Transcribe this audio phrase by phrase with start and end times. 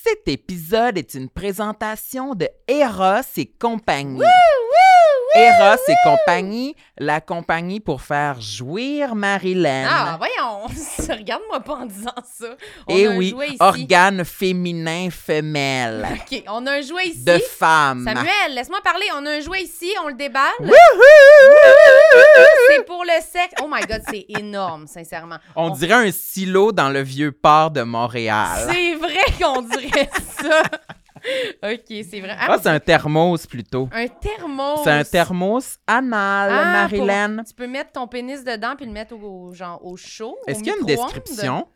[0.00, 4.22] Cet épisode est une présentation de Eros et compagnie.
[5.34, 9.86] Eros et compagnie, la compagnie pour faire jouir Marilyn.
[9.88, 10.66] Ah, voyons!
[11.08, 12.46] Regarde-moi pas en disant ça.
[12.86, 13.56] On Et a un Eh oui, jouet ici.
[13.60, 17.24] organe féminin femelle OK, on a un jouet ici.
[17.24, 18.04] de femme.
[18.06, 19.06] Samuel, laisse-moi parler.
[19.16, 20.42] On a un jouet ici, on le déballe.
[22.68, 23.54] C'est pour le sexe.
[23.62, 25.36] Oh my God, c'est énorme, sincèrement.
[25.56, 28.68] On dirait un silo dans le vieux port de Montréal.
[28.70, 30.10] C'est vrai qu'on dirait
[30.40, 30.62] ça.
[31.62, 32.36] OK, c'est vrai.
[32.38, 33.88] Ah, c'est un thermos plutôt.
[33.92, 34.80] un thermos.
[34.84, 37.44] C'est un thermos anal, Ah, Marilyn.
[37.44, 40.36] Tu peux mettre ton pénis dedans puis le mettre au, genre au chaud.
[40.46, 41.68] Est-ce qu'il y a une description?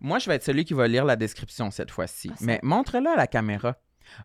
[0.00, 2.30] Moi, je vais être celui qui va lire la description cette fois-ci.
[2.32, 3.76] Ah, Mais montre-la à la caméra.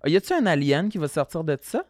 [0.03, 1.83] Ah, Y a-tu un alien qui va sortir de ça?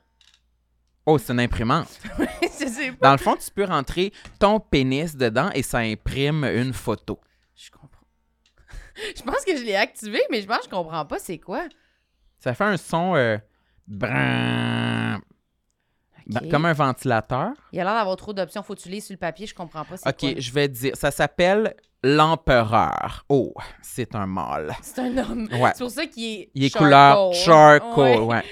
[1.05, 1.99] Oh, c'est une imprimante.
[3.01, 7.19] Dans le fond, tu peux rentrer ton pénis dedans et ça imprime une photo.
[7.55, 7.89] Je comprends.
[9.15, 11.67] Je pense que je l'ai activé, mais je pense que je comprends pas c'est quoi.
[12.45, 13.39] Ça fait un son euh,
[13.87, 15.19] ben,
[16.51, 17.53] comme un ventilateur.
[17.73, 18.61] Il a l'air d'avoir trop d'options.
[18.61, 20.29] Faut que tu lises sur le papier, je comprends pas Ok, quoi.
[20.37, 20.95] je vais dire.
[20.95, 23.25] Ça s'appelle l'empereur.
[23.29, 24.75] Oh, c'est un mâle.
[24.83, 25.47] C'est un homme.
[25.53, 25.71] Ouais.
[25.73, 26.87] C'est pour ça qu'il est Il est charcoal.
[26.91, 28.43] couleur charcoal, Ouais.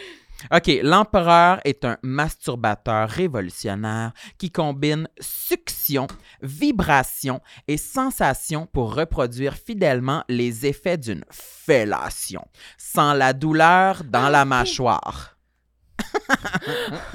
[0.52, 6.08] OK, l'empereur est un masturbateur révolutionnaire qui combine succion,
[6.42, 12.46] vibration et sensation pour reproduire fidèlement les effets d'une fellation,
[12.78, 15.38] sans la douleur dans Ah, la mâchoire.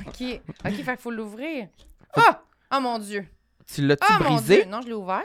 [0.06, 0.40] OK.
[0.64, 1.68] OK, fait faut l'ouvrir.
[2.14, 2.42] Ah!
[2.74, 3.26] Oh mon Dieu.
[3.72, 4.62] Tu l'as-tu mon brisé?
[4.62, 4.70] Dieu.
[4.70, 5.22] Non, je l'ai ouvert.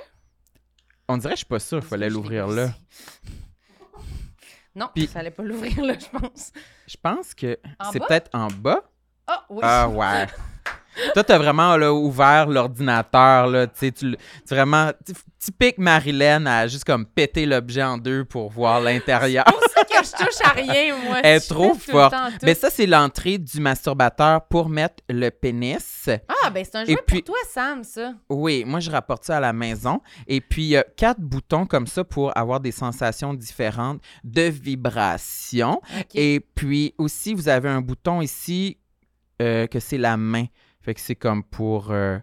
[1.07, 2.69] On dirait, je suis pas sûr, il fallait l'ouvrir là.
[4.75, 6.51] Non, il fallait pas l'ouvrir là, je pense.
[6.87, 7.59] Je pense que
[7.91, 8.81] c'est peut-être en bas.
[9.27, 9.59] Ah oui.
[9.61, 10.25] Ah ouais.
[11.13, 14.15] Toi, t'as vraiment là, ouvert l'ordinateur, là, tu sais, tu,
[14.49, 19.43] vraiment, ty- typique Marilyn a juste comme pété l'objet en deux pour voir l'intérieur.
[19.47, 21.17] C'est pour ça que je touche à rien, moi.
[21.23, 22.13] Elle est trop forte.
[22.43, 26.09] Mais ça, c'est l'entrée du masturbateur pour mettre le pénis.
[26.43, 28.13] Ah, ben c'est un Et jouet puis- pour toi, Sam, ça.
[28.29, 30.01] Oui, moi, je rapporte ça à la maison.
[30.27, 34.43] Et puis, il y a quatre boutons comme ça pour avoir des sensations différentes de
[34.43, 35.81] vibration.
[36.13, 38.77] Et puis aussi, vous avez un bouton ici
[39.41, 40.45] euh, que c'est la main.
[40.83, 41.91] Fait que c'est comme pour...
[41.91, 42.19] euh,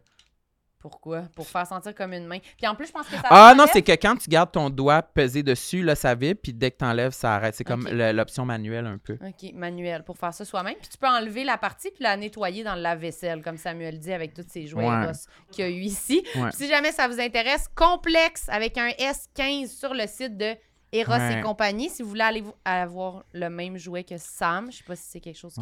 [0.78, 1.22] Pourquoi?
[1.34, 2.38] Pour faire sentir comme une main.
[2.56, 4.71] Puis en plus, je pense que ça Ah non, c'est que quand tu gardes ton
[4.71, 7.54] doigt pesé dessus, là, ça vibre, puis dès que tu enlèves, ça arrête.
[7.54, 9.15] C'est comme l'option manuelle un peu.
[9.15, 10.75] OK, manuel, pour faire ça soi-même.
[10.81, 14.12] Puis tu peux enlever la partie puis la nettoyer dans le lave-vaisselle, comme Samuel dit,
[14.12, 15.10] avec tous ces jouets Ouais.
[15.53, 16.22] Qu'il y a eu ici.
[16.37, 16.48] Ouais.
[16.48, 20.54] Puis si jamais ça vous intéresse, complexe avec un S15 sur le site de
[20.92, 21.38] Eros Ouais.
[21.38, 21.88] et compagnie.
[21.91, 25.21] Si vous voulez aller avoir le même jouet que Sam, je sais pas si c'est
[25.21, 25.60] quelque chose que...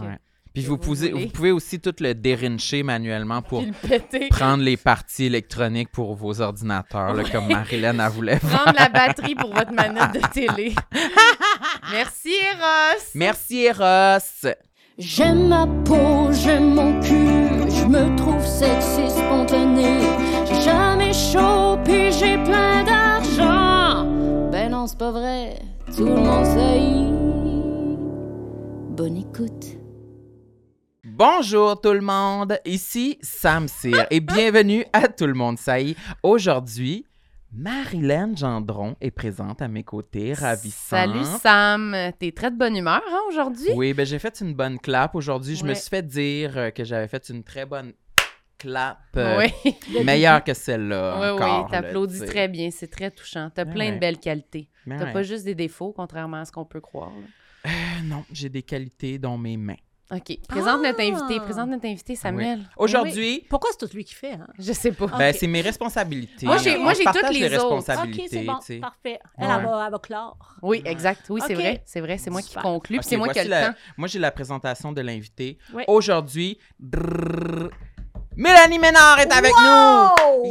[0.49, 0.53] Ouais.
[0.55, 4.77] Puis vous, vous pouvez, vous pouvez aussi tout le dérincher manuellement pour le prendre les
[4.77, 8.37] parties électroniques pour vos ordinateurs, là, comme Marilyn a voulu.
[8.39, 10.75] Prendre la batterie pour votre manette de télé.
[11.93, 13.03] Merci, Eros!
[13.15, 14.53] Merci, Eros!
[14.99, 20.01] J'aime ma peau, j'aime mon cul, je me trouve sexy spontané.
[20.47, 24.11] J'ai jamais chaud, puis j'ai plein d'argent.
[24.51, 25.61] Ben non, c'est pas vrai,
[25.97, 27.09] tout le monde sait.
[28.97, 29.78] Bonne écoute.
[31.19, 35.97] Bonjour tout le monde, ici Sam Cyr et bienvenue à Tout le monde saillit.
[36.23, 37.07] Aujourd'hui,
[37.53, 41.11] Marilyn Gendron est présente à mes côtés, ravissante.
[41.11, 41.97] Salut, Sam!
[42.21, 43.71] T'es très de bonne humeur, hein, aujourd'hui?
[43.75, 45.57] Oui, ben j'ai fait une bonne clap aujourd'hui.
[45.57, 47.95] Je me suis fait dire euh, que j'avais fait une très bonne
[48.57, 49.75] clap, euh, Oui.
[50.05, 51.19] meilleure que celle-là.
[51.21, 53.51] Oui, encore, oui, t'applaudis très bien, c'est très touchant.
[53.53, 53.95] T'as plein ouais.
[53.97, 54.69] de belles qualités.
[54.87, 55.13] T'as ouais.
[55.13, 57.11] pas juste des défauts, contrairement à ce qu'on peut croire.
[57.67, 57.71] Euh,
[58.05, 59.75] non, j'ai des qualités dans mes mains.
[60.11, 60.39] OK.
[60.49, 61.03] Présente notre Ah!
[61.03, 61.39] invité.
[61.41, 62.61] Présente notre invité, Samuel.
[62.79, 64.33] Aujourd'hui, Pourquoi c'est tout lui qui fait?
[64.33, 64.47] Hein?
[64.59, 65.07] Je sais pas.
[65.19, 66.47] ben, c'est mes responsabilités.
[66.47, 67.75] Moi, j'ai- moi, j'ai toutes les autres.
[67.77, 68.23] responsabilités.
[68.23, 69.21] OK, c'est bon, parfait.
[69.37, 69.53] Elle, Ouais.
[69.59, 70.39] elle va, elle va clore.
[70.63, 71.27] Oui, exact.
[71.29, 71.83] Oui, c'est vrai.
[71.85, 72.17] C'est vrai.
[72.17, 72.99] C'est moi qui conclue.
[73.03, 73.79] c'est moi qui ai voici le la- temps.
[73.99, 75.59] Moi, j'ai la présentation de l'invité.
[75.75, 75.85] Oui.
[75.89, 76.59] Aujourd'hui,
[78.37, 79.67] Mélanie Ménard est avec nous.
[79.67, 80.51] Wow!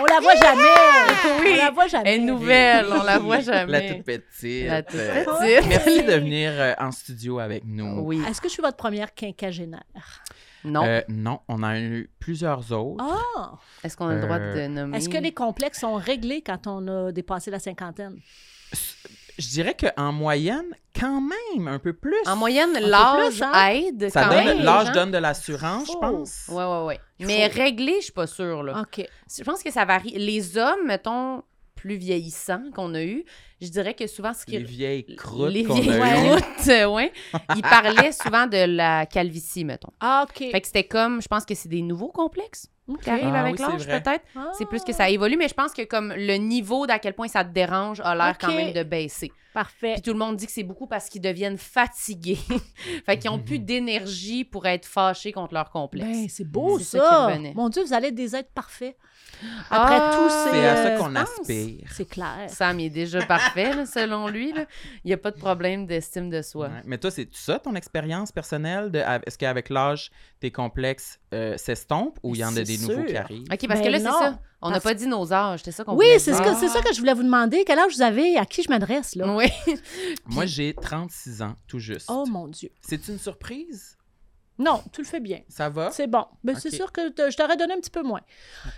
[0.00, 1.42] On la voit jamais.
[1.42, 1.50] Oui.
[1.52, 2.14] On la voit jamais.
[2.14, 2.86] Elle est nouvelle.
[2.90, 3.94] On la voit La jamais.
[3.96, 4.66] toute petite.
[4.66, 5.68] La toute Euh, petite.
[5.68, 8.00] Merci de venir euh, en studio avec nous.
[8.00, 8.22] Oui.
[8.28, 9.82] Est-ce que je suis votre première quinquagénaire?
[10.64, 10.84] Non.
[10.86, 13.04] Euh, non, on a eu plusieurs autres.
[13.04, 13.58] Ah!
[13.82, 14.96] Est-ce qu'on a le droit de nommer?
[14.96, 18.16] Est-ce que les complexes sont réglés quand on a dépassé la cinquantaine?
[19.42, 20.66] Je dirais qu'en moyenne,
[20.98, 22.14] quand même, un peu plus.
[22.26, 23.52] En moyenne, l'âge hein?
[23.70, 24.62] aide Ça quand donne, même.
[24.62, 24.92] l'âge hein?
[24.92, 26.44] donne de l'assurance, je pense.
[26.48, 27.00] Ouais, ouais.
[27.18, 28.80] Il Mais faut- réglé, je suis pas sûre, là.
[28.82, 29.04] OK.
[29.36, 30.12] Je pense que ça varie.
[30.16, 31.42] Les hommes, mettons,
[31.74, 33.24] plus vieillissants qu'on a eu,
[33.62, 37.12] je dirais que souvent, ce qui Les vieilles croûtes les qu'on vieilles croûtes, euh, ouais.
[37.56, 39.92] Il parlait souvent de la calvitie, mettons.
[40.00, 40.38] Ah, OK.
[40.50, 43.00] Fait que c'était comme, je pense que c'est des nouveaux complexes OK.
[43.02, 44.02] qui arrivent Ah avec oui, c'est l'âge, vrai.
[44.02, 44.24] peut-être.
[44.36, 44.50] Ah.
[44.58, 47.28] C'est plus que ça évolue, mais je pense que comme le niveau d'à quel point
[47.28, 49.30] ça te dérange a l'air quand même de baisser.
[49.54, 49.92] Parfait.
[49.92, 52.38] Puis tout le monde dit que c'est beaucoup parce qu'ils deviennent fatigués.
[53.06, 56.06] fait qu'ils ont plus d'énergie pour être fâchés contre leur complexe.
[56.08, 57.38] Ben, c'est beau, C'est ça ça.
[57.54, 58.96] Mon Dieu, vous allez être des êtres parfaits.
[59.70, 60.50] Après Ah, tout, c'est...
[60.58, 61.38] C'est à euh, ça qu'on pense.
[61.40, 61.88] aspire.
[61.92, 62.46] C'est clair.
[62.48, 64.52] Sam il est déjà parfait, là, selon lui.
[64.52, 64.66] là.
[65.04, 66.68] Il n'y a pas de problème d'estime de soi.
[66.68, 66.82] Ouais.
[66.84, 68.90] Mais toi, c'est ça ton expérience personnelle?
[68.90, 70.10] De, est-ce qu'avec l'âge,
[70.40, 73.46] tes complexes euh, s'estompent ou il y en a des nouveaux qui arrivent?
[73.52, 74.38] OK, parce Ben que là, c'est ça.
[74.64, 75.60] On n'a parce- pas dit nos âges.
[75.64, 76.44] C'est ça qu'on Oui, voulait c'est dire.
[76.44, 77.64] ce, que, c'est ça que je voulais vous demander.
[77.66, 78.36] Quel âge vous avez?
[78.36, 79.34] À qui je m'adresse, là?
[79.34, 79.46] Oui.
[80.26, 82.06] Moi, j'ai 36 ans, tout juste.
[82.08, 82.70] Oh, mon Dieu.
[82.80, 83.96] C'est une surprise?
[84.58, 85.40] Non, tu le fais bien.
[85.48, 85.90] Ça va?
[85.90, 86.26] C'est bon.
[86.44, 86.74] Mais c'est Ok.
[86.74, 88.20] sûr que te- je t'aurais donné un petit peu moins.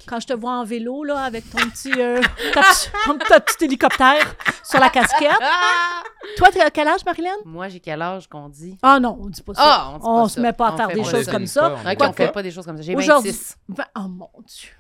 [0.07, 2.21] Quand je te vois en vélo, là, avec ton petit, euh,
[2.55, 2.63] ta
[3.05, 5.31] ton, ta petit hélicoptère sur la casquette.
[6.37, 7.35] Toi, t'es à quel âge, Marilyn?
[7.45, 8.79] Moi, j'ai quel âge qu'on dit?
[8.83, 9.61] Ah non, on dit pas ça.
[9.63, 10.35] Ah, on dit pas on ça.
[10.37, 11.61] se met pas à On faire des choses comme ça.
[11.71, 12.83] pas, on OK, Quoi on fait pas des choses comme ça.
[12.83, 13.57] J'ai Aujourd'hui- 26.
[13.69, 14.71] Ben, oh mon Dieu.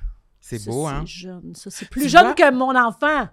[0.41, 1.01] C'est beau, hein?
[1.07, 1.55] C'est jeune.
[1.55, 2.35] Ça, c'est plus Tu jeune vois?
[2.35, 3.29] que mon enfant.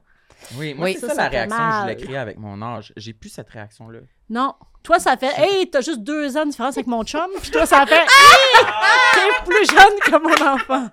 [0.56, 0.98] Oui, moi, Oui.
[1.00, 2.94] c'est Ça, ça, la réaction que je voulais créer avec mon âge.
[2.98, 4.00] J'ai plus cette réaction-là.
[4.32, 4.56] Non.
[4.82, 7.30] Toi, ça fait Hey, t'as juste deux ans de différence avec mon chum.
[7.42, 8.66] Puis toi, ça fait Hey,
[9.14, 10.90] t'es plus jeune que mon enfant.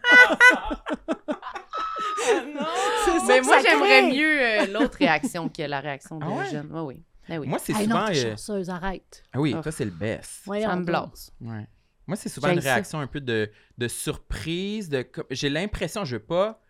[3.04, 4.12] C'est ça Mais que moi, ça j'aimerais crée.
[4.12, 6.50] mieux euh, l'autre réaction que la réaction de Ah ouais?
[6.50, 6.68] jeune.
[6.70, 7.02] Oui, oui.
[7.28, 7.46] Ben oui.
[7.48, 8.00] Moi, c'est Hey, souvent.
[8.00, 9.22] non, t'es euh, chanceuse, arrête.
[9.32, 9.62] Ah oui, Oh.
[9.62, 10.42] toi, c'est le best.
[10.44, 11.30] Ça me blase.
[11.40, 11.66] Ouais.
[12.06, 12.72] Moi, c'est souvent une ça.
[12.74, 14.88] réaction un peu de, de surprise.
[14.88, 15.06] De...
[15.30, 16.60] J'ai l'impression, je veux pas.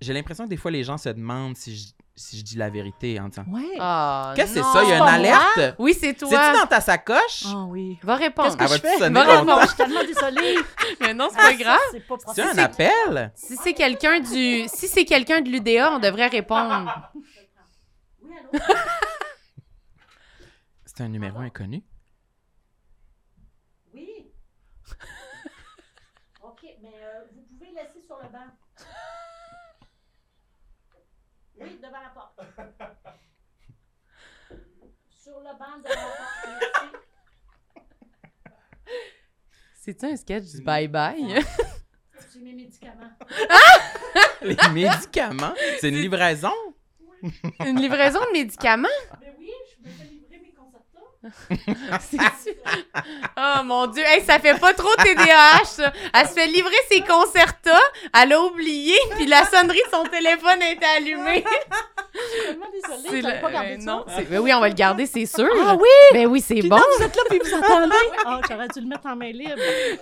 [0.00, 1.86] J'ai l'impression que des fois, les gens se demandent si je,
[2.18, 3.62] si je dis la vérité en disant Ouais.
[3.78, 4.82] Ah, Qu'est-ce que c'est ça?
[4.82, 5.76] Il y a une alerte?
[5.78, 6.52] Oui, c'est C'est-tu toi.
[6.60, 7.44] dans ta sacoche?
[7.46, 7.98] Ah oui.
[8.02, 8.48] Va répondre.
[8.56, 9.10] Qu'est-ce que Elle je fais?
[9.10, 9.60] Va répondre.
[9.62, 10.56] Je suis tellement désolée.
[11.00, 11.78] Mais non, c'est pas grave.
[12.34, 13.32] C'est un appel?
[13.34, 17.10] Si c'est quelqu'un du, si c'est quelqu'un de l'UDA, on devrait répondre.
[20.84, 21.84] C'est un numéro inconnu?
[23.94, 24.32] Oui.
[26.42, 28.46] OK, mais euh, vous pouvez laisser sur le banc.
[31.60, 32.40] Oui, devant la porte.
[35.10, 36.06] Sur le banc devant la
[36.42, 37.04] porte.
[39.74, 41.44] C'est-tu un sketch du bye-bye?
[42.28, 43.12] C'est mes médicaments.
[44.42, 45.54] Les médicaments?
[45.80, 46.52] C'est une livraison?
[47.60, 48.88] Une livraison de médicaments?
[49.20, 50.52] Mais oui, je me fais livrer mes
[53.36, 55.92] Oh mon Dieu, hey, ça fait pas trop TDAH, ça.
[56.14, 57.80] Elle se fait livrer ses concertas,
[58.20, 61.44] elle a oublié, puis la sonnerie de son téléphone a été allumée.
[62.14, 64.68] Je suis tellement désolée, C'est j'avais le- pas gardé euh, non, mais oui, on va
[64.68, 65.48] le garder, c'est sûr.
[65.64, 65.86] Ah oui!
[66.12, 66.76] Ben oui, c'est bon.
[66.76, 67.94] là, vous êtes là, puis vous attendez.
[68.26, 69.54] Ah, j'aurais dû le mettre en main libre.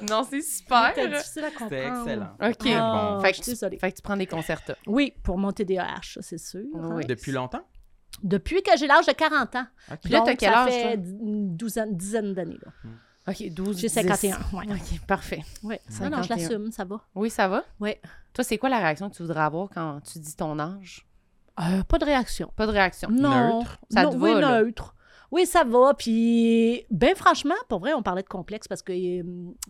[0.02, 0.92] Non, c'est super.
[0.94, 1.70] C'était difficile à comprendre.
[1.70, 2.30] C'était excellent.
[2.42, 2.58] OK.
[2.58, 3.20] Très Ah, bon.
[3.20, 4.74] Fait que, tu, fait que tu prends des concertas.
[4.86, 6.60] Oui, pour mon TDAH, ça, c'est sûr.
[6.74, 6.90] hein.
[6.94, 7.04] Oui.
[7.06, 7.62] Depuis longtemps?
[8.22, 9.66] Depuis que j'ai l'âge de 40 ans.
[9.92, 9.98] Ok.
[10.02, 11.04] Puis là, t'as quel ça âge, fait toi?
[11.04, 12.58] une douzaine, dizaine d'années.
[12.64, 12.90] là.
[13.28, 13.92] OK, 12, J'ai 10.
[13.94, 14.38] 51.
[14.52, 14.64] Ouais.
[14.70, 15.42] OK, parfait.
[15.62, 15.80] Ouais.
[16.00, 16.36] Non, non, je 51.
[16.36, 17.00] l'assume, ça va.
[17.14, 17.64] Oui, ça va?
[17.80, 17.94] Oui.
[18.32, 21.06] Toi, c'est quoi la réaction que tu voudrais avoir quand tu dis ton âge?
[21.60, 22.52] Euh, pas de réaction.
[22.54, 23.08] Pas de réaction.
[23.10, 23.58] Non.
[23.58, 23.78] Neutre?
[23.90, 24.62] Ça Non, te oui, va, là?
[24.62, 24.94] neutre.
[25.30, 25.94] Oui, ça va.
[25.94, 29.22] Puis, ben franchement, pour vrai, on parlait de complexe parce que euh,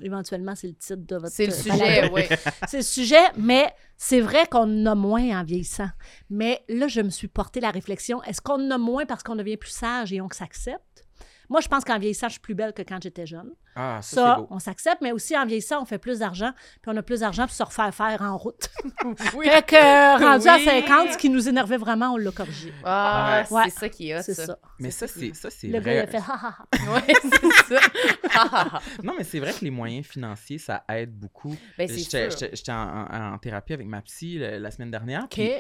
[0.03, 1.33] éventuellement, c'est le titre de votre.
[1.33, 2.23] C'est le sujet, oui.
[2.69, 5.89] C'est le sujet, mais c'est vrai qu'on en a moins en vieillissant.
[6.31, 9.37] Mais là, je me suis porté la réflexion est-ce qu'on en a moins parce qu'on
[9.37, 11.06] devient plus sage et on s'accepte?
[11.49, 13.51] Moi, je pense qu'en vieillissant, je suis plus belle que quand j'étais jeune.
[13.79, 14.47] Ah, ça, Ça, beau.
[14.51, 16.51] on s'accepte, mais aussi en vieillissant, on fait plus d'argent,
[16.83, 18.69] puis on a plus d'argent pour se refaire faire en route.
[19.35, 19.47] Oui.
[19.49, 20.65] Fait que, rendu à Oui.
[20.65, 22.73] 50, ce qui nous énervait vraiment, on l'a corrigé.
[22.85, 23.63] Ah, Ouais.
[23.67, 24.47] c'est ça qui est hot, C'est ça.
[24.47, 24.59] ça.
[24.79, 25.95] Mais ça, c'est ça, c'est Le gars, vrai.
[25.97, 26.67] il a fait ha ha ha.
[26.95, 28.81] Ouais, c'est ça.
[29.03, 31.55] Non, mais c'est vrai que les moyens financiers, ça aide beaucoup.
[31.79, 32.29] ben, J'étais
[32.73, 35.25] en, en- en thérapie avec ma psy le- la semaine dernière.
[35.25, 35.31] OK.
[35.35, 35.53] puis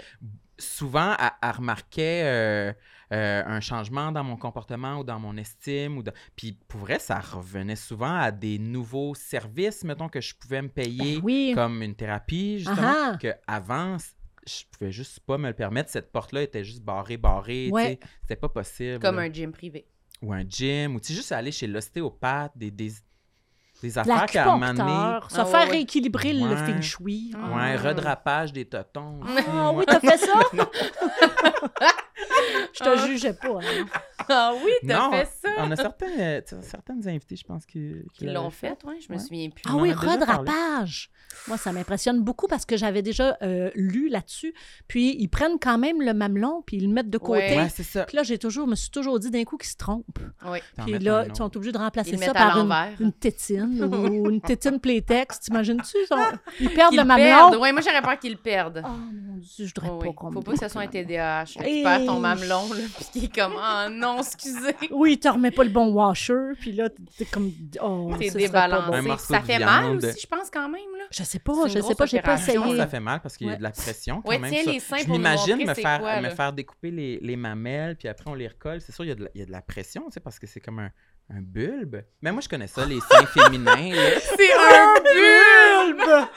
[0.59, 2.73] souvent, elle, elle remarquait euh,
[3.13, 5.99] euh, un changement dans mon comportement ou dans mon estime.
[5.99, 10.35] Ou dans- Puis pour vrai, ça revenait souvent à des nouveaux services, mettons, que je
[10.35, 11.53] pouvais me payer, Ben oui.
[11.55, 13.19] comme une thérapie, justement, Ah.
[13.21, 13.97] que avant
[14.49, 15.91] je pouvais juste pas me le permettre.
[15.91, 17.69] Cette porte-là était juste barrée, barrée.
[17.73, 17.99] Ouais.
[18.23, 19.01] C'était pas possible.
[19.01, 19.23] Comme là.
[19.23, 19.89] un gym privé.
[20.23, 22.93] Ou un gym, ou tu sais, juste aller chez l'ostéopathe, des, des,
[23.83, 24.39] des affaires se
[25.41, 25.71] Ah, faire ouais, ouais.
[25.73, 26.57] rééquilibrer le Ouais.
[26.57, 27.33] feng shui.
[27.35, 27.81] Ouais, Mm.
[27.87, 29.19] redrapage des totons.
[29.25, 29.79] Ah Ouais.
[29.79, 30.33] oui, t'as fait ça?
[32.73, 33.59] Je te jugeais pas.
[33.61, 33.85] hein.
[34.29, 35.49] Ah oui, t'as Non, fait ça.
[35.59, 39.13] On a certains, euh, t- certaines invités, je pense, qui, Qui l'ont fait, oui, je
[39.13, 39.23] me Ouais.
[39.23, 39.63] souviens plus.
[39.69, 41.11] Ah oui, redrapage.
[41.49, 44.55] Moi, ça m'impressionne beaucoup parce que j'avais déjà euh, lu là-dessus.
[44.89, 47.41] Puis, ils prennent quand même le mamelon puis ils le mettent de côté.
[47.51, 47.57] Ouais.
[47.57, 48.05] Ouais, c'est ça.
[48.05, 50.19] Puis là, j'ai toujours, me suis toujours dit d'un coup qu'ils se trompent.
[50.47, 50.59] Oui.
[50.85, 52.93] Puis là, ils sont obligés de remplacer Ils ça mettent à par une, l'envers.
[53.01, 53.85] une tétine
[54.25, 55.41] ou une tétine playtex.
[55.41, 55.97] T'imagines-tu?
[56.03, 56.17] Ils, sont-
[56.61, 57.61] ils perdent Qu'ils le mamelon?
[57.61, 58.83] Oui, moi, j'aurais peur qu'ils le perdent.
[58.85, 60.15] Oh mon Dieu, je voudrais Oh, pas oui.
[60.15, 61.05] qu'on me Faut pas que ce coupe soit un mamelon.
[61.07, 61.45] TDAH.
[61.47, 64.75] Tu perds ton je mamelon, long, là, puis qui est comme «Oh non, excusez!
[64.91, 66.89] Oui, tu remets pas le bon washer, puis là,
[67.19, 67.51] t'es comme.
[67.83, 68.37] Oh,» T'es bon.
[68.39, 69.01] Débalancé.
[69.03, 71.05] morceau Ça fait mal aussi, je pense, quand même, là.
[71.11, 72.77] Je sais pas, je sais pas, j'ai pas essayé.
[72.77, 73.59] ça fait mal parce qu'il y a Ouais.
[73.59, 74.51] de la pression quand Ouais, même.
[74.53, 74.71] tiens ça.
[74.73, 78.29] les seins Je m'imagine me faire, quoi, me faire découper les, les mamelles, puis après
[78.31, 78.81] on les recolle.
[78.81, 80.21] C'est sûr, il y a de la, il y a de la pression, tu sais,
[80.21, 80.91] parce que c'est comme un,
[81.29, 82.03] un bulbe?
[82.23, 83.95] Mais moi, je connais ça, les seins féminins.
[83.95, 84.21] là.
[84.21, 86.29] C'est un bulbe!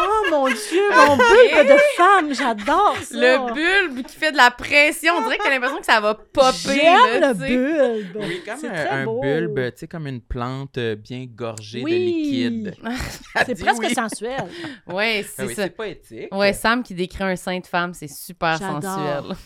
[0.00, 3.16] Oh mon Dieu, mon bulbe de femme, j'adore ça!
[3.16, 5.14] Le bulbe qui fait de la pression.
[5.16, 7.48] On dirait que t'as l'impression que ça va popper, J'aime là, le tu sais.
[7.48, 8.16] bulbe!
[8.28, 9.20] Oui, comme C'est un, très un beau.
[9.22, 11.92] bulbe, tu sais, comme une plante euh, bien gorgée Oui.
[11.92, 12.74] de liquide.
[13.34, 13.94] Elle C'est dit presque oui.
[13.94, 14.44] sensuel.
[14.86, 15.62] Ouais, Ah c'est oui, ça.
[15.64, 16.34] c'est poétique.
[16.34, 18.82] Ouais, Sam qui décrit un sein de femme, c'est super J'adore.
[18.82, 19.36] sensuel.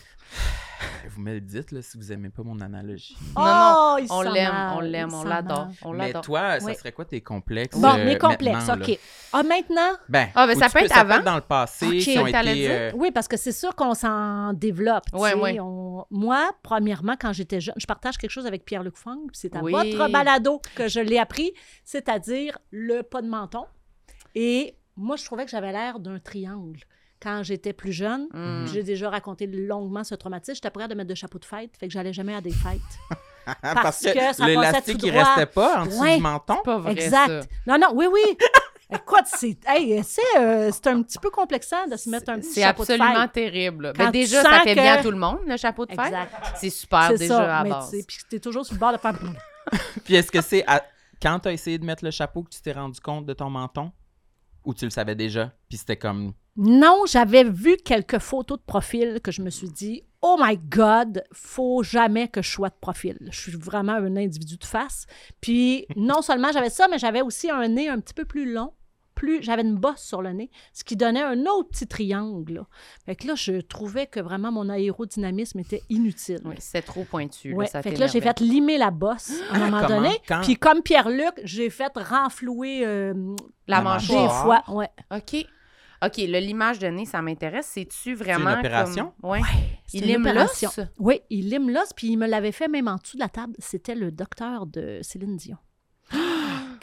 [1.15, 3.17] Vous me le dites là, si vous aimez pas mon analogie.
[3.35, 6.21] Non, non, Oh, On l'aime, on l'aime, on l'adore, Mais l'adore.
[6.21, 6.75] toi, ça Oui.
[6.75, 7.77] serait quoi tes complexes?
[7.77, 8.69] Bon, euh, mes complexes?
[8.69, 8.97] OK.
[9.33, 9.91] Ah, maintenant?
[10.09, 11.19] Ben, Ah, ben, ça peut être avant.
[11.21, 12.69] dans le passé, Ok, qui ont été...
[12.71, 15.05] euh, Oui, parce que c'est sûr qu'on s'en développe.
[15.13, 15.59] ouais.
[15.59, 19.61] on- Moi, premièrement, quand j'étais jeune, je partage quelque chose avec Pierre-Luc puis c'est à
[19.61, 19.71] Oui.
[19.71, 23.65] votre balado que je l'ai appris, c'est-à-dire le pas de menton.
[24.35, 26.79] Et moi, je trouvais que j'avais l'air d'un triangle.
[27.23, 28.65] Quand j'étais plus jeune, Mm.
[28.73, 30.55] j'ai déjà raconté longuement ce traumatisme.
[30.55, 32.81] J'étais prête de mettre de chapeau de fête, fait que j'allais jamais à des fêtes.
[33.61, 34.09] parce, Parce que,
[34.41, 36.17] que l'élastique, tout il restait pas en dessous Ouais.
[36.17, 36.57] du menton.
[36.63, 37.43] Pas vrai, exact.
[37.43, 37.47] ça.
[37.65, 38.21] Non, non, oui, oui.
[38.93, 42.51] Écoute, c'est hey, c'est, euh, c'est un petit peu complexant de se mettre un petit
[42.51, 43.31] C'est chapeau de absolument fête.
[43.31, 43.93] terrible.
[43.95, 45.91] Quand Mais tu déjà, ça fait que- bien à tout le monde, le chapeau de
[45.91, 46.05] fête.
[46.05, 46.33] Exact.
[46.57, 47.91] C'est super C'est déjà ça, à mais base.
[48.07, 49.13] puis t'es toujours sur le bord de faire...
[50.03, 50.83] Puis est-ce que c'est à-
[51.21, 53.49] quand tu as essayé de mettre le chapeau que tu t'es rendu compte de ton
[53.49, 53.91] menton?
[54.65, 55.51] Ou tu le savais déjà?
[55.69, 56.33] Puis c'était comme...
[56.55, 61.23] Non, j'avais vu quelques photos de profil que je me suis dit, oh my God,
[61.31, 63.17] faut jamais que je sois de profil.
[63.31, 65.05] Je suis vraiment un individu de face.
[65.41, 68.71] Puis non seulement j'avais ça, mais j'avais aussi un nez un petit peu plus long.
[69.15, 72.53] Plus, j'avais une bosse sur le nez, ce qui donnait un autre petit triangle.
[72.53, 72.67] Là.
[73.05, 76.41] Fait que là, je trouvais que vraiment mon aérodynamisme était inutile.
[76.45, 77.51] Oui, c'est trop pointu.
[77.51, 80.01] là, Ouais, ça fait que là, j'ai fait limer la bosse à un moment Comment?
[80.01, 80.19] donné.
[80.27, 80.41] Quand?
[80.41, 83.13] Puis comme Pierre-Luc, j'ai fait renflouer euh,
[83.67, 84.23] La mâchoire.
[84.23, 84.75] des fois.
[84.75, 84.89] Ouais.
[85.15, 85.45] OK.
[86.05, 87.69] OK, le limage de nez, ça m'intéresse.
[87.71, 88.51] C'est-tu vraiment.
[88.51, 89.13] une opération?
[89.21, 89.31] Comme...
[89.31, 89.39] Ouais.
[89.87, 90.65] C'est Il une lime l'os?
[90.99, 93.53] Oui, il lime l'os, puis il me l'avait fait même en dessous de la table.
[93.59, 95.57] C'était le docteur de Céline Dion.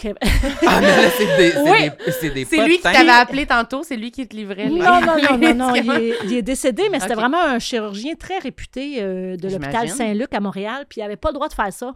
[0.67, 1.91] Ah, mais là, c'est des, c'est Oui.
[2.07, 4.67] des, c'est des C'est lui qui t'avait appelé tantôt, c'est lui qui te livrait.
[4.67, 7.59] les- non, non, non, non, non, il est, il est décédé, mais c'était vraiment un
[7.59, 9.89] chirurgien très réputé euh, de l'hôpital.
[9.91, 11.95] Saint-Luc à Montréal, puis il n'avait pas le droit de faire ça.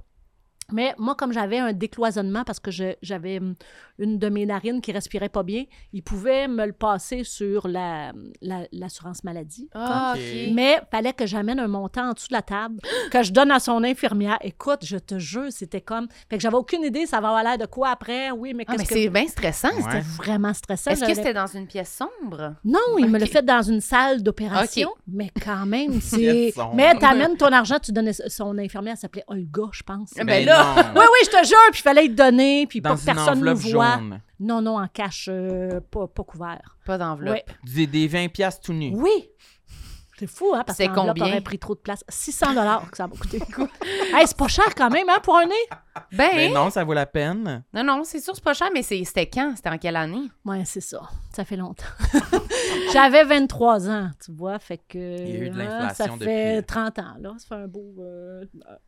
[0.72, 2.70] Mais moi, comme j'avais un décloisonnement parce que
[3.02, 3.54] j'avais hum,
[3.98, 8.12] une de mes narines qui respirait pas bien, il pouvait me le passer sur la-
[8.42, 9.68] la- l'assurance maladie.
[9.74, 10.20] Ah, Ok.
[10.20, 10.52] OK.
[10.54, 12.80] Mais fallait que j'amène un montant en dessous de la table,
[13.10, 14.38] que je donne à son infirmière.
[14.40, 16.08] Écoute, je te jure, c'était comme.
[16.30, 18.30] Fait que j'avais aucune idée, ça va avoir l'air de quoi après.
[18.30, 18.94] Oui, mais Ah, qu'est-ce mais que.
[19.02, 19.68] c'est bien stressant.
[19.76, 19.82] Ouais.
[19.82, 20.90] C'était vraiment stressant.
[20.90, 22.54] Est-ce que c'était dans une pièce sombre?
[22.64, 23.30] Non, il me l'a Ok.
[23.32, 26.52] fait dans une salle d'opération, mais quand même, c'est.
[26.74, 30.10] Mais t'amènes ton argent, tu donnais son infirmière, elle s'appelait Olga, je pense.
[30.16, 31.00] Ben Mais là- non.
[31.00, 33.06] Oui, oui, je te jure, puis il fallait le donner, puis Dans pas que une
[33.06, 33.94] personne nous enveloppe voit.
[33.96, 34.20] jaune.
[34.40, 36.76] Non, non, en cash, euh, pas, pas couvert.
[36.84, 37.34] Pas d'enveloppe.
[37.34, 37.44] Ouais.
[37.64, 38.92] Des, des 20 piastres tout nus.
[38.94, 39.28] Oui.
[40.16, 41.24] C'est fou, hein, parce que combien?
[41.26, 42.04] aurait pris trop de place.
[42.08, 43.38] 600 dollars que ça m'a coûté.
[44.14, 45.54] hey, c'est pas cher quand même, hein, pour un nez?
[46.12, 47.64] Ben, Mais non, ça vaut la peine.
[47.72, 49.54] non, non, c'est sûr, c'est pas cher, mais c'était quand?
[49.56, 50.30] C'était en quelle année?
[50.44, 51.00] Ouais, c'est ça.
[51.34, 51.84] Ça fait longtemps.
[52.92, 54.98] J'avais 23 ans, tu vois, fait que...
[54.98, 56.66] Il y a eu de hein, l'inflation Ça fait depuis.
[56.66, 57.32] 30 ans, là.
[57.38, 57.94] Ça fait un beau...
[58.00, 58.44] euh,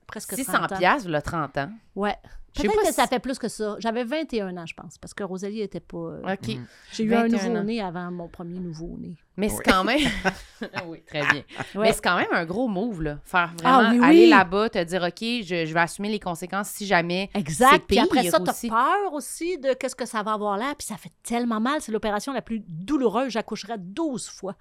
[0.07, 0.77] presque 600 30 ans.
[0.79, 1.71] piastres, là, 30 ans.
[1.97, 2.17] Ouais.
[2.57, 3.77] Je sais Peut-être pas que ça fait plus que ça.
[3.81, 5.97] J'avais 21 ans, je pense, parce que Rosalie était pas...
[5.99, 6.49] euh, OK.
[6.57, 6.67] Mm.
[6.93, 7.49] J'ai eu un 21 ans.
[7.51, 9.15] nouveau-né avant mon premier nouveau-né.
[9.37, 10.01] Mais c'est quand même.
[10.87, 11.43] oui, très bien.
[11.75, 11.89] Ouais.
[11.89, 13.19] Mais c'est quand même un gros move, là.
[13.25, 14.05] Faire vraiment Ah, oui, oui.
[14.07, 17.29] aller là-bas, te dire, OK, je, je vais assumer les conséquences si jamais.
[17.35, 17.85] Exact.
[17.87, 18.71] Puis après ça, tu aussi.
[18.71, 20.75] peur aussi de qu'est-ce que ça va avoir là.
[20.79, 21.83] Puis ça fait tellement mal.
[21.83, 23.31] C'est l'opération la plus douloureuse.
[23.33, 24.55] J'accoucherais 12 fois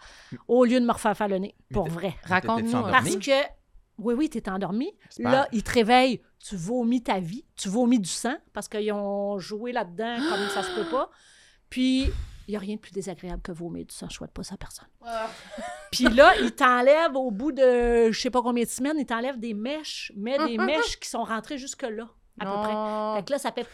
[0.49, 1.55] au lieu de me refaire faire le nez.
[1.71, 2.15] Pour Mais vrai.
[2.23, 2.71] Raconte-nous.
[2.71, 3.31] Parce que,
[3.97, 4.91] oui, oui, tu es endormi.
[5.19, 6.21] Là, ils te réveillent.
[6.39, 7.45] Tu vomis ta vie.
[7.55, 11.09] Tu vomis du sang parce qu'ils ont joué là-dedans comme ça se peut pas.
[11.69, 12.11] Puis,
[12.47, 14.07] il n'y a rien de plus désagréable que vomir du sang.
[14.09, 14.87] Je souhaite pas ça à personne.
[15.91, 19.39] Puis là, ils t'enlèvent au bout de je sais pas combien de semaines, ils t'enlèvent
[19.39, 22.07] des mèches, mais des mèches qui sont rentrées jusque-là,
[22.39, 23.19] à peu près.
[23.19, 23.67] Fait que là, ça fait...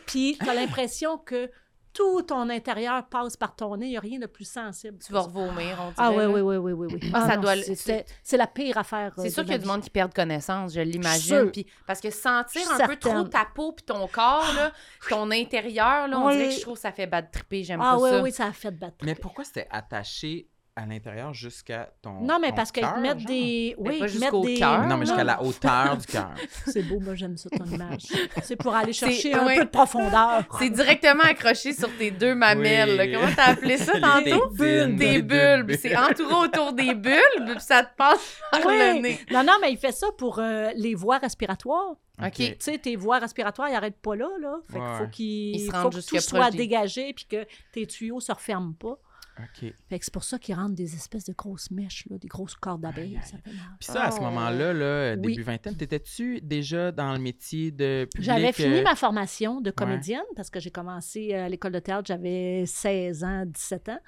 [0.06, 1.50] Puis t'as l'impression que
[1.92, 3.86] tout ton intérieur passe par ton nez.
[3.86, 4.98] Il n'y a rien de plus sensible.
[5.04, 5.94] Tu vas revomir, on dirait.
[5.98, 7.10] Ah oui, oui, oui, oui, oui, oui.
[7.12, 9.12] Ah, ça doit- c'est- C'est c'est la pire affaire.
[9.18, 11.50] euh, C'est sûr qu'il y a du monde qui perd connaissance, je l'imagine.
[11.50, 14.72] Puis parce que sentir un peu trop ta peau puis ton corps, là,
[15.08, 16.36] ton intérieur, là, on Oui.
[16.36, 17.64] dirait que je trouve que ça fait bad tripper.
[17.64, 18.22] J'aime Ah pas oui, ça.
[18.22, 18.96] oui, ça a fait battre.
[19.02, 22.20] Mais pourquoi c'était attaché à l'intérieur jusqu'à ton.
[22.22, 23.28] Non, mais ton parce qu'ils mettent genre?
[23.28, 23.74] des.
[23.78, 24.54] Oui, ils te mettent jusqu'au des.
[24.54, 24.86] cœur.
[24.86, 26.32] Non, mais jusqu'à la hauteur du cœur.
[26.66, 28.04] C'est beau, moi, j'aime ça, ton image.
[28.42, 29.56] C'est pour aller chercher un oui.
[29.58, 30.44] peu de profondeur.
[30.58, 32.98] C'est directement accroché sur tes deux mamelles.
[32.98, 33.12] Oui.
[33.12, 34.48] Comment t'as appelé ça tantôt?
[34.54, 35.66] Des les bulbes.
[35.66, 35.76] bulbes.
[35.78, 38.78] C'est entouré autour des bulbes, puis ça te passe par Oui.
[38.78, 39.18] le nez.
[39.30, 41.96] Non, non, mais il fait ça pour euh, les voies respiratoires.
[42.22, 42.32] OK.
[42.34, 44.56] Tu sais, tes voies respiratoires, ils n'arrêtent pas là, là.
[44.70, 44.78] Fait
[45.10, 48.98] qu'il faut se faut que tout soit dégagé puis que tes tuyaux se referment pas.
[49.42, 49.72] OK.
[49.88, 52.54] Fait que c'est pour ça qu'ils rentrent des espèces de grosses mèches, là, des grosses
[52.54, 53.18] cordes d'abeilles.
[53.24, 53.64] Ça fait mal.
[53.80, 54.22] Puis ça, à ce Oh.
[54.24, 55.20] moment-là, là, Oui.
[55.32, 58.24] début vingtaine, t'étais-tu déjà dans le métier de public?
[58.26, 61.78] J'avais fini euh, ma formation de comédienne parce que j'ai commencé euh, à l'école de
[61.80, 64.00] théâtre, j'avais 16 ans, 17 ans.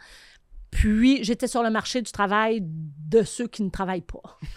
[0.75, 4.39] Puis, j'étais sur le marché du travail de ceux qui ne travaillent pas.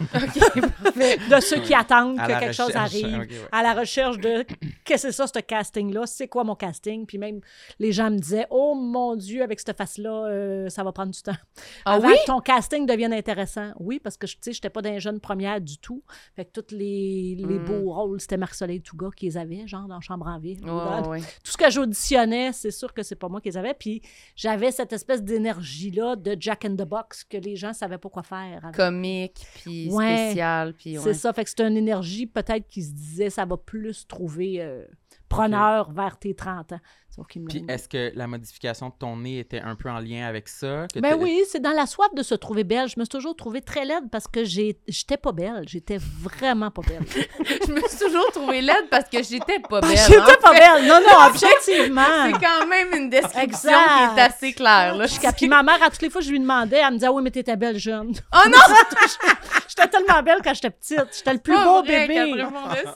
[1.30, 3.06] de ceux qui attendent à que quelque chose arrive.
[3.18, 3.28] Ouais.
[3.52, 4.44] À la recherche de
[4.84, 6.06] qu'est-ce que c'est ça, ce casting-là?
[6.06, 7.06] C'est quoi mon casting?
[7.06, 7.40] Puis même,
[7.78, 11.22] les gens me disaient, oh mon Dieu, avec cette face-là, euh, ça va prendre du
[11.22, 11.36] temps.
[11.84, 12.14] Ah Avant oui?
[12.20, 13.70] que ton casting devienne intéressant.
[13.78, 16.02] Oui, parce que je sais, j'étais pas dans les jeunes premières du tout.
[16.34, 17.64] Fait que tous les, les Mm.
[17.64, 20.64] beaux rôles, c'était Marc-Soleil Touga qui les avait, genre dans Chambre en ville.
[20.64, 21.20] ouais.
[21.44, 23.74] Tout ce que j'auditionnais, c'est sûr que c'est pas moi qui les avais.
[23.74, 24.02] Puis
[24.36, 28.22] j'avais cette espèce d'énergie-là de Jack in the Box que les gens savaient pas quoi
[28.22, 28.60] faire.
[28.64, 28.76] avec.
[28.76, 30.26] Comique, puis Ouais.
[30.26, 31.04] spécial, puis ouais.
[31.04, 31.32] C'est ça.
[31.32, 34.84] Fait que c'était une énergie peut-être qui se disait ça va plus trouver euh,
[35.28, 36.80] preneur vers tes 30 ans.
[37.18, 40.48] Me Puis est-ce que la modification de ton nez était un peu en lien avec
[40.48, 40.86] ça?
[40.92, 42.88] que Ben oui, c'est dans la soif de se trouver belle.
[42.88, 45.64] Je me suis toujours trouvée très laide parce que j'étais pas belle.
[45.66, 47.04] J'étais vraiment pas belle.
[47.66, 49.96] Je me suis toujours trouvée laide parce que j'étais pas belle.
[49.96, 50.36] j'étais hein.
[50.40, 50.86] pas belle.
[50.86, 52.02] Non, non, objectivement.
[52.26, 54.14] C'est quand même une description Exact.
[54.14, 54.96] qui est assez claire.
[54.96, 55.06] Là.
[55.36, 57.22] Puis ma mère, à toutes les fois, je lui demandais, elle me disait, ah oui,
[57.22, 58.12] mais t'étais belle jeune.
[58.34, 58.58] Oh non!
[59.68, 61.06] J'étais tellement belle quand j'étais petite.
[61.16, 62.44] J'étais le plus Pas beau vrai bébé.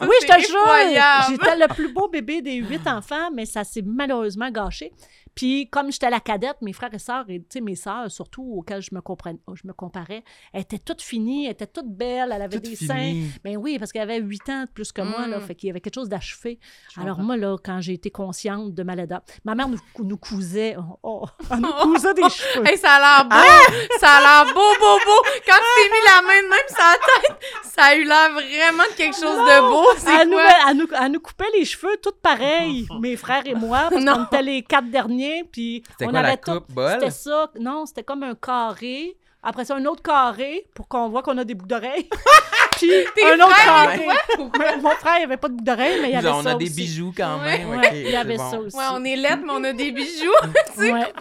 [0.00, 1.30] Oui, je te jure!
[1.30, 4.11] J'étais le plus beau bébé des huit enfants, mais ça s'est malheureusement
[4.50, 4.92] gâché.
[5.34, 8.42] Puis, comme j'étais la cadette, mes frères et sœurs, et tu sais, mes sœurs, surtout,
[8.58, 10.22] auxquelles je me, comprenais, je me comparais,
[10.52, 12.88] elles étaient toutes finies, elles étaient toutes belles, elle avait Toute des finie.
[13.26, 13.38] seins.
[13.44, 15.42] Ben oui, parce qu'elle avait huit ans de plus que moi, là, Mm.
[15.42, 16.58] fait qu'il y avait quelque chose d'achevé.
[16.96, 17.22] Alors comprends.
[17.24, 21.26] moi, là, quand j'ai été consciente de Malada, ma mère nous, nous cousait, oh, oh,
[21.50, 22.66] elle nous cousait des cheveux.
[22.66, 23.36] Hey, ça a l'air beau!
[23.38, 23.98] Ah!
[24.00, 25.22] Ça a l'air beau, beau, beau!
[25.46, 28.30] Quand tu t'es mis la main de même sur la tête, ça a eu l'air
[28.32, 29.86] vraiment de quelque chose de beau.
[29.96, 33.54] C'est Elle nous, elle, nous, elle nous coupait les cheveux toutes pareilles, mes frères et
[33.54, 34.14] moi, parce Non.
[34.14, 36.62] qu'on était les quatre derniers, puis C'était on quoi la avait tout-?
[36.92, 39.16] C'était ça, non, c'était comme un carré.
[39.44, 42.08] Après ça, un autre carré pour qu'on voit qu'on a des boucles d'oreilles.
[42.76, 44.06] puis Tes un autre carré.
[44.38, 46.54] Mon frère, il avait pas de boucles d'oreilles, mais il y avait on ça a
[46.54, 46.74] des aussi.
[46.74, 47.68] bijoux quand même.
[47.70, 48.50] Ouais, il y avait bon.
[48.50, 48.76] ça aussi.
[48.76, 50.30] Ouais, on est lettres, mais on a des bijoux.
[50.76, 51.12] tu Ouais.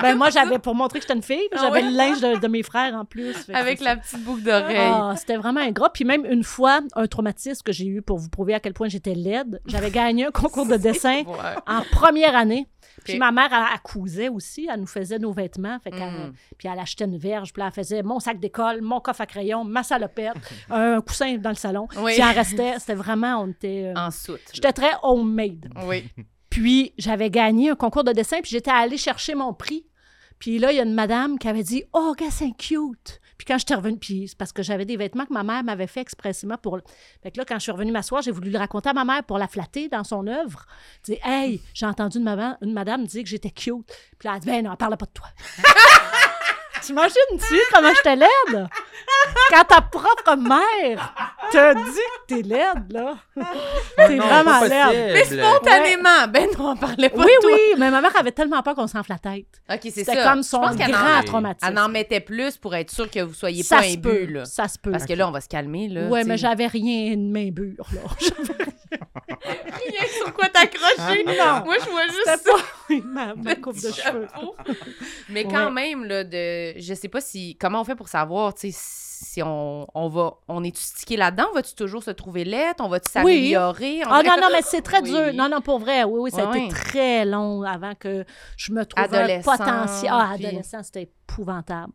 [0.00, 1.90] Ben, moi, j'avais, pour montrer que j'étais une fille, Ah j'avais ouais?
[1.90, 3.34] le linge de, de mes frères en plus.
[3.52, 4.76] Avec la petite boucle d'oreille.
[4.78, 5.90] Ah, c'était vraiment ingrat.
[5.92, 8.88] Puis même une fois, un traumatisme que j'ai eu pour vous prouver à quel point
[8.88, 11.22] j'étais laide, j'avais gagné un concours de dessin
[11.66, 12.68] en première année.
[13.02, 15.78] Puis ma mère, elle, elle cousait aussi, elle nous faisait nos vêtements.
[15.80, 16.32] Fait Mm.
[16.58, 19.64] Puis elle achetait une verge, puis elle faisait mon sac d'école, mon coffre à crayon,
[19.64, 20.34] ma salopette,
[20.70, 21.88] un coussin dans le salon.
[21.96, 22.22] Oui.
[22.22, 23.92] En restait, c'était vraiment, on était...
[23.96, 24.40] euh, En soute.
[24.52, 25.70] J'étais très homemade.
[25.86, 26.04] Oui.
[26.50, 29.86] Puis j'avais gagné un concours de dessin, puis j'étais allée chercher mon prix.
[30.38, 33.20] Puis là, il y a une madame qui avait dit Oh, gars, c'est cute.
[33.36, 35.86] Puis quand j'étais revenue, puis c'est parce que j'avais des vêtements que ma mère m'avait
[35.86, 36.78] fait expressément pour.
[37.22, 39.24] Fait que là, quand je suis revenue m'asseoir, j'ai voulu le raconter à ma mère
[39.24, 40.66] pour la flatter dans son œuvre.
[41.04, 43.86] Dire Hey, j'ai entendu une, une madame dire que j'étais cute.
[44.18, 45.26] Puis là, elle dit Ben non, parle pas de toi.
[46.84, 48.68] T'imagines-tu comment j'étais laide?
[49.50, 51.14] Quand ta propre mère
[51.50, 51.90] te dit
[52.28, 53.14] que t'es laide, là.
[53.96, 55.12] T'es Non, vraiment laide.
[55.14, 57.50] Mais spontanément, ben non, on parlait pas Oui, de toi.
[57.52, 59.46] oui, mais ma mère avait tellement peur qu'on s'enfle la tête.
[59.70, 60.30] OK, c'est C'était ça.
[60.30, 61.70] comme son Je pense qu'elle grand en, traumatisme.
[61.70, 64.44] elle en mettait plus pour être sûre que vous soyez ça pas imbu, là.
[64.44, 64.90] ça se peut.
[64.90, 66.06] Parce que là, on va se calmer, là.
[66.08, 68.00] ouais, tu mais j'avais rien de main bure, là.
[69.42, 71.24] rien sur quoi t'accrocher.
[71.24, 71.64] Non.
[71.64, 72.36] Moi, je vois juste ça.
[72.38, 74.26] pas oui, ma, ma Le coupe de petit cheveux.
[74.32, 74.54] chapeau.
[75.28, 75.70] Mais quand Ouais.
[75.72, 77.56] même, là, de, je sais pas si.
[77.60, 78.78] Comment on fait pour savoir, tu sais,
[79.26, 80.34] si on, on va.
[80.48, 81.46] On est-tu stické là-dedans?
[81.54, 82.84] Va-tu toujours se trouver lettre?
[82.84, 84.02] On va-tu s'améliorer?
[84.04, 85.10] Ah non, non, mais c'est très Oui.
[85.10, 85.32] dur.
[85.34, 86.04] Non, non, pour vrai.
[86.04, 88.24] Oui, oui, ça a été très long avant que
[88.56, 90.12] je me trouve un potentiel.
[90.14, 91.92] Ah, puis- adolescent, c'était épouvantable.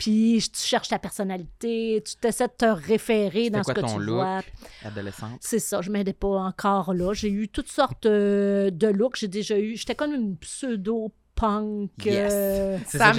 [0.00, 4.02] Puis tu cherches ta personnalité, tu essaies de te référer dans ce que ton tu
[4.02, 4.14] look?
[4.16, 4.40] vois.
[4.82, 5.38] Adolescente?
[5.42, 7.12] C'est ça, je m'aidais pas encore là.
[7.12, 9.16] J'ai eu toutes sortes euh, de looks.
[9.18, 9.76] J'ai déjà eu.
[9.76, 10.36] J'étais comme une
[11.40, 12.04] pseudo-punk.
[12.04, 12.32] Yes.
[12.34, 13.12] euh, ça,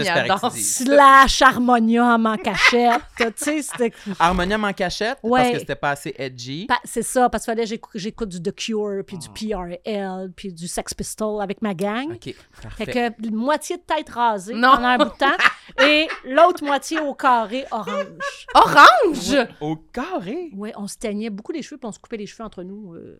[0.51, 3.01] slash harmonium en cachette.
[3.17, 3.91] tu sais, c'était.
[4.19, 6.65] Harmonium en cachette, parce que c'était pas assez edgy.
[6.67, 9.33] Pa- C'est ça, parce qu'il fallait que j'écoute, j'écoute du The Cure, puis du Oh.
[9.33, 12.11] PRL, puis du Sex Pistol avec ma gang.
[12.13, 12.85] OK, Fait parfait.
[13.19, 14.71] que moitié de tête rasée Non.
[14.75, 15.37] pendant un bout de temps,
[15.85, 18.47] et l'autre moitié au carré orange.
[18.53, 19.47] Orange!
[19.61, 20.49] Au carré?
[20.55, 22.93] Oui, on se teignait beaucoup les cheveux, puis on se coupait les cheveux entre nous.
[22.93, 23.17] euh.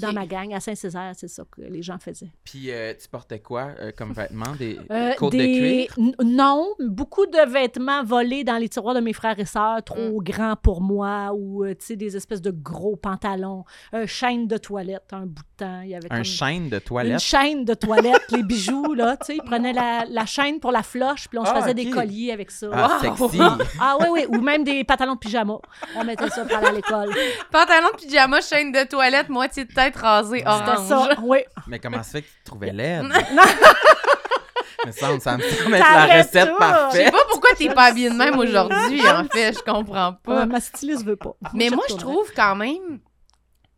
[0.00, 0.52] Dans ma gang.
[0.54, 2.30] À Saint-Césaire, c'est ça que les gens faisaient.
[2.44, 4.54] Puis euh, tu portais quoi euh, comme vêtements?
[4.58, 5.94] Des Euh, côtes de cuir?
[5.98, 10.20] N- Non, beaucoup de vêtements volés dans les tiroirs de mes frères et sœurs, trop
[10.20, 10.24] Mm.
[10.24, 14.56] grands pour moi, ou euh, tu sais, des espèces de gros pantalons, un chaîne de
[14.56, 15.80] toilette, un bout de temps.
[15.82, 17.20] Il y avait Un comme chaîne de une toilette?
[17.20, 20.82] chaîne de toilette, les bijoux, là, tu sais, ils prenaient la, la chaîne pour la
[20.82, 22.68] floche, puis on se Ah, faisait des colliers avec ça.
[22.72, 23.16] Ah, Wow!
[23.28, 23.38] sexy!
[23.80, 25.58] Ah oui, oui, ou même des pantalons de pyjama.
[25.96, 27.08] On mettait ça pour aller à l'école.
[27.50, 30.88] Pantalon de pyjama, chaîne de toilette, moitié de tête rasée, C'était orange.
[30.88, 31.38] ça, oui.
[31.66, 33.04] Mais comment ça fait que tu te trouvais laide?
[34.84, 36.32] Mais ça, ça me semble être la recette tout.
[36.32, 37.12] Je sais parfaite.
[37.12, 40.40] pas pourquoi t'es pas habillée de même aujourd'hui, en fait, je comprends pas.
[40.40, 41.34] Ouais, ma styliste veut pas.
[41.54, 42.98] Mais moi, je trouve quand même.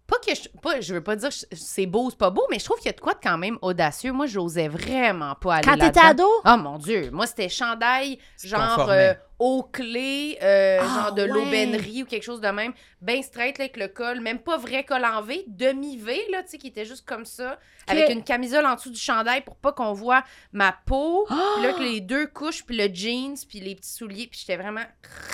[0.07, 0.49] Pas que je.
[0.61, 2.77] Pas, je veux pas dire que c'est beau ou c'est pas beau, mais je trouve
[2.77, 4.13] qu'il y a de quoi de quand même audacieux.
[4.13, 6.29] Moi, j'osais vraiment pas aller Quand t'étais ado?
[6.45, 11.29] Oh mon Dieu, moi c'était chandail, genre euh, haut clé, euh, Ah, genre de ouais.
[11.29, 14.85] l'aubainerie ou quelque chose de même, bien straight là, avec le col, même pas vrai
[14.85, 18.65] col en V, demi-V, là, tu sais, qui était juste comme ça, avec une camisole
[18.65, 22.27] en dessous du chandail pour pas qu'on voit ma peau, puis là, avec les deux
[22.29, 24.85] couches, puis le jeans, puis les petits souliers, puis j'étais vraiment,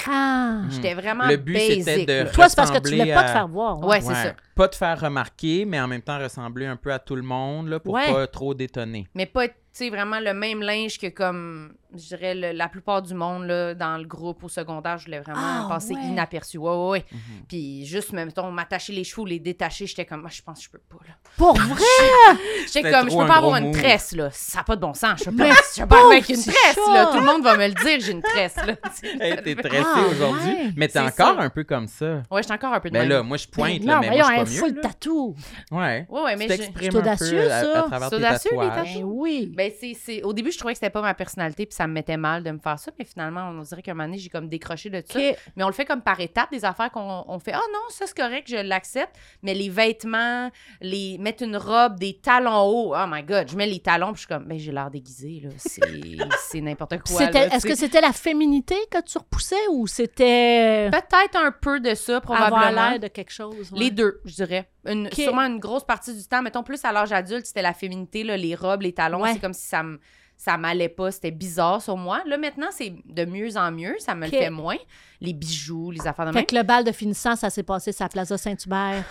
[0.08, 0.62] Ah.
[0.70, 2.32] j'étais vraiment Le but, c'était de-.
[2.32, 3.76] Toi, c'est parce que tu voulais ressembler pas à- te faire voir.
[3.82, 3.86] hein.
[3.86, 4.14] Ouais, c'est Ouais.
[4.14, 4.34] ça.
[4.54, 7.68] Pas te faire remarquer, mais en même temps ressembler un peu à tout le monde
[7.68, 8.12] là, pour Ouais.
[8.12, 9.06] pas trop détonner.
[9.14, 13.02] Mais pas, tu sais, vraiment le même linge que comme, je dirais, le- la plupart
[13.02, 16.00] du monde, là, dans le groupe au secondaire, je voulais vraiment Ah, passer ouais.
[16.08, 16.58] inaperçu.
[16.58, 17.04] Ouais, ouais, ouais.
[17.12, 17.20] Mhm.
[17.48, 20.70] Puis juste, mettons, m'attacher les cheveux les détacher, j'étais comme, ah, je pense que je
[20.70, 21.14] peux pas, là.
[21.36, 21.84] Pour vrai?
[22.72, 24.28] J'étais comme, je peux pas avoir une tresse, là.
[24.32, 25.20] Ça n'a pas de bon sens.
[25.20, 27.06] Je peux pas, je peux pas avec une tresse, là.
[27.06, 28.74] Tout le monde va me le dire, j'ai une tresse, là.
[29.20, 30.72] Hey, t'es tressé Ah, aujourd'hui, ouais.
[30.76, 31.40] mais t'es encore ça.
[31.42, 32.22] un peu comme ça.
[32.30, 34.24] Ouais, j'étais encore un peu de Mais là, moi je pointe, là, non, mais voyons,
[34.24, 34.82] moi un je suis pas full mieux.
[34.82, 34.88] là.
[34.88, 35.34] tatou.
[35.70, 36.06] Ouais.
[36.08, 38.58] Ouais, ouais, mais je- t'exprimes C'est un peu audacieux, à, travers C'est tes audacieux, les
[38.68, 38.94] tatouages.
[38.96, 39.54] Ben oui.
[39.60, 40.22] Ben, c'est, c'est...
[40.22, 42.50] Au début, je trouvais que c'était pas ma personnalité, puis ça me mettait mal de
[42.50, 45.02] me faire ça, mais finalement, on dirait qu'à un moment donné, j'ai comme décroché de
[45.06, 45.18] ça.
[45.18, 47.52] Mais on le fait comme par étapes, des affaires qu'on on fait.
[47.52, 49.14] Ah non, ça c'est correct, je l'accepte.
[49.42, 52.94] Mais les vêtements, les mettre une robe, des talons hauts.
[52.96, 55.40] Oh my god, je mets les talons, puis je suis comme, ben j'ai l'air déguisé,
[55.44, 55.50] là.
[55.58, 55.82] C'est,
[56.48, 57.22] c'est n'importe quoi.
[57.24, 62.16] Est-ce que c'était la féminité que tu repoussais ou c'était Peut-être un peu de ça,
[62.16, 62.90] avoir probablement.
[62.92, 63.70] l'air de quelque chose?
[63.72, 63.78] ouais?
[63.78, 64.70] Les deux, je dirais.
[64.84, 65.10] Une.
[65.12, 66.42] Sûrement une grosse partie du temps.
[66.42, 69.22] Mettons plus à l'âge adulte, c'était la féminité, là, les robes, les talons.
[69.22, 69.34] Ouais.
[69.34, 69.98] C'est comme si ça me
[70.40, 72.22] ça m'allait pas, c'était bizarre sur moi.
[72.24, 74.78] Là, maintenant, c'est de mieux en mieux, ça me le fait moins.
[75.20, 76.46] Les bijoux, les affaires de Fait même.
[76.46, 79.04] que le bal de finissant, ça s'est passé sur la Plaza Saint-Hubert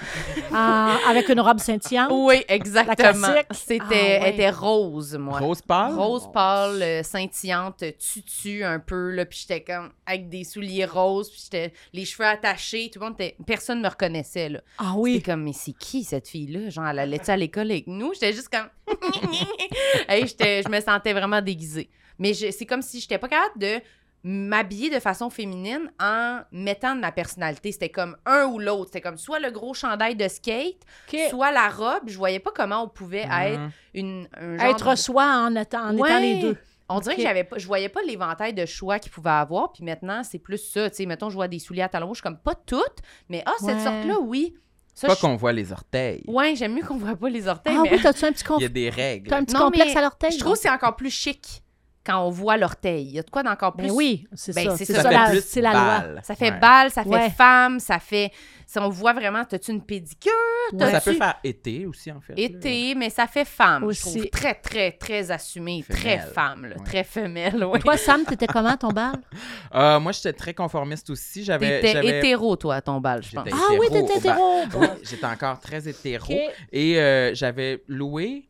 [1.07, 2.09] avec une robe scintillante?
[2.11, 3.27] Oui, exactement.
[3.51, 4.33] C'était Ah, ouais.
[4.33, 5.37] était rose, moi.
[5.39, 5.93] Rose pâle?
[5.93, 11.29] Rose pâle, euh, scintillante, tutu un peu, là, puis j'étais comme avec des souliers roses,
[11.29, 13.35] puis j'étais les cheveux attachés, tout le monde était...
[13.45, 14.61] Personne me reconnaissait, là.
[14.79, 15.21] Ah J'étais oui.
[15.21, 16.69] comme, mais c'est qui cette fille-là?
[16.71, 18.13] Genre, elle allait-tu à l'école avec nous?
[18.15, 18.67] J'étais juste comme...
[20.07, 21.89] hey, je me sentais vraiment déguisée.
[22.17, 23.79] Mais je- c'est comme si j'étais pas capable de
[24.23, 27.71] m'habiller de façon féminine en mettant de ma personnalité.
[27.71, 28.87] C'était comme un ou l'autre.
[28.87, 30.81] C'était comme soit le gros chandail de skate,
[31.29, 32.03] soit la robe.
[32.07, 33.71] Je voyais pas comment on pouvait être Mhm.
[33.93, 36.19] une, un genre Être de- soi en, étant, en étant Ouais.
[36.21, 36.57] les deux.
[36.91, 39.71] On dirait que j'avais pas, je voyais pas l'éventail de choix qu'il pouvait avoir.
[39.71, 40.89] Puis maintenant, c'est plus ça.
[40.89, 42.09] Tu sais, mettons, je vois des souliers à talons.
[42.09, 42.97] Je suis comme, pas toutes,
[43.29, 43.83] mais ah, cette Ouais.
[43.83, 44.55] sorte-là, oui.
[44.99, 46.21] Ça, Pas je- qu'on voit les orteils.
[46.27, 47.73] Ouais, j'aime mieux qu'on voit pas les orteils.
[47.77, 47.91] Ah mais...
[47.93, 48.71] oui, t'as-tu un petit, Il y a conf...
[48.73, 49.29] des règles.
[49.29, 50.31] t'as un petit Non, complexe mais à l'orteil?
[50.33, 51.63] Je trouve que c'est encore plus chic
[52.05, 53.05] quand on voit l'orteil.
[53.05, 53.87] Il y a de quoi d'encore plus.
[53.87, 54.77] Ben oui, c'est Ben, ça.
[54.77, 55.11] c'est ça.
[55.11, 56.21] la, plus c'est la loi.
[56.23, 56.59] Ça fait Ouais.
[56.59, 57.29] balle, ça fait Ouais.
[57.29, 58.31] femme, ça fait.
[58.65, 60.31] Ça, on voit vraiment, t'as-tu une pédicure?
[60.79, 62.33] Ça peut faire été aussi, en fait.
[62.35, 62.39] là.
[62.43, 63.83] été, mais ça fait femme.
[63.83, 64.03] Aussi.
[64.11, 65.83] Je trouve très, très, très assumé.
[65.89, 66.83] Très femme, là, Ouais.
[66.85, 67.63] très femelle.
[67.65, 67.79] Ouais.
[67.79, 69.13] Toi, Sam, t'étais comment ton bal?
[69.75, 71.43] Euh, moi, j'étais très conformiste aussi.
[71.43, 71.81] J'avais.
[71.81, 73.47] T'étais hétéro, toi, à ton bal, je pense.
[73.51, 74.61] Ah oui, t'étais hétéro.
[74.77, 76.33] Oui, j'étais encore très hétéro.
[76.71, 78.48] Et euh, j'avais loué.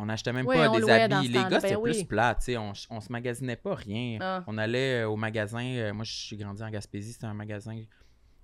[0.00, 1.28] On n'achetait même pas des habits.
[1.28, 1.90] Les gars, ben c'était oui.
[1.92, 2.34] plus plat.
[2.36, 4.18] tu sais, On, on se magasinait pas rien.
[4.20, 4.44] Ah.
[4.46, 5.64] On allait euh, au magasin.
[5.64, 7.12] euh, moi, je suis grandi en Gaspésie.
[7.12, 7.82] C'était un magasin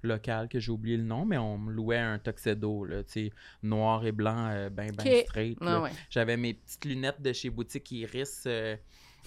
[0.03, 3.31] local que j'ai oublié le nom, mais on me louait un tuxedo, là, tu sais,
[3.63, 5.57] noir et blanc, euh, ben, ben straight.
[5.63, 5.91] Ah ouais.
[6.11, 8.77] J'avais mes petites lunettes de chez Boutique Iris, euh,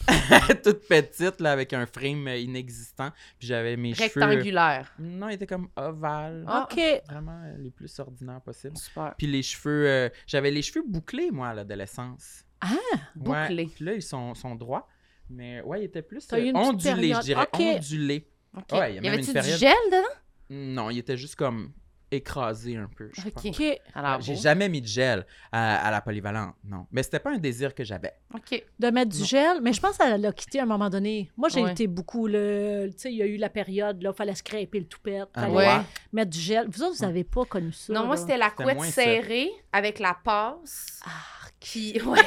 [0.64, 3.12] toutes petites, là, avec un frame euh, inexistant.
[3.40, 4.22] Puis j'avais mes cheveux...
[4.22, 4.92] Rectangulaire.
[5.00, 6.44] Non, ils étaient comme ovales.
[6.48, 6.68] Ah.
[6.72, 6.80] OK.
[7.10, 8.78] Vraiment euh, les plus ordinaires possibles.
[8.78, 9.14] Super.
[9.18, 9.88] Puis les cheveux...
[9.88, 12.44] euh, j'avais les cheveux bouclés, moi, à l'adolescence.
[12.62, 13.48] Ah, Ouais.
[13.48, 13.66] bouclés.
[13.76, 14.88] Puis là, ils sont, sont droits.
[15.30, 17.18] Mais ouais, ils étaient plus T'as eu euh, une petite ondulés, période.
[17.22, 17.48] je dirais.
[17.54, 17.60] OK.
[17.60, 18.28] Ondulés.
[18.56, 18.64] OK.
[18.74, 20.08] Ouais, il y a y même avait-tu une du période- gel dedans?
[20.50, 21.74] Non, ils étaient juste comme
[22.12, 23.34] écrasés un peu, je OK.
[23.34, 23.46] pense.
[23.60, 23.80] OK.
[23.94, 26.86] Alors, J'ai jamais mis de gel à, à la polyvalente, non.
[26.92, 28.14] Mais c'était pas un désir que j'avais.
[28.34, 28.64] OK.
[28.80, 29.26] De mettre du Non.
[29.26, 31.30] gel, mais je pense qu'elle l'a quitté à un moment donné.
[31.38, 31.72] Moi, j'ai Ouais.
[31.72, 32.90] été beaucoup le.
[32.94, 35.42] Tu sais, il y a eu la période, là, il fallait scraper le toupette, Ah,
[35.42, 35.82] fallait ouais.
[36.14, 36.68] mettre du gel.
[36.70, 37.92] Vous autres, vous n'avez pas connu ça.
[37.94, 38.92] Non, moi, c'était la couette ça.
[39.04, 41.00] serrée avec la passe.
[41.06, 41.37] Arc.
[41.60, 42.20] Puis, ouais.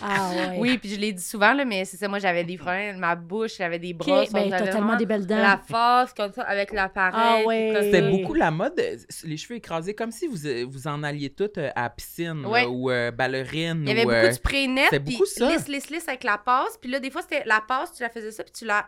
[0.00, 0.56] Ah ouais.
[0.58, 3.14] Oui, puis je l'ai dit souvent, là, mais c'est ça, moi, j'avais des problèmes, ma
[3.14, 4.24] bouche, j'avais des bras.
[4.32, 5.36] ben, t'as tellement des belles dents.
[5.36, 7.42] La face, comme ça, avec l'appareil.
[7.44, 7.72] Ah ouais.
[7.80, 11.30] C'était beaucoup la mode, euh, les cheveux écrasés, comme si vous, euh, vous en alliez
[11.30, 13.82] toutes euh, à la piscine là, ou euh, ballerine.
[13.82, 15.48] Il y avait ou, beaucoup de spray net, c'était puis beaucoup ça.
[15.50, 16.76] lisse, lisse, lisse avec la passe.
[16.80, 18.86] Puis là, des fois, c'était la passe, tu la faisais ça, puis tu la...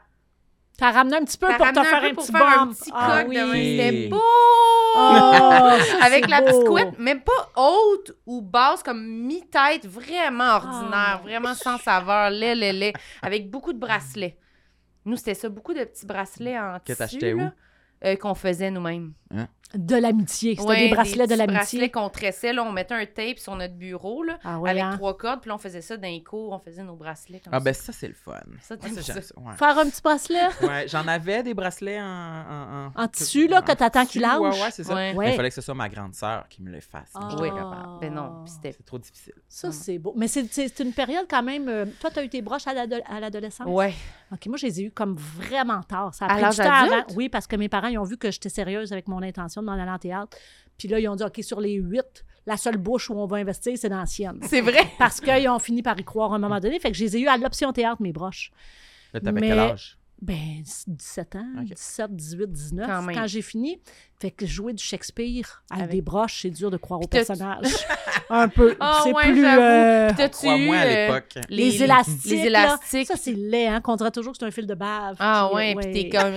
[0.77, 2.91] T'as ramené un petit peu pour te faire peu un pour petit faire un petit
[2.93, 3.79] Ah coq oui.
[3.79, 4.21] C'était beau!
[4.97, 6.65] Oh, ça, Avec la petite beau.
[6.73, 11.21] couette, même pas haute ou basse, comme mi-tête, vraiment ordinaire, Ah.
[11.23, 14.37] vraiment sans saveur, lait, lait, lait, avec beaucoup de bracelets.
[15.05, 17.39] Nous, c'était ça, beaucoup de petits bracelets en Que tissu, t'achetais où?
[17.39, 17.53] là,
[18.05, 19.13] euh, qu'on faisait nous-mêmes.
[19.75, 20.55] De l'amitié.
[20.55, 21.57] C'était Ouais, des bracelets de l'amitié.
[21.59, 24.83] bracelets qu'on tressait, là, on mettait un tape sur notre bureau, là, Ah ouais, avec
[24.85, 24.93] hein?
[24.97, 27.53] trois cordes, puis là, on faisait ça dans les cours, on faisait nos bracelets comme
[27.53, 27.65] Ah ça.
[27.65, 28.35] ben ça, c'est le fun.
[28.61, 29.13] Ça, Moi, t'aimes ça, ça.
[29.15, 29.55] j'aime ça, ouais.
[29.57, 30.47] Faire un petit bracelet?
[30.63, 32.05] Ouais, j'en avais des bracelets en...
[32.95, 34.39] En, En tissu, là, que t'attends qu'il lâche?
[34.39, 34.95] Ouais, ouais, c'est ça.
[34.95, 37.11] Mais il fallait que ce soit ma grande sœur qui me le fasse.
[37.17, 37.31] Ah.
[37.41, 37.49] Oui.
[37.49, 37.99] capable.
[38.01, 38.73] Ben non, c'était...
[38.77, 39.35] C'est trop difficile.
[39.49, 40.15] Ça, c'est beau.
[40.17, 41.69] Mais c'est- une période quand même.
[41.69, 43.67] euh, toi, tu as eu tes broches à l'ado- à l'adolescence?
[43.69, 43.93] Ouais.
[44.33, 46.15] OK, moi, je les ai eues comme vraiment tard.
[46.15, 47.05] Ça a À pris l'âge du temps avant.
[47.17, 49.67] Oui, parce que mes parents, ils ont vu que j'étais sérieuse avec mon intention de
[49.67, 50.37] m'en aller en théâtre.
[50.79, 53.37] Puis là, ils ont dit, OK, sur les huit, la seule bouche où on va
[53.39, 54.39] investir, c'est dans la sienne.
[54.43, 54.87] C'est vrai?
[54.99, 56.79] Parce qu'ils ont fini par y croire à un moment donné.
[56.81, 58.51] Fait que je les ai eues à l'option théâtre, mes broches.
[59.13, 59.99] Là, t'avais Mais- quel âge?
[60.23, 61.67] Ben, 17 ans, OK.
[61.75, 63.79] 17, 18, 19, Quand j'ai fini.
[64.21, 67.67] Fait que jouer du Shakespeare avec, Avec- des broches, c'est dur de croire au personnage.
[68.31, 68.75] un peu.
[68.81, 69.45] Ah c'est ouais, plus...
[69.45, 71.39] euh, Puis t'as-tu Crois-moi à eu, euh, l'époque.
[71.51, 72.25] les, élastiques.
[72.31, 73.07] Les là, élastiques.
[73.09, 75.17] ça, c'est laid, hein, qu'on dirait toujours que c'est un fil de bave.
[75.19, 76.37] Ah Puis, ouais, euh, puis t'es comme...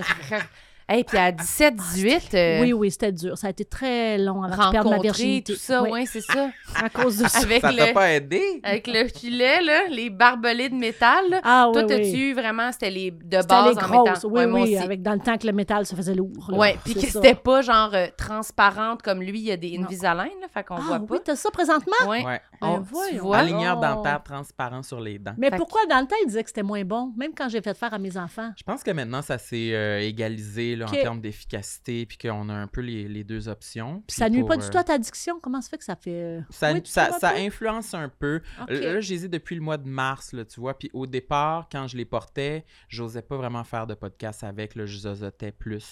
[0.89, 3.37] Hey, puis à 17, 18, euh, Oui, oui, c'était dur.
[3.37, 5.51] Ça a été très long avant que je perde ma virginité.
[5.53, 6.49] tout ça, Oui, ouais, c'est ça.
[6.81, 7.39] À cause de ça.
[7.39, 8.41] Avec Ça t'a le, pas aidé?
[8.63, 11.41] avec le filet, là, les barbelés de métal, là.
[11.43, 11.87] Ah oui, Toi, oui.
[11.89, 14.23] t'as-tu eu vraiment, c'était les de C'était base les en grosses.
[14.23, 14.31] métal?
[14.31, 16.49] Oui, Ouais, oui, avec dans le temps que le métal se faisait lourd.
[16.53, 19.77] Ouais, puis que c'était pas genre euh, transparente comme lui, il y a des.
[19.77, 21.19] Invisalign, là, fait qu'on Ah voit oui, pas.
[21.19, 21.91] t'as ça présentement?
[22.07, 22.23] Ouais.
[22.25, 22.39] Ouais.
[22.61, 23.23] On- Ben voyons.
[23.23, 23.37] vois?
[23.39, 23.81] Aligneur Oh.
[23.81, 25.33] dentaire transparent sur les dents.
[25.37, 27.75] Mais pourquoi dans le temps, ils disaient que c'était moins bon, même quand j'ai fait
[27.77, 28.51] faire à mes enfants?
[28.57, 32.53] Je pense que maintenant, ça s'est euh, égalisé là, en termes d'efficacité, puis qu'on a
[32.53, 34.03] un peu les, les deux options.
[34.07, 35.39] Puis ça nuit pour, pas du euh, tout à ta diction?
[35.41, 36.11] Comment ça fait que ça fait...
[36.11, 38.41] euh, Ça, Oui, ça, influence un peu.
[38.67, 40.77] Là, je les ai depuis le mois de mars, là, tu vois.
[40.77, 44.75] Puis au départ, quand je les portais, j'osais pas vraiment faire de podcast avec.
[44.75, 45.91] Là, je zozotais plus.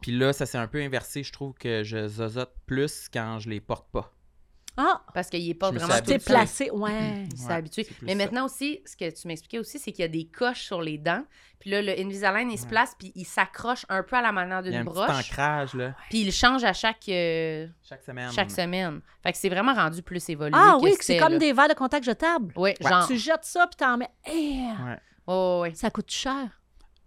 [0.00, 1.22] Puis là, ça s'est un peu inversé.
[1.22, 4.12] Je trouve que je zozote plus quand je les porte pas.
[4.82, 6.18] Ah, Parce qu'il est pas vraiment habitué.
[6.18, 6.70] tout placé.
[6.70, 7.26] Ouais.
[7.32, 7.86] Il s'est Ouais, habitué.
[8.02, 8.18] Mais ça.
[8.18, 10.98] maintenant aussi, ce que tu m'expliquais aussi, c'est qu'il y a des coches sur les
[10.98, 11.24] dents.
[11.58, 14.60] Puis là, le Invisalign, il se place, puis il s'accroche un peu à la manière
[14.64, 15.10] Il y a d'une un petit broche.
[15.30, 18.32] ancrage là, Puis il change à chaque, euh, chaque semaine.
[18.32, 19.02] chaque semaine.
[19.22, 20.52] Fait que c'est vraiment rendu plus évolué.
[20.56, 21.38] Ah que oui, c'est comme là.
[21.38, 22.52] des verres de contact jetables.
[22.56, 22.88] Oui, Ouais.
[22.88, 23.06] genre.
[23.06, 24.08] Tu jettes ça, puis t'en mets...
[24.26, 24.98] Eh, Ouais.
[25.26, 25.74] Oh, ouais.
[25.74, 26.48] Ça coûte cher.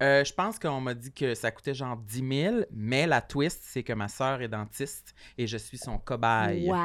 [0.03, 3.61] Euh, je pense qu'on m'a dit que ça coûtait genre 10 000, mais la twist,
[3.63, 6.69] c'est que ma sœur est dentiste et je suis son cobaye.
[6.69, 6.77] Ouais.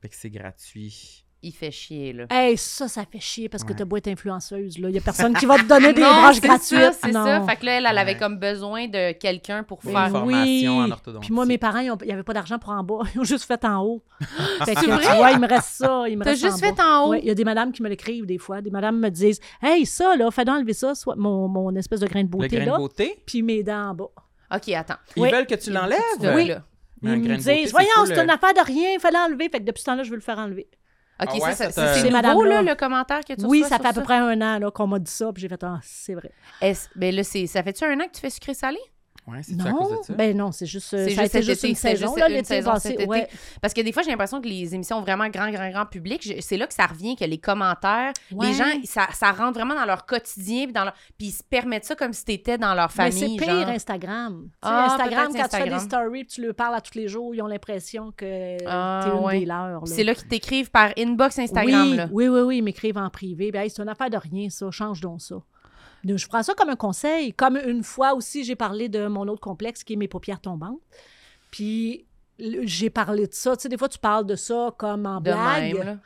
[0.00, 1.24] Fait que c'est gratuit.
[1.42, 2.26] Il fait chier, là.
[2.28, 3.74] Hey, ça, ça fait chier parce que Ouais.
[3.78, 4.76] t'as beau être influenceuse.
[4.76, 6.68] Il n'y a personne qui va te donner des Non, c'est gratuites.
[6.68, 7.42] ça, c'est ça.
[7.48, 8.18] Fait que là, elle, elle avait Ouais.
[8.18, 9.96] comme besoin de quelqu'un pour faire.
[10.04, 11.26] une formation en orthodontie.
[11.28, 12.98] Puis moi, mes parents, ils n'y avait pas d'argent pour en bas.
[13.14, 14.02] Ils ont juste fait en haut.
[14.20, 15.16] fait que, C'est tu vrai?
[15.16, 16.04] vois, il me reste ça.
[16.08, 16.84] Il me T'as juste en fait bas.
[16.98, 17.10] en haut?
[17.12, 18.60] Ouais, il y a des madames qui me l'écrivent des fois.
[18.60, 22.00] Des madames me disent Hey, ça, là, fais donc enlever ça, soit mon, mon espèce
[22.00, 24.10] de grain de Le beauté, grain de là, beauté, puis mes dents en bas.
[24.54, 24.94] OK, attends.
[25.16, 25.30] ils Oui.
[25.30, 25.98] veulent que tu l'enlèves?
[26.34, 26.52] Oui.
[27.02, 29.48] Mais Ils me disent Voyons, c'est une affaire de rien, il fallait enlever.
[29.48, 30.68] Fait que depuis ce temps-là, je veux le faire enlever.
[31.22, 33.78] OK, Ah ça, ouais, ça- ça c'est nouveau, là, le commentaire que tu Oui, ça
[33.78, 35.78] fait à peu près un an là, qu'on m'a dit ça, puis j'ai fait Ah,
[35.82, 36.30] c'est vrai.
[36.62, 38.78] Est-ce- ben là, c'est- ça fait-tu un an que tu fais sucré-salé?
[39.26, 40.14] Ouais, c'est à cause Non, de ça?
[40.14, 42.44] ben non, c'est juste, C'est ça juste été juste été, une saison, juste là, une
[42.44, 42.88] saison passé.
[42.88, 43.08] cet été.
[43.08, 43.28] Ouais.
[43.60, 46.40] Parce que des fois, j'ai l'impression que les émissions vraiment grand, grand, grand public, je-
[46.40, 48.48] c'est là que ça revient, que les commentaires, Ouais.
[48.48, 50.94] les gens, ça, ça rentre vraiment dans leur quotidien, puis, dans leur...
[51.18, 53.38] puis ils se permettent ça comme si t'étais dans leur Mais famille.
[53.38, 53.68] c'est pire genre.
[53.68, 54.48] Instagram.
[54.62, 55.80] Ah, Instagram, quand tu fais des Instagram.
[55.80, 59.24] stories, tu leur parles à tous les jours, ils ont l'impression que Ah, t'es une
[59.24, 59.38] ouais.
[59.40, 59.82] des leurs.
[59.84, 61.88] Puis C'est là qu'ils t'écrivent par inbox Instagram.
[61.90, 62.08] oui, là.
[62.10, 63.52] oui, oui, oui, ils m'écrivent en privé.
[63.52, 64.70] Ben, hey, c'est une affaire de rien, ça.
[64.70, 65.36] Change donc ça.
[66.04, 67.32] Donc, Je prends ça comme un conseil.
[67.34, 70.80] Comme une fois aussi, j'ai parlé de mon autre complexe qui est mes paupières tombantes.
[71.50, 72.06] Puis
[72.38, 73.56] j'ai parlé de ça.
[73.56, 75.74] Tu sais, des fois, tu parles de ça comme en De blague.
[75.74, 75.82] même.
[75.84, 75.96] là.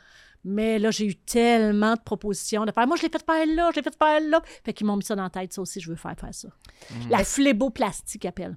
[0.47, 2.85] Mais là, j'ai eu tellement de propositions de faire.
[2.85, 4.41] Moi, je l'ai fait faire là, je l'ai fait faire là.
[4.63, 5.51] Fait qu'ils m'ont mis ça dans la tête.
[5.53, 6.49] Ça aussi, je veux faire faire ça.
[6.91, 7.09] Mm.
[7.09, 8.55] La fléboplastique appelle.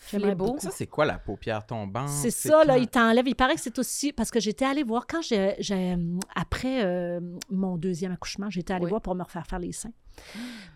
[0.00, 0.56] Flébo.
[0.58, 2.08] Ça, c'est quoi la paupière tombante?
[2.08, 3.26] C'est ça, là, il t'enlève.
[3.28, 4.12] Il paraît que c'est aussi.
[4.12, 5.54] Parce que j'étais allée voir, quand j'ai.
[5.58, 5.96] j'ai-
[6.34, 7.20] après euh,
[7.50, 8.90] mon deuxième accouchement, j'étais allée Oui.
[8.90, 9.92] voir pour me refaire faire les seins.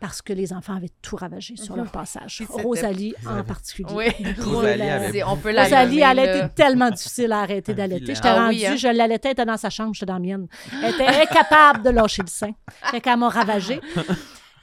[0.00, 2.42] Parce que les enfants avaient tout ravagé sur leur passage.
[2.48, 3.88] Rosalie en avez- particulier.
[3.94, 4.06] Oui.
[4.40, 8.14] Rosalie avait On peut la Rosalie, elle a été tellement difficile à arrêter d'allaiter.
[8.14, 8.76] J'étais Ah rendue, oui, hein?
[8.76, 10.48] je l'allaitais, elle était dans sa chambre, j'étais dans la mienne.
[10.82, 12.50] Elle était incapable de lâcher le sein.
[12.90, 13.80] Fait qu'elle m'a ravagée.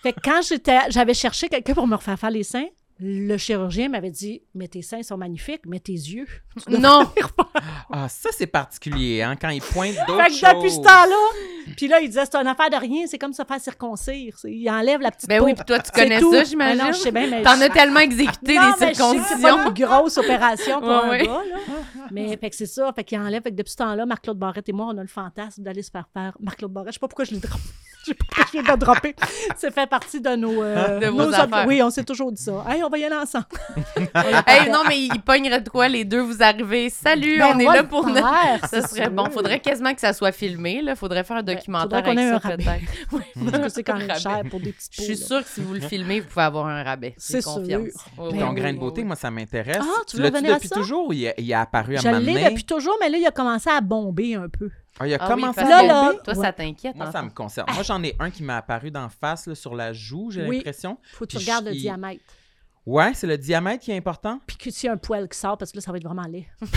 [0.04, 2.66] Fait que quand j'étais, j'avais cherché quelqu'un pour me refaire faire les seins,
[3.02, 6.28] le chirurgien m'avait dit Mais tes seins sont magnifiques, mais tes yeux.
[6.70, 7.10] Non.
[7.92, 10.42] Ah, ça, c'est particulier, hein, quand ils pointent d'autres Fait choses.
[10.42, 13.34] que depuis ce temps-là, puis là, il disait C'est une affaire de rien, c'est comme
[13.34, 14.36] se faire circoncire.
[14.44, 15.46] Il enlève la petite Ben peau.
[15.46, 16.32] oui, puis toi, tu connais tout.
[16.32, 16.78] ça, Ah j'imagine.
[16.84, 19.68] non, je sais bien, mais T'en je- as tellement exécuté non, des que c'est circoncisions.
[19.68, 21.26] une grosse opération pour Ouais, un ouais.
[21.26, 21.58] gars, là.
[22.12, 22.92] Mais fait que c'est ça.
[22.94, 23.42] Fait qu'il enlève.
[23.42, 25.90] Fait que depuis ce temps-là, Marc-Claude Barrette et moi, on a le fantasme d'aller se
[25.92, 26.38] faire faire.
[26.40, 27.64] Marc-Claude Barrette, je sais pas pourquoi je l'ai droppé.
[28.06, 29.16] Je sais pas pourquoi je viens de le dropper.
[29.58, 30.64] Ça fait partie de nos.
[30.64, 31.66] euh, De vos nos affaires.
[31.68, 32.64] Oui, on s'est toujours dit ça.
[32.70, 33.46] Hey, on va y aller ensemble.
[34.48, 36.90] Hey, non, mais il pognerait de quoi, les deux, vous arrivez.
[36.90, 38.68] Salut, Ben, on est là pour notre.
[38.70, 39.26] Ça serait bon.
[39.26, 39.34] sûr.
[39.34, 40.96] Faudrait quasiment que ça soit filmé, là.
[40.96, 42.64] Faudrait faire un documentaire faudrait qu'on avec ait ça, un rabais.
[42.64, 42.92] peut-être.
[43.12, 44.50] Oui, Parce que c'est quand même un cher rabais.
[44.50, 46.84] pour des petites Je suis sûre que si vous le filmez, vous pouvez avoir un
[46.84, 47.14] rabais.
[47.18, 47.54] C'est sûr.
[47.56, 47.82] confiance.
[48.18, 49.78] Oui, Ben Ton oui, grain de beauté, moi, ça m'intéresse.
[49.82, 51.08] Ah, tu veux à depuis toujours?
[51.10, 53.18] Ou il est, il est apparu à Je un moment l'ai depuis toujours, mais là,
[53.18, 54.70] il a commencé à bomber un peu.
[55.00, 56.18] Ah, il a Ah oui, commencé à Là, bomber?
[56.24, 56.46] Toi, ouais.
[56.46, 56.96] ça t'inquiète.
[56.96, 57.68] Moi, ça me concerne.
[57.74, 60.58] Moi, j'en ai un qui m'est apparu d'en face, là, sur la joue, j'ai Oui.
[60.58, 60.98] l'impression.
[61.14, 62.22] Faut que tu regardes le diamètre.
[62.90, 64.40] Ouais, c'est le diamètre qui est important.
[64.48, 66.04] Puis que s'il y a un poil qui sort, parce que là, ça va être
[66.06, 66.48] vraiment laid.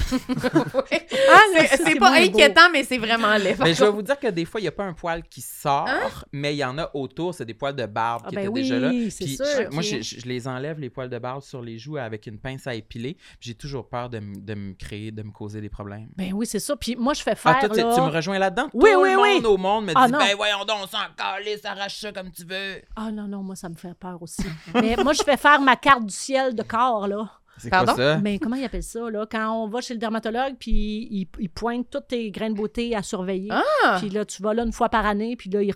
[0.75, 1.07] Ouais.
[1.31, 1.41] Ah,
[1.77, 2.17] C'est- pas beau.
[2.17, 3.57] inquiétant, mais c'est vraiment laid.
[3.61, 5.41] Mais je vais vous dire que des fois, il n'y a pas un poil qui
[5.41, 6.09] sort, Hein?
[6.33, 7.35] mais il y en a autour.
[7.35, 8.91] C'est des poils de barbe Ah qui ben étaient oui, déjà là.
[9.11, 9.45] c'est Puis sûr.
[9.47, 12.39] je- Moi, je, je les enlève, les poils de barbe, sur les joues avec une
[12.39, 13.15] pince à épiler.
[13.15, 16.09] Puis J'ai toujours peur de, me- de me créer, de me causer des problèmes.
[16.17, 16.77] Ben oui, c'est ça.
[16.77, 17.57] Puis moi, je fais faire.
[17.57, 18.69] Ah, toi, tu, là- tu me rejoins là-dedans?
[18.75, 19.35] Oui, Tout oui, le oui.
[19.37, 20.19] monde au monde me Ah, dit, non.
[20.19, 22.83] ben voyons donc, on s'en calisse, arrache ça comme tu veux.
[22.97, 24.43] Ah non, non, moi, ça me fait peur aussi.
[24.75, 27.31] Mais moi, je fais faire ma carte du ciel de corps, là.
[27.59, 27.95] C'est Pardon?
[27.95, 28.19] quoi ça?
[28.19, 29.27] Mais comment ils appellent ça, là?
[29.31, 30.71] Quand on va chez le dermatologue, puis
[31.11, 33.51] il, il pointe toutes tes grains de beauté à surveiller.
[33.53, 33.99] Ah!
[34.01, 35.69] Puis là, tu vas là une fois par année, puis là, il,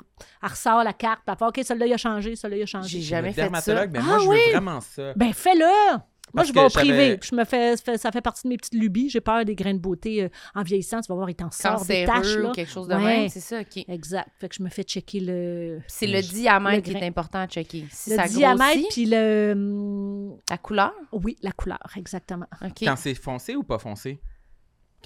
[0.42, 2.66] elle ressort la carte, puis elle fait OK, celle-là, il a changé, celle-là, il a
[2.66, 2.88] changé.
[2.88, 3.46] J'ai jamais le fait ça.
[3.48, 4.40] dermatologue, ben Ah moi, je veux oui?
[4.52, 5.12] vraiment ça.
[5.14, 5.98] Ben, fais-le!
[6.34, 7.18] Moi, Parce je vais au privé.
[7.22, 9.08] Je me fais, ça fait partie de mes petites lubies.
[9.08, 11.00] J'ai peur des grains de beauté euh, en vieillissant.
[11.00, 12.36] Tu vas voir, il t'en sort des taches.
[12.36, 12.50] Là.
[12.50, 13.02] ou quelque chose de Ouais.
[13.04, 13.84] même, c'est ça, OK.
[13.88, 14.28] Exact.
[14.38, 17.46] Fait que je me fais checker le, C'est le diamètre le qui est important à
[17.46, 17.86] checker.
[17.90, 19.52] Si le ça diamètre, puis le.
[19.54, 22.46] hum, la couleur, Oui, la couleur, exactement.
[22.82, 24.20] Quand c'est foncé ou pas foncé?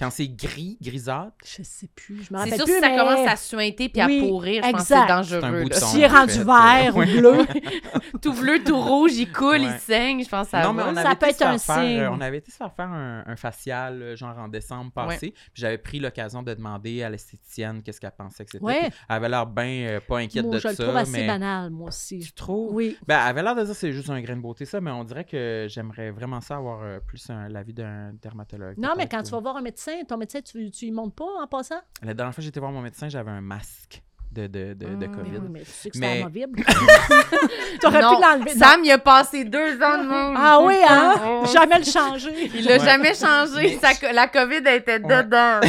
[0.01, 1.31] Quand c'est gris, grisâtre?
[1.45, 2.23] Je sais plus.
[2.23, 2.73] Je me C'est rappelle sûr plus.
[2.73, 4.83] si ça mais commence à suinter puis Oui, à pourrir, je pense que exact.
[4.83, 5.57] c'est C'est un dangereux.
[5.57, 5.63] là.
[5.63, 5.85] bouton.
[5.85, 7.45] S'il est rendu fait, vert ou euh, bleu.
[8.21, 9.61] tout bleu, tout rouge, il coule, Ouais.
[9.75, 11.49] il saigne, je pense que ça non, mais on Ça avait peut été se être
[11.49, 11.99] un faire faire, signe.
[11.99, 15.31] euh, on avait été se faire faire un, un facial, euh, genre en décembre passé.
[15.31, 18.63] Puis j'avais pris l'occasion de demander à l'esthéticienne qu'est-ce qu'elle pensait que c'était.
[18.65, 18.85] Ouais.
[18.85, 20.83] Elle avait l'air bien euh, pas inquiète Moi, de je le ça.
[20.83, 21.27] trouve assez mais...
[21.27, 22.19] banal, moi aussi.
[22.19, 22.73] Tu trouves?
[22.73, 22.97] Oui.
[23.07, 24.89] Ben, elle avait l'air de dire que c'est juste un grain de beauté, ça, mais
[24.91, 28.77] on dirait que j'aimerais vraiment ça avoir euh, plus l'avis d'un dermatologue.
[28.79, 31.25] Non, mais quand tu vas voir un médecin, ton médecin, tu, tu y montes pas
[31.41, 31.79] en passant?
[32.03, 34.01] La dernière fois que j'étais voir mon médecin, j'avais un masque
[34.31, 34.95] de, de, de, de.
[34.95, 35.37] Mais COVID.
[35.41, 36.23] oui, mais tu sais que Mais-.
[37.81, 38.51] T'aurais pu l'enlever.
[38.51, 40.35] Sam, il a passé deux ans de monde.
[40.37, 41.43] Ah oui, hein?
[41.51, 42.49] Jamais le changer.
[42.55, 42.79] Il l'a Ouais.
[42.85, 43.77] jamais changé.
[43.79, 45.59] Sa la COVID était dedans.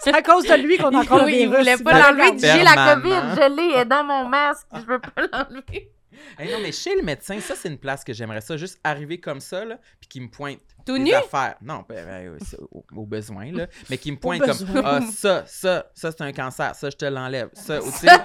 [0.00, 1.58] C'est à cause de lui qu'on a encore Oui, il virus.
[1.58, 2.30] voulait pas l'enlever.
[2.30, 2.94] Il dit, J'ai la.
[2.96, 4.66] COVID, je l'ai, elle est dans mon masque.
[4.74, 5.92] Je peux pas l'enlever.
[6.38, 8.56] Hey, non, mais chez le médecin, ça, c'est une place que j'aimerais ça.
[8.56, 10.60] Juste arriver comme ça, là, puis qu'il me pointe.
[10.86, 11.12] Tout des nu?
[11.12, 11.56] affaires.
[11.60, 13.66] Non, ben, ben, c'est au, au besoin, là.
[13.90, 16.74] Mais qu'il me pointe comme Ah, ça, ça, ça, c'est un cancer.
[16.74, 17.50] Ça, je te l'enlève.
[17.52, 18.24] Ça, ça-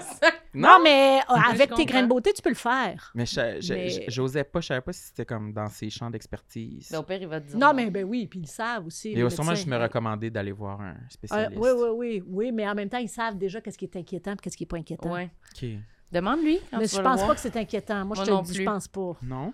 [0.53, 3.11] Non, mais euh, avec tes grains de beauté, tu peux le faire.
[3.13, 5.89] Mais je- je- Mais- je- j'osais pas, je savais pas si c'était comme dans ses
[5.89, 6.87] champs d'expertise.
[6.89, 7.57] Ton père, il va te dire.
[7.57, 9.09] Non, mais ben oui, puis ils le savent aussi.
[9.11, 11.61] Et sûrement, je me recommandais d'aller voir un Euh, spécialiste.
[11.61, 14.31] oui, oui, oui, oui, mais en même temps, ils savent déjà qu'est-ce qui est inquiétant
[14.31, 15.11] et qu'est-ce qui est pas inquiétant.
[15.11, 15.29] Ouais.
[15.53, 15.67] Ok.
[16.11, 16.59] Demande-lui.
[16.71, 18.05] Mais je pense pas que c'est inquiétant.
[18.05, 19.13] Moi, Moi je te le dis, je pense pas.
[19.21, 19.53] Non?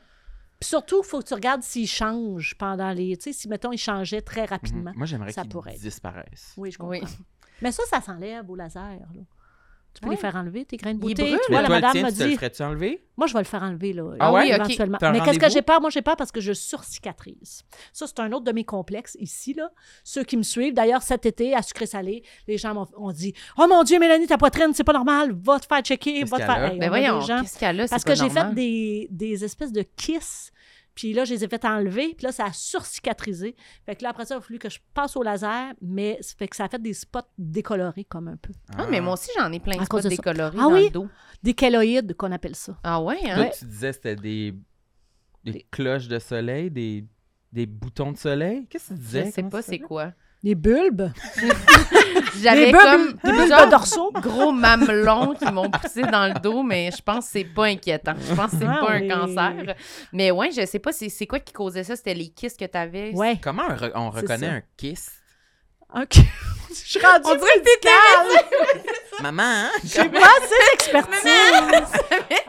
[0.59, 3.17] Puis surtout, il faut que tu regardes s'il change pendant les.
[3.17, 4.91] Tu sais, si, mettons, il changeait très rapidement.
[4.91, 4.97] Mhm.
[4.97, 5.81] Moi, j'aimerais Ça qu'ils pourrait être.
[5.81, 6.53] disparaissent.
[6.57, 6.91] Oui, je comprends.
[6.91, 7.01] Oui.
[7.63, 8.83] Mais ça, ça s'enlève au laser.
[8.83, 9.21] là.
[9.93, 10.15] Tu peux Ouais.
[10.15, 11.21] les faire enlever, tes grains de beauté.
[11.23, 11.37] brûle.
[11.45, 12.35] Tu Mais vois, la madame m'a tu te le dit.
[12.35, 13.03] ferais-tu enlever?
[13.17, 14.47] Moi, je vais le faire enlever, là, Ah ouais?
[14.49, 14.97] éventuellement.
[15.01, 15.81] Mais qu'est-ce que j'ai peur?
[15.81, 17.63] Moi, j'ai peur parce que je surcicatrise.
[17.93, 19.69] Ça, c'est un autre de mes complexes ici, là.
[20.03, 23.65] Ceux qui me suivent, d'ailleurs, cet été, à Sucré-Salé, les gens m'ont ont dit «Oh
[23.69, 25.33] mon Dieu, Mélanie, ta poitrine, c'est pas normal.
[25.43, 26.19] Va te faire checker.
[26.21, 26.51] Qu'est-ce Va te faire...
[26.51, 26.73] a?
[26.73, 27.87] Hey, Ben voyons, gens- qu'est-ce qu'elle a?
[27.87, 30.51] Parce que j'ai fait des, des espèces de kisses,
[30.95, 33.55] puis là, je les ai fait enlever, puis là, ça a surcicatrisé.
[33.85, 36.35] Fait que là, après ça, il a fallu que je passe au laser, mais ça
[36.37, 38.51] fait que ça a fait des spots décolorés, comme un peu.
[38.77, 40.15] Ah, mais moi aussi, j'en ai plein de À spots cause de ça.
[40.15, 40.83] décolorés Ah dans oui?
[40.85, 41.07] le dos.
[41.43, 42.77] Des kéloïdes, qu'on appelle ça.
[42.83, 43.35] Ah ouais, hein?
[43.35, 44.53] Toi, tu disais que c'était des,
[45.43, 47.05] des Des- cloches de soleil, des,
[47.51, 48.67] des boutons de soleil.
[48.69, 49.25] Qu'est-ce que tu disais?
[49.27, 50.13] Je sais pas c'est quoi.
[50.43, 51.11] Des bulbes?
[52.41, 54.11] J'avais comme des bulbes dorsaux?
[54.15, 58.13] gros mamelons qui m'ont poussé dans le dos, mais je pense que c'est pas inquiétant.
[58.27, 59.75] Je pense que c'est Ah, pas un cancer.
[60.11, 61.95] Mais ouais, je sais pas, c'est c'est quoi qui causait ça?
[61.95, 63.11] C'était les kisses que t'avais?
[63.13, 63.37] Ouais.
[63.41, 64.53] Comment on, re- on C'est reconnaît ça.
[64.53, 65.11] un kiss?
[65.95, 66.15] OK.
[66.69, 69.69] je suis rendue On dirait que Maman, hein?
[69.83, 71.21] J'ai pas assez d'expertise.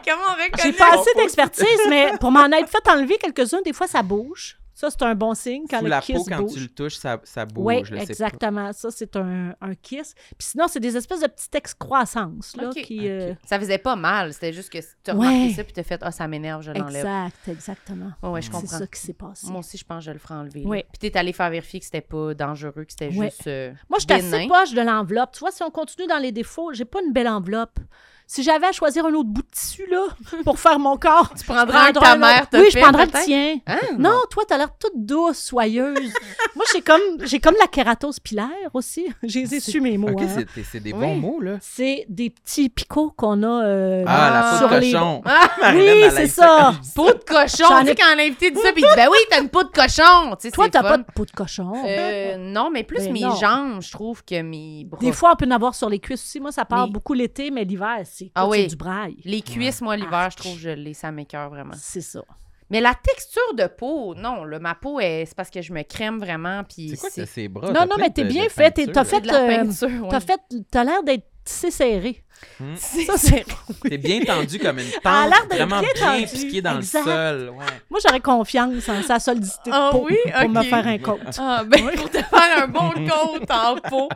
[0.07, 0.63] Comment on reconnaît?
[0.63, 4.57] J'ai pas assez d'expertise, mais pour m'en être fait enlever quelques-uns, des fois, ça bouge.
[4.75, 6.53] Ça, c'est un bon signe quand Sous le la kiss peau, quand bouge.
[6.53, 7.63] tu le touches, ça, ça bouge.
[7.65, 8.73] Oui, là, c'est pas- exactement.
[8.73, 10.15] Ça, c'est un, un kiss.
[10.37, 13.07] Puis sinon, c'est des espèces de petites excroissances là, qui...
[13.07, 14.33] euh, Ça faisait pas mal.
[14.33, 15.27] C'était juste que tu as Ouais.
[15.27, 17.05] remarqué ça puis t'as fait Ah, ça m'énerve, je l'enlève.
[17.05, 18.11] Exact, exactement.
[18.23, 18.79] Ouais, ouais, je C'est comprends.
[18.79, 19.47] ça qui s'est passé.
[19.47, 20.63] Moi aussi, je pense que je le ferai enlever.
[20.65, 20.83] Oui.
[20.91, 23.29] Puis t'es allé faire vérifier que c'était pas dangereux, que c'était Ouais.
[23.29, 23.47] juste.
[23.47, 25.33] euh, Moi, je suis assez poche de l'enveloppe.
[25.33, 27.79] Tu vois, si on continue dans les défauts, j'ai pas une belle enveloppe.
[28.25, 30.05] Si j'avais à choisir un autre bout de tissu, là,
[30.45, 33.11] pour faire mon corps, Tu prendras un prendrais ta un mère Oui, je prendrais le
[33.25, 33.57] tien.
[33.67, 33.79] Hein?
[33.99, 36.13] Non, toi, t'as l'air toute douce, soyeuse.
[36.55, 39.07] Moi, j'ai comme, j'ai comme la kératose pilaire aussi.
[39.23, 40.09] J'ai su mes mots.
[40.09, 40.43] Ok, hein.
[40.55, 40.99] c'est- c'est des Oui.
[40.99, 41.57] bons mots, là.
[41.61, 44.91] C'est des petits picots qu'on a euh, Ah, la peau sur de les...
[44.91, 45.21] cochon.
[45.25, 46.73] Ah, oui, c'est ça.
[46.95, 47.65] Peau de cochon!
[47.69, 49.49] J'en Tu sais, ai- quand l'invité dit ça, puis il dit Ben oui, t'as une
[49.49, 50.35] peau de cochon!
[50.39, 51.73] Tu sais, Toi, t'as pas de peau de cochon.
[51.85, 53.35] Euh, non, mais plus Ben mes non.
[53.35, 54.99] jambes, je trouve que mes bras.
[54.99, 56.39] Des fois, on peut en avoir sur les cuisses aussi.
[56.39, 58.67] Moi, ça part beaucoup l'été, mais l'hiver, c'est Ah oui.
[58.67, 59.17] du braille.
[59.25, 60.33] Les cuisses, moi, l'hiver, Arc.
[60.33, 61.73] je trouve que je les, ça m'écoeure vraiment.
[61.77, 62.21] C'est ça.
[62.69, 65.83] Mais la texture de peau, non, là, ma peau, est- c'est parce que je me
[65.83, 67.67] crème vraiment, puis C'est quoi que c'est ces bras?
[67.67, 68.71] Non, T'as non, mais t'es bien de fait.
[68.91, 70.07] T'as fait, de la euh, peinture.
[70.09, 70.25] t'as ouais.
[70.25, 70.41] fait,
[70.71, 72.23] t'as l'air d'être serré.
[72.59, 72.75] Hmm.
[72.75, 73.45] Ça, c'est...
[73.89, 77.05] T'es bien tendu comme une d'être vraiment bien bien, piqué dans Exact.
[77.05, 77.49] le sol.
[77.49, 77.65] Ouais.
[77.89, 80.17] Moi, j'aurais confiance en sa solidité de Ah peau oui?
[80.39, 81.19] pour me faire un coat.
[81.37, 84.09] Ah, ben, pour te faire un bon coat en peau.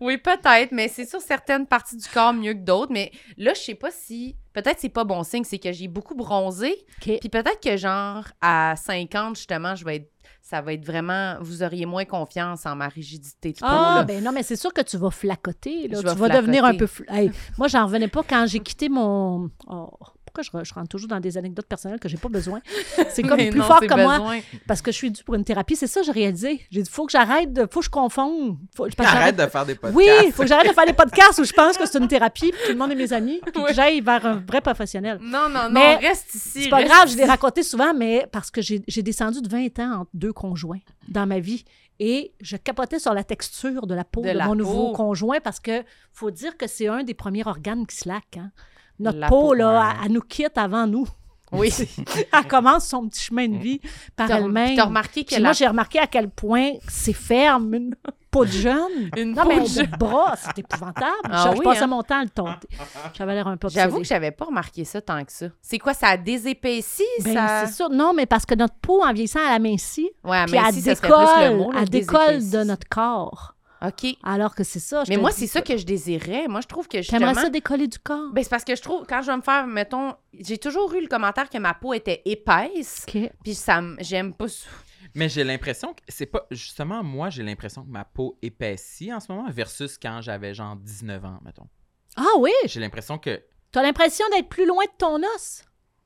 [0.00, 2.92] Oui, peut-être, mais c'est sur certaines parties du corps mieux que d'autres.
[2.92, 4.36] Mais là, je sais pas si.
[4.52, 6.86] Peut-être c'est pas bon signe, c'est que j'ai beaucoup bronzé.
[7.00, 10.10] Puis peut-être que, genre, à 50, justement, je vais être.
[10.40, 11.36] Ça va être vraiment.
[11.40, 13.64] Vous auriez moins confiance en ma rigidité de peau.
[13.66, 14.04] Ah, là.
[14.04, 15.88] ben non, mais c'est sûr que tu vas flacoter.
[15.88, 16.00] Là.
[16.02, 16.84] Je Tu vas devenir un peu...
[16.84, 19.50] fl- Hey, moi, j'en revenais pas quand j'ai quitté mon...
[19.66, 19.90] Oh,
[20.26, 22.60] pourquoi je, re- je rentre toujours dans des anecdotes personnelles que j'ai pas besoin?
[23.10, 24.32] C'est comme plus non, fort que moi.
[24.66, 25.76] Parce que je suis due pour une thérapie.
[25.76, 26.60] C'est ça que j'ai réalisé.
[26.72, 27.68] J'ai dit, faut que j'arrête de...
[27.70, 28.56] Faut que je confonde.
[28.74, 28.84] Faut...
[28.86, 29.94] que Arrête de faire des podcasts.
[29.96, 32.08] Oui, il faut que j'arrête de faire des podcasts où je pense que c'est une
[32.08, 33.68] thérapie, puis tout le monde est mes amis, puis Oui.
[33.68, 35.18] que j'aille vers un vrai professionnel.
[35.22, 36.62] Non, non, non, Mais reste ici.
[36.64, 39.78] C'est pas grave, je l'ai raconté souvent, mais parce que j'ai j'ai descendu de 20
[39.78, 41.64] ans entre deux conjoints dans ma vie.
[42.00, 45.40] Et je capotais sur la texture de la peau De de, la mon nouveau conjoint
[45.40, 48.36] parce que faut dire que c'est un des premiers organes qui slack.
[48.36, 48.50] Hein.
[48.98, 49.94] Notre La peau, peau, là, ouais.
[50.00, 51.08] elle, elle nous quitte avant nous.
[51.52, 51.72] Oui.
[52.32, 53.80] elle commence son petit chemin de vie
[54.16, 54.74] par elle-même.
[54.74, 57.90] t'as remarqué que la moi, j'ai remarqué à quel point c'est ferme,
[58.34, 59.10] peau de jeune.
[59.16, 59.86] Une non, peau mais de jeune.
[59.98, 61.06] bras, c'est épouvantable.
[61.24, 61.86] Ah je, je oui, passais hein?
[61.86, 62.68] mon temps à le tenter.
[63.16, 65.46] J'avais l'air un peu J'avoue que j'avais pas remarqué ça tant que ça.
[65.62, 67.04] C'est quoi, ça a désépaissi?
[67.22, 67.66] Ben, ça...
[67.66, 67.88] c'est sûr.
[67.90, 70.10] Non, mais parce que notre peau, en vieillissant, elle amincit.
[70.24, 71.72] Mais elle si, ça serait plus le décolle, mot.
[71.72, 73.54] là, elle décolle de notre corps.
[73.86, 74.16] OK.
[74.22, 75.04] Alors que c'est ça.
[75.04, 76.46] je Mais moi, c'est ça que je désirais.
[76.48, 77.18] Moi, je trouve que justement...
[77.20, 78.30] T'aimerais ça décoller du corps?
[78.32, 81.00] Ben, c'est parce que je trouve, quand je vais me faire, mettons, j'ai toujours eu
[81.02, 83.30] le commentaire que ma peau était épaisse, OK.
[83.42, 84.66] puis ça, me- j'aime pas ça.
[85.14, 86.46] Mais j'ai l'impression que c'est pas.
[86.50, 90.76] Justement, moi, j'ai l'impression que ma peau épaissit en ce moment versus quand j'avais genre
[90.76, 91.68] 19 ans, mettons.
[92.16, 92.50] Ah oui?
[92.66, 93.42] J'ai l'impression que.
[93.70, 95.64] T'as l'impression d'être plus loin de ton os?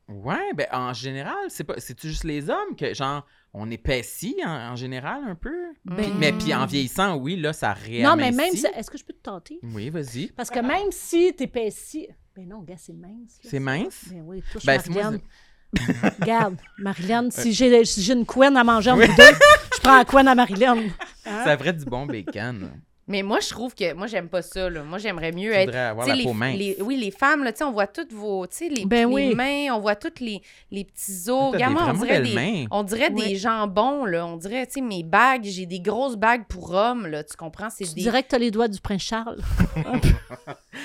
[0.08, 1.74] Ouais, ben en général, c'est pas.
[1.78, 5.54] C'est-tu juste les hommes que, genre, on épaissit en, en général un peu?
[5.86, 8.02] Puis- Ben- mais puis en vieillissant, oui, là, ça réamincit.
[8.02, 8.64] Non, mais même si...
[8.66, 9.58] Est-ce que je peux te tenter?
[9.62, 10.28] Oui, vas-y.
[10.28, 12.08] Parce que même si t'épaissis...
[12.34, 13.38] Ben non, gars, c'est mince.
[13.42, 14.04] C'est mince?
[14.10, 15.12] Ben oui, touche Ben, c'est moi.
[16.20, 19.12] Regarde, Marilyn, si j'ai si j'ai une couenne à manger en vous deux,
[19.74, 20.78] je prends la couenne à Marilyn.
[21.26, 21.44] Hein?
[21.44, 22.70] Ça ferait du bon bacon.
[23.10, 24.82] Mais moi, je trouve que, moi, j'aime pas ça, là.
[24.82, 25.74] Moi, j'aimerais mieux Tu être...
[25.74, 26.58] avoir tu sais, la les, peau mince.
[26.58, 29.08] les- oui, les femmes, là, tu sais, on voit toutes vos, tu sais, les, Ben
[29.08, 29.34] les oui.
[29.34, 31.52] mains, on voit toutes les, les petits os.
[31.52, 32.64] Des Regarde, moi, on dirait des, mains.
[32.70, 33.28] on dirait Ouais.
[33.28, 34.26] des jambons, là.
[34.26, 37.24] On dirait, tu sais, mes bagues, j'ai des grosses bagues pour hommes, là.
[37.24, 37.70] Tu comprends?
[37.70, 38.02] C'est Tu des...
[38.02, 39.40] dirais que t'as les doigts du prince Charles.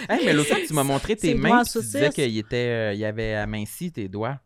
[0.10, 2.94] Hey, mais l'autre fois, tu m'as montré tes C'est mains, tu disais qu'il était, euh,
[2.94, 4.38] il y avait aminci tes doigts.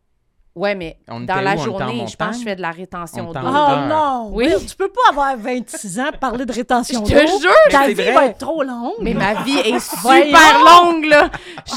[0.57, 1.59] Ouais, mais On dans la où?
[1.63, 3.39] Journée, je pense que je fais de la rétention On d'eau.
[3.45, 4.29] Oh non!
[4.33, 4.49] Oui.
[4.67, 7.39] Tu peux pas avoir 26 ans et parler de Je rétention te d'eau.
[7.39, 7.51] jure!
[7.69, 8.11] Ta vie vrai.
[8.13, 8.95] va être trop longue.
[9.01, 11.29] Mais ma vie est super longue, là.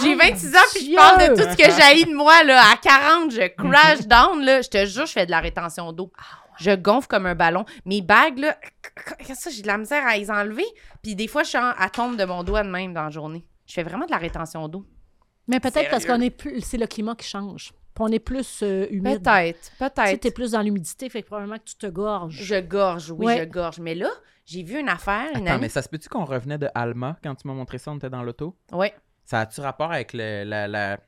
[0.02, 2.62] J'ai Oh, 26 ans, puis je parle de tout ce que j'ai de moi, là.
[2.72, 4.62] À 40, je crash down, là.
[4.62, 6.10] Je te jure, je fais de la rétention d'eau.
[6.58, 7.64] Je gonfle comme un ballon.
[7.84, 8.56] Mes bagues, là,
[9.34, 10.64] ça, j'ai de la misère à les enlever?
[11.02, 13.10] Puis des fois, je suis en- à tombe de mon doigt de même dans la
[13.10, 13.44] journée.
[13.66, 14.84] Je fais vraiment de la rétention d'eau.
[15.48, 16.60] Mais peut-être parce qu'on est plus.
[16.62, 17.72] C'est le climat qui change.
[18.00, 19.22] Puis on est plus euh, humide.
[19.22, 20.20] Peut-être, Tu sais, peut-être.
[20.20, 22.34] t'es plus dans l'humidité, fait que probablement que tu te gorges.
[22.42, 23.38] Je gorge, oui, Ouais.
[23.38, 23.78] je gorge.
[23.80, 24.08] Mais là,
[24.46, 25.60] j'ai vu une affaire, une Attends, amie.
[25.62, 28.10] mais ça se peut-tu qu'on revenait de Alma quand tu m'as montré ça, on était
[28.10, 28.56] dans l'auto?
[28.72, 28.94] Ouais.
[29.24, 30.98] Ça a-tu rapport avec le, la, la,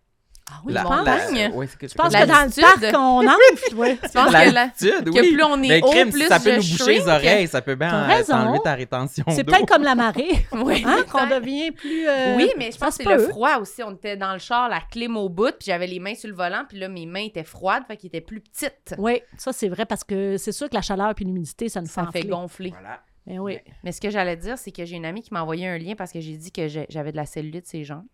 [0.54, 0.90] Ah oui, la, pense.
[0.90, 1.52] la- montagne?
[1.54, 3.98] ouais, que Je pense La que dans le parc, on enfle, ouais.
[4.02, 5.32] Je pense que, la- L'altitude, que oui.
[5.32, 7.92] plus on est Mais haut, plus ça peut nous boucher les oreilles, ça peut bien
[7.94, 8.32] euh, raison.
[8.34, 12.06] t'enlever ta rétention C'est peut-être comme la marée, Oui, hein, qu'on devient plus...
[12.08, 13.82] euh, Oui, mais je pense se que c'est le froid aussi.
[13.82, 16.34] On était dans le char, la clim au bout, puis j'avais les mains sur le
[16.34, 18.94] volant, puis là, mes mains étaient froides, fait qu'ils étaient plus petites.
[18.98, 21.86] Oui, ça c'est vrai parce que c'est sûr que la chaleur puis l'humidité, ça nous
[21.86, 22.24] Ça fait enfler.
[22.28, 22.70] gonfler.
[22.70, 23.00] Voilà.
[23.26, 23.58] Ben oui.
[23.84, 25.94] Mais ce que j'allais dire, c'est que j'ai une amie qui m'a envoyé un lien
[25.94, 28.06] parce que j'ai dit que j'avais de la cellulite ses jambes.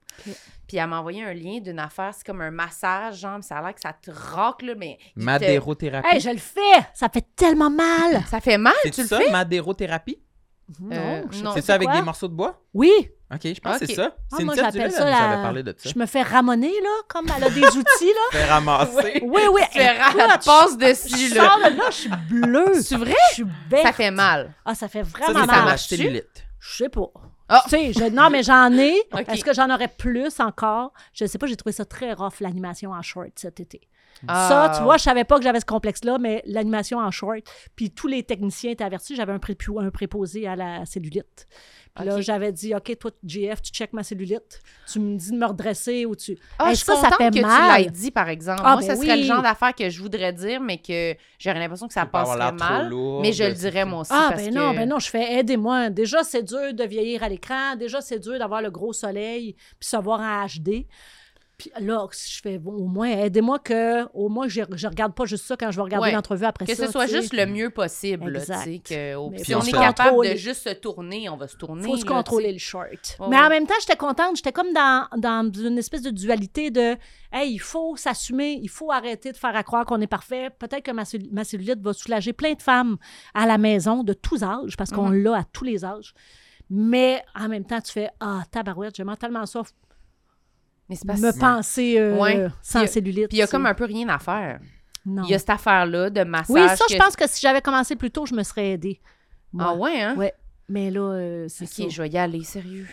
[0.67, 3.63] Puis elle m'a envoyé un lien d'une affaire, c'est comme un massage, genre, ça a
[3.63, 4.99] l'air que ça te racle, mais.
[5.17, 6.09] il te- Madérothérapie.
[6.13, 6.61] Hey, je le fais!
[6.93, 8.23] Ça fait tellement mal!
[8.29, 9.31] Ça fait mal, c'est tu le ça, fais?
[9.31, 10.19] madérothérapie?
[10.93, 11.51] Euh, je sais non.
[11.51, 12.63] pas C'est ça avec des morceaux de bois?
[12.75, 12.91] Oui!
[13.35, 14.15] OK, je pense que c'est ça.
[14.17, 15.31] Ah, C'est moi, une elle ça nous la...
[15.33, 15.91] avait parlé de ça.
[15.91, 18.21] Je me fais ramoner, là, comme elle a des outils, là.
[18.33, 19.21] Faire ramasser.
[19.23, 19.61] Oui, oui.
[19.71, 21.45] Tu fais elle passe Je dessus, là.
[21.45, 22.73] sors de là, je suis bleue.
[22.83, 23.15] C'est vrai?
[23.31, 23.83] Je suis bête.
[23.83, 24.55] Ça fait mal.
[24.65, 25.59] Ah, ça fait Ça, vraiment c'est pour mal.
[25.59, 25.97] la marche-tu?
[25.97, 26.47] cellulite.
[26.59, 27.07] Je sais pas.
[27.51, 27.63] Ah.
[27.65, 28.95] Tu sais, je- non, mais j'en ai.
[29.29, 30.93] Est-ce que j'en aurais plus encore?
[31.13, 33.83] Je sais pas, j'ai trouvé ça très rough, l'animation en short cet été.
[34.27, 34.73] Ça, Ah.
[34.77, 37.39] tu vois, je savais pas que j'avais ce complexe-là, mais l'animation en short,
[37.77, 41.47] puis tous les techniciens étaient avertis, j'avais un, un préposé à la cellulite.
[41.99, 42.21] Puis là, Ok.
[42.23, 44.61] j'avais dit, OK, toi, GF, tu checkes ma cellulite.
[44.91, 46.39] Tu me dis de me redresser ou tu...
[46.59, 47.77] Ah, Hey, je suis ça, fait que mal.
[47.79, 48.63] tu l'aies dit, par exemple.
[48.65, 49.21] Ah, Moi, ben ça serait oui.
[49.21, 52.89] le genre d'affaire que je voudrais dire, mais que j'aurais l'impression que ça passerait mal.
[52.89, 54.13] lourd, mais je le dirais moi aussi.
[54.15, 54.59] Ah, parce ben que...
[54.59, 55.91] non, ben non, je fais aidez-moi.
[55.91, 57.77] Déjà, c'est dur de vieillir à l'écran.
[57.77, 60.87] Déjà, c'est dur d'avoir le gros soleil puis se voir en HD.
[61.59, 65.25] Puis là, je fais bon, au moins, aidez-moi que, au moins, je, je regarde pas
[65.25, 66.13] juste ça quand je vais regarder Ouais.
[66.15, 66.87] l'entrevue après Que ça.
[66.87, 68.31] ce soit juste le mieux possible.
[68.31, 68.65] là, Exact.
[68.89, 70.35] que, si on est capable contrôler.
[70.35, 71.83] de juste se tourner, on va se tourner.
[71.83, 73.17] faut se contrôler le short.
[73.23, 73.43] Mais ouais.
[73.43, 74.37] en même temps, j'étais contente.
[74.37, 76.95] J'étais comme dans, dans une espèce de dualité de
[77.33, 80.51] Hey, il faut s'assumer, il faut arrêter de faire à croire qu'on est parfait.
[80.59, 81.03] Peut-être que ma,
[81.33, 82.99] ma cellulite va soulager plein de femmes
[83.35, 85.25] à la maison de tous âges, parce qu'on Mhm.
[85.25, 86.15] l'a à tous les âges.
[86.71, 89.73] Mais en même temps, tu fais Ah, tabarouette, j'aimerais tellement ça, sais.
[90.89, 92.47] Mais parce me penser euh, Ouais.
[92.63, 93.29] sans Puis- cellulite.
[93.29, 94.61] Puis il y a comme un peu rien à faire.
[95.07, 95.23] Non.
[95.25, 96.49] Il y a cette affaire-là de massage.
[96.55, 99.01] Oui, ça, je pense que si j'avais commencé plus tôt, je me serais aidée.
[99.53, 99.67] Moi.
[99.69, 100.15] Ah ouais, hein?
[100.17, 100.35] Ouais.
[100.69, 101.83] Mais là, euh, c'est Ok, ça.
[101.89, 102.87] je vais y aller, sérieux.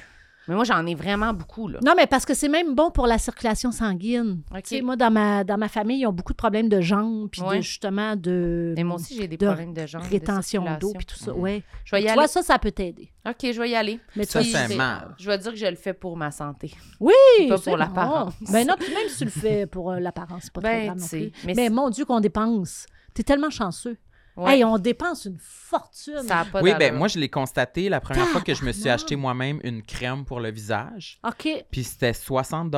[0.47, 1.79] Mais moi, j'en ai vraiment beaucoup, là.
[1.83, 4.41] Non, mais parce que c'est même bon pour la circulation sanguine.
[4.51, 4.61] OK.
[4.63, 7.29] Tu sais, moi, dans ma, dans ma famille, ils ont beaucoup de problèmes de jambes,
[7.31, 7.57] puis Ouais.
[7.57, 10.03] de, justement de Mais moi aussi, j'ai des de problèmes de jambes.
[10.03, 11.33] de rétention d'eau, puis tout ça.
[11.33, 11.39] Mhm.
[11.39, 11.63] Ouais.
[11.83, 12.15] Je vais y Tu aller.
[12.19, 13.11] vois, ça, ça peut t'aider.
[13.27, 13.99] OK, je vais y aller.
[14.15, 15.15] Mais tu Ça c'est- mal.
[15.17, 16.71] Je vais dire que je le fais pour ma santé.
[16.99, 17.13] Oui,
[17.49, 18.33] pas c'est pour l'apparence.
[18.39, 18.51] bon.
[18.51, 20.85] Ben non, puis même si tu le fais pour euh, l'apparence, c'est pas très Ben,
[20.87, 21.31] grave non plus.
[21.45, 22.85] Mais, Mais, mon Dieu, qu'on dépense.
[23.15, 23.97] T'es tellement chanceux.
[24.37, 26.23] Ouais, Hey, on dépense une fortune.
[26.23, 28.71] ça a pas Oui, ben moi, je l'ai constaté la première fois que je me
[28.71, 31.19] suis acheté moi-même une crème pour le visage.
[31.27, 31.47] OK.
[31.71, 32.73] Puis c'était 60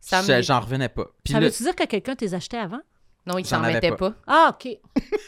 [0.00, 1.06] Ça Je- me- J'en revenais pas.
[1.24, 2.80] Puis ça là, veut-tu dire que quelqu'un t'es acheté avant?
[3.28, 3.96] Non, il s'en mettait pas.
[3.96, 4.14] pas.
[4.26, 4.78] Ah, OK.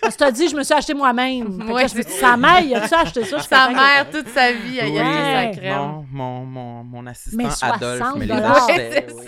[0.00, 1.68] Parce que t'as dit, je me suis acheté moi-même.
[1.70, 3.38] Ouais, Sa mère, as-tu acheté ça?
[3.40, 5.78] Sa mère, toute sa vie, elle y a acheté sa crème.
[5.78, 8.34] mon, mon, mon, mon assistant Mais Adolphe me les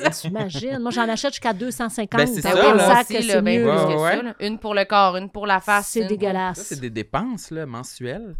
[0.01, 0.79] 60 achetait.
[0.79, 2.18] Moi, j'en achète jusqu'à 250.
[2.18, 3.03] Ben, c'est ça, là.
[3.07, 3.70] c'est mieux.
[4.41, 5.89] Une pour le corps, une pour la face.
[5.89, 6.59] C'est dégueulasse.
[6.59, 8.35] Ça, c'est des dépenses là, mensuelles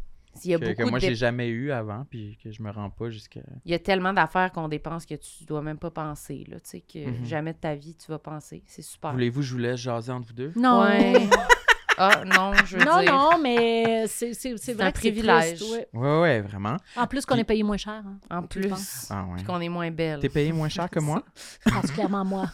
[0.45, 2.63] Il y a que, beaucoup que moi, de j'ai jamais eu avant puis que je
[2.63, 3.41] me rends pas jusqu'à...
[3.65, 6.59] Il y a tellement d'affaires qu'on dépense que tu dois même pas penser, là.
[6.61, 7.25] Tu sais, que Mhm.
[7.25, 8.63] jamais de ta vie, tu vas penser.
[8.67, 9.13] C'est super.
[9.13, 10.53] Voulez-vous que je vous laisse jaser entre vous deux?
[10.57, 10.81] Non.
[10.83, 11.29] Ouais.
[11.99, 13.13] ah, non, je veux Non, dire.
[13.13, 15.59] non, mais c'est c'est- c'est vrai un que c'est privilège.
[15.59, 16.21] triste, ouais.
[16.21, 16.77] Ouais, vraiment.
[16.97, 18.03] En plus qu'on est payé moins cher.
[18.07, 18.73] hein, En plus.
[19.11, 19.37] Ah ouais.
[19.37, 20.21] Puis qu'on est moins belle.
[20.21, 21.23] T'es payé moins cher que moi?
[21.65, 22.47] particulièrement moi.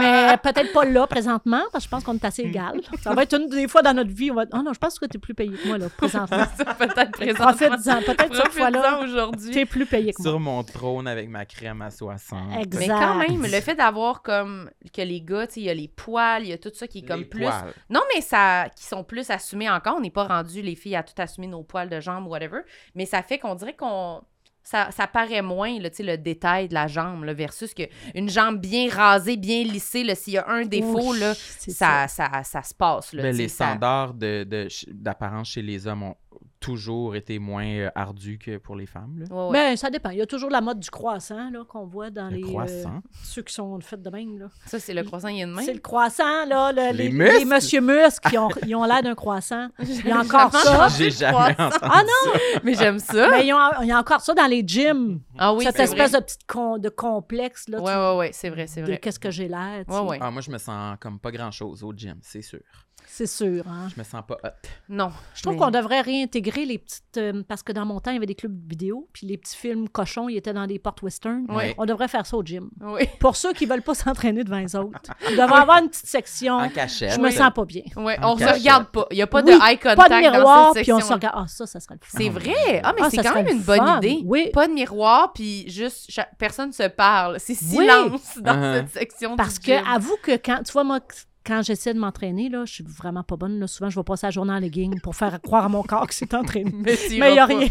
[0.00, 2.80] Mais peut-être pas là présentement, parce que je pense qu'on est assez égal.
[3.02, 4.98] Ça va être une des fois dans notre vie, on va Oh non, je pense
[4.98, 6.44] que tu es plus payé que moi là, présentement.
[6.78, 7.46] Peut-être présentement.
[7.46, 9.50] Profites-en, peut-être cette fois-là, aujourd'hui.
[9.50, 10.30] tu es plus payé que moi.
[10.30, 12.38] Sur mon trône avec ma crème à 60.
[12.60, 12.80] Exact.
[12.80, 15.74] Mais quand même, le fait d'avoir comme que les gars, tu sais, il y a
[15.74, 17.42] les poils, il y a tout ça qui est comme Les plus.
[17.42, 17.72] poils.
[17.90, 19.96] Non, mais ça, qui sont plus assumés encore.
[19.96, 22.60] On n'est pas rendu les filles à tout assumer nos poils de jambes, whatever.
[22.94, 24.22] Mais ça fait qu'on dirait qu'on.
[24.64, 27.82] Ça, ça paraît moins, là, tu sais, le détail de la jambe, là, versus que
[28.14, 32.44] une jambe bien rasée, bien lissée, s'il y a un défaut, Oui, là, ça, ça,
[32.44, 33.12] ça se passe.
[33.12, 36.16] Là, sais, les ça- standards de- de- d'apparence chez les hommes ont
[36.62, 39.18] toujours été moins euh, ardus que pour les femmes.
[39.18, 39.26] Là.
[39.34, 39.52] Ouais, ouais.
[39.70, 40.10] Ben, ça dépend.
[40.10, 42.42] Il y a toujours la mode du croissant là, qu'on voit dans Le les.
[42.42, 43.00] euh, croissant.
[43.24, 44.38] ceux qui sont faits de même.
[44.38, 44.46] Là.
[44.66, 45.62] Ça, c'est le croissant, il y a une main.
[45.62, 46.72] C'est le croissant, là.
[46.72, 47.38] le- Les les, muscles?
[47.38, 49.68] les monsieur muscles, ils ont, ils ont l'air d'un croissant.
[49.80, 50.88] Il y a encore ça.
[50.96, 52.32] J'ai jamais entendu Ah non!
[52.64, 53.28] Mais j'aime ça.
[53.30, 55.20] Mais ils ont- il y a encore ça dans les gyms.
[55.38, 56.20] Ah oui, Cette c'est espèce vrai.
[56.20, 57.80] de petite con- de complexe, là.
[57.80, 58.98] Ouais, tu- ouais, ouais, c'est vrai, c'est de vrai.
[58.98, 59.84] qu'est-ce que j'ai l'air.
[59.88, 60.18] Ouais, ouais.
[60.20, 62.60] Ah, moi, je me sens comme pas grand-chose au gym, c'est sûr.
[63.06, 63.64] C'est sûr.
[63.68, 63.88] Hein?
[63.94, 64.48] Je me sens pas hot.
[64.88, 65.10] Non.
[65.34, 67.02] Je trouve mais- qu'on devrait réintégrer les petites.
[67.18, 69.54] euh, parce que dans mon temps, il y avait des clubs vidéo, puis les petits
[69.56, 71.44] films cochons, ils étaient dans des portes western.
[71.50, 71.74] Ouais.
[71.76, 72.70] On devrait faire ça au gym.
[72.80, 73.02] Oui.
[73.20, 74.98] Pour ceux qui veulent pas s'entraîner devant les autres,
[75.28, 76.54] il devrait avoir une petite section.
[76.54, 77.12] En cachette.
[77.12, 77.82] Je me sens pas bien.
[77.96, 78.58] Ouais, En on se cachette.
[78.62, 79.06] regarde pas.
[79.10, 81.00] Il n'y a pas Oui, de eye contact Pas de miroir, dans cette puis on
[81.00, 81.34] se regarde.
[81.36, 82.18] Ah, ça, ça serait le fun.
[82.18, 82.80] C'est vrai.
[82.82, 83.98] Ah, mais Ah, c'est quand même une bonne fun.
[83.98, 84.20] idée.
[84.24, 84.50] Oui.
[84.54, 87.38] Pas de miroir, puis juste cha- personne se parle.
[87.40, 88.76] C'est silence dans Uh-huh.
[88.78, 89.86] cette section Parce du que, gym.
[89.86, 91.00] avoue que quand, tu vois, moi,
[91.44, 93.58] quand j'essaie de m'entraîner, là, je suis vraiment pas bonne.
[93.58, 93.66] Là.
[93.66, 96.14] Souvent, je vais passer la journée en legging pour faire croire à mon corps que
[96.14, 96.70] c'est entraîné.
[96.74, 97.54] Mais il n'y a pas.
[97.54, 97.68] rien.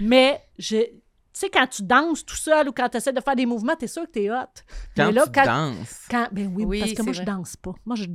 [0.00, 0.76] Mais je.
[0.78, 3.76] Tu sais, quand tu danses tout seul ou quand tu essaies de faire des mouvements,
[3.76, 4.34] t'es sûr que t'es hot.
[4.96, 6.06] Quand Mais là, tu quand- danses.
[6.10, 7.32] Quand, ben oui, Oui, parce que moi, c'est je vrai.
[7.36, 7.74] danse pas.
[7.84, 8.06] Moi, je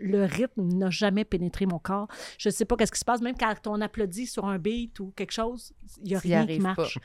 [0.00, 2.08] le rythme n'a jamais pénétré mon corps.
[2.36, 3.20] Je sais pas qu'est-ce qui se passe.
[3.20, 6.56] Même quand on applaudit sur un beat ou quelque chose, il y a rien qui
[6.58, 6.74] pas.
[6.74, 6.98] marche.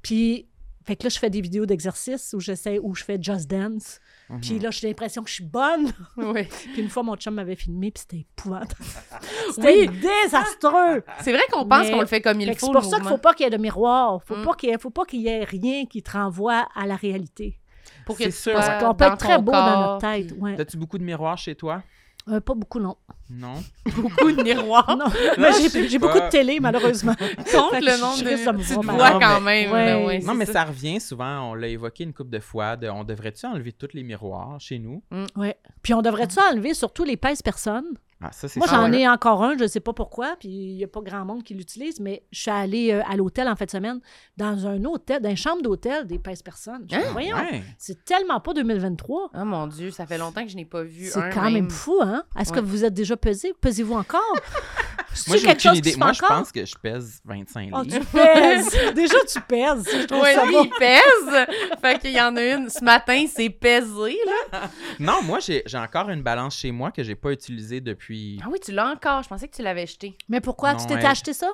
[0.00, 0.46] Puis,
[0.86, 4.00] fait que là, je fais des vidéos d'exercice où j'essaie, où je fais Just Dance.
[4.28, 4.40] Mhm.
[4.40, 5.92] Puis là, j'ai l'impression que je suis bonne.
[6.16, 6.44] Oui.
[6.72, 8.74] Puis une fois, mon chum m'avait filmé, puis c'était épouvantable.
[9.54, 11.02] C'était désastreux.
[11.22, 12.66] C'est vrai qu'on pense qu'on le fait comme il Fait faut.
[12.66, 13.16] C'est pour le ça qu'il mouvement.
[13.16, 14.20] faut pas qu'il y ait de miroir.
[14.24, 14.44] Faut Mm.
[14.44, 17.58] pas qu'il faut pas qu'il y ait rien qui te renvoie à la réalité.
[18.06, 18.52] Pour que C'est tu sûr.
[18.52, 20.32] sois Parce qu'on peut être très beau dans notre tête.
[20.38, 20.56] Ouais.
[20.56, 21.82] T'as-tu beaucoup de miroirs chez toi?
[22.30, 22.96] Euh, pas beaucoup, non.
[23.28, 23.54] Non?
[23.96, 24.96] Beaucoup de miroirs.
[24.96, 25.06] Non,
[25.38, 27.14] mais j'ai beaucoup de télé, malheureusement.
[27.18, 29.18] Que le nombre de voir vois mal.
[29.20, 29.70] quand Non, même.
[29.72, 30.04] Ouais.
[30.04, 30.52] ouais, Non, mais ça.
[30.54, 33.90] ça revient souvent, on l'a évoqué une couple de fois, de on devrait-tu enlever tous
[33.94, 35.02] les miroirs chez nous?
[35.36, 35.56] Ouais.
[35.82, 37.94] Puis on devrait-tu enlever surtout les pèse-personnes?
[38.22, 40.84] Ah, ça, Moi, j'en ai encore un, je ne sais pas pourquoi, puis il n'y
[40.84, 43.64] a pas grand monde qui l'utilise, mais je suis allée euh, à l'hôtel en fin
[43.64, 43.98] de semaine,
[44.36, 46.84] dans un hôtel, dans une chambre d'hôtel des pèse-personnes.
[46.90, 47.12] Je fais, Hein?
[47.12, 47.62] Voyons, Ouais.
[47.78, 49.30] c'est tellement pas 2023.
[49.34, 51.70] Oh mon Dieu, ça fait longtemps que je n'ai pas vu C'est quand même même.
[51.70, 52.24] fou, hein?
[52.38, 53.54] Est-ce que vous êtes déjà pesé?
[53.58, 54.20] Pesez-vous encore?
[55.28, 55.96] Moi, j'ai aucune idée.
[55.96, 57.98] Moi, je pense que je pèse 25 Oh, livres.
[57.98, 58.76] tu pèses!
[58.94, 59.84] Déjà, tu pèses.
[59.92, 60.64] Je trouve Ouais, ça lui, bon.
[60.64, 61.46] il pèse.
[61.80, 62.68] fait qu'il y en a une.
[62.68, 64.18] Ce matin, c'est pesé,
[64.52, 64.70] là.
[64.98, 68.40] Non, moi, j'ai j'ai encore une balance chez moi que j'ai pas utilisée depuis.
[68.44, 69.22] Ah oui, tu l'as encore.
[69.22, 70.16] Je pensais que tu l'avais jeté.
[70.28, 70.74] Mais pourquoi?
[70.74, 71.50] tu t'étais acheté ça?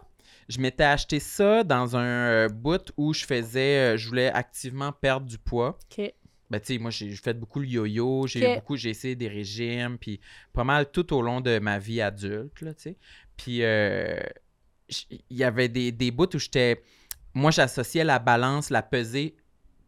[0.49, 4.93] Je m'étais acheté ça dans un euh, bout où je faisais, euh, je voulais activement
[4.93, 5.77] perdre du poids.
[5.99, 6.13] OK.
[6.49, 9.99] Ben, tu sais, moi, j'ai fait beaucoup le yo-yo, j'ai beaucoup, j'ai essayé des régimes,
[9.99, 10.21] puis
[10.53, 12.97] pas mal tout au long de ma vie adulte, là, tu sais.
[13.37, 14.19] Puis, euh,
[15.11, 16.83] il y avait des, des bouts où j'étais.
[17.35, 19.37] Moi, j'associais la balance, la pesée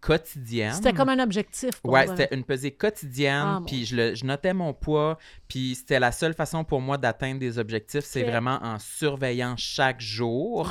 [0.00, 0.72] quotidienne.
[0.74, 1.80] C'était comme un objectif.
[1.80, 5.18] pour Ouais, c'était une pesée quotidienne, Ah, puis je, le- je notais mon poids,
[5.48, 10.00] puis c'était la seule façon pour moi d'atteindre des objectifs, c'est vraiment en surveillant chaque
[10.00, 10.70] jour.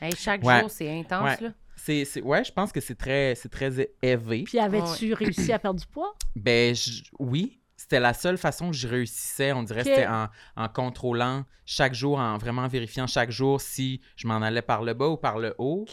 [0.00, 0.60] Hey, chaque Ouais.
[0.60, 1.46] jour, c'est intense, Ouais.
[1.48, 1.52] là.
[1.74, 4.44] C'est, c'est- ouais, je pense que c'est très, c'est très élevé.
[4.44, 6.14] Puis avais-tu réussi à perdre du poids?
[6.36, 7.59] Ben je- oui,
[7.90, 9.52] c'était la seule façon que je réussissais.
[9.52, 9.86] On dirait Ok.
[9.88, 14.36] que c'était en, en contrôlant chaque jour, en vraiment vérifiant chaque jour si je m'en
[14.42, 15.84] allais par le bas ou par le haut.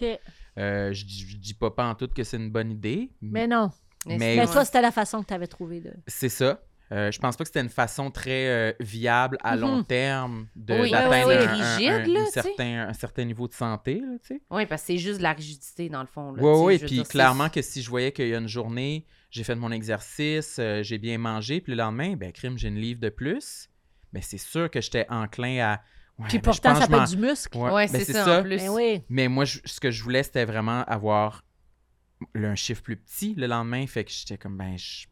[0.60, 3.48] Euh, je, dis- je dis pas pas en tout que c'est une bonne idée, Mais
[3.48, 3.72] non.
[4.06, 4.46] Mais- Mais ouais.
[4.46, 5.92] toi, c'était la façon que tu avais trouvé de.
[6.06, 6.62] c'est ça.
[6.94, 9.86] Euh, je pense pas que c'était une façon très euh, viable à long Mhm.
[9.86, 11.46] terme de, Oui, d'atteindre ouais,
[12.18, 13.96] un, certain, un certain niveau de santé.
[14.00, 14.42] Là, tu sais.
[14.52, 16.32] Oui, parce que c'est juste de la rigidité, dans le fond.
[16.32, 16.88] Là, Oui, oui.
[16.88, 20.58] Puis clairement que si je voyais qu'il y a une journée, j'ai fait mon exercice,
[20.60, 23.70] euh, j'ai bien mangé, puis le lendemain, ben crime, j'ai une livre de plus,
[24.14, 25.82] ben c'est sûr que j'étais enclin à.
[26.18, 27.58] Ouais, Puis ben, pourtant, ça peut être du muscle.
[27.58, 28.58] Ouais, Ouais, ben, c'est ça, en plus.
[28.58, 29.04] Ben oui.
[29.10, 31.44] Mais moi, je- ce que je voulais, c'était vraiment avoir
[32.36, 33.86] un chiffre plus petit le lendemain.
[33.86, 35.06] Fait que j'étais comme, ben, je-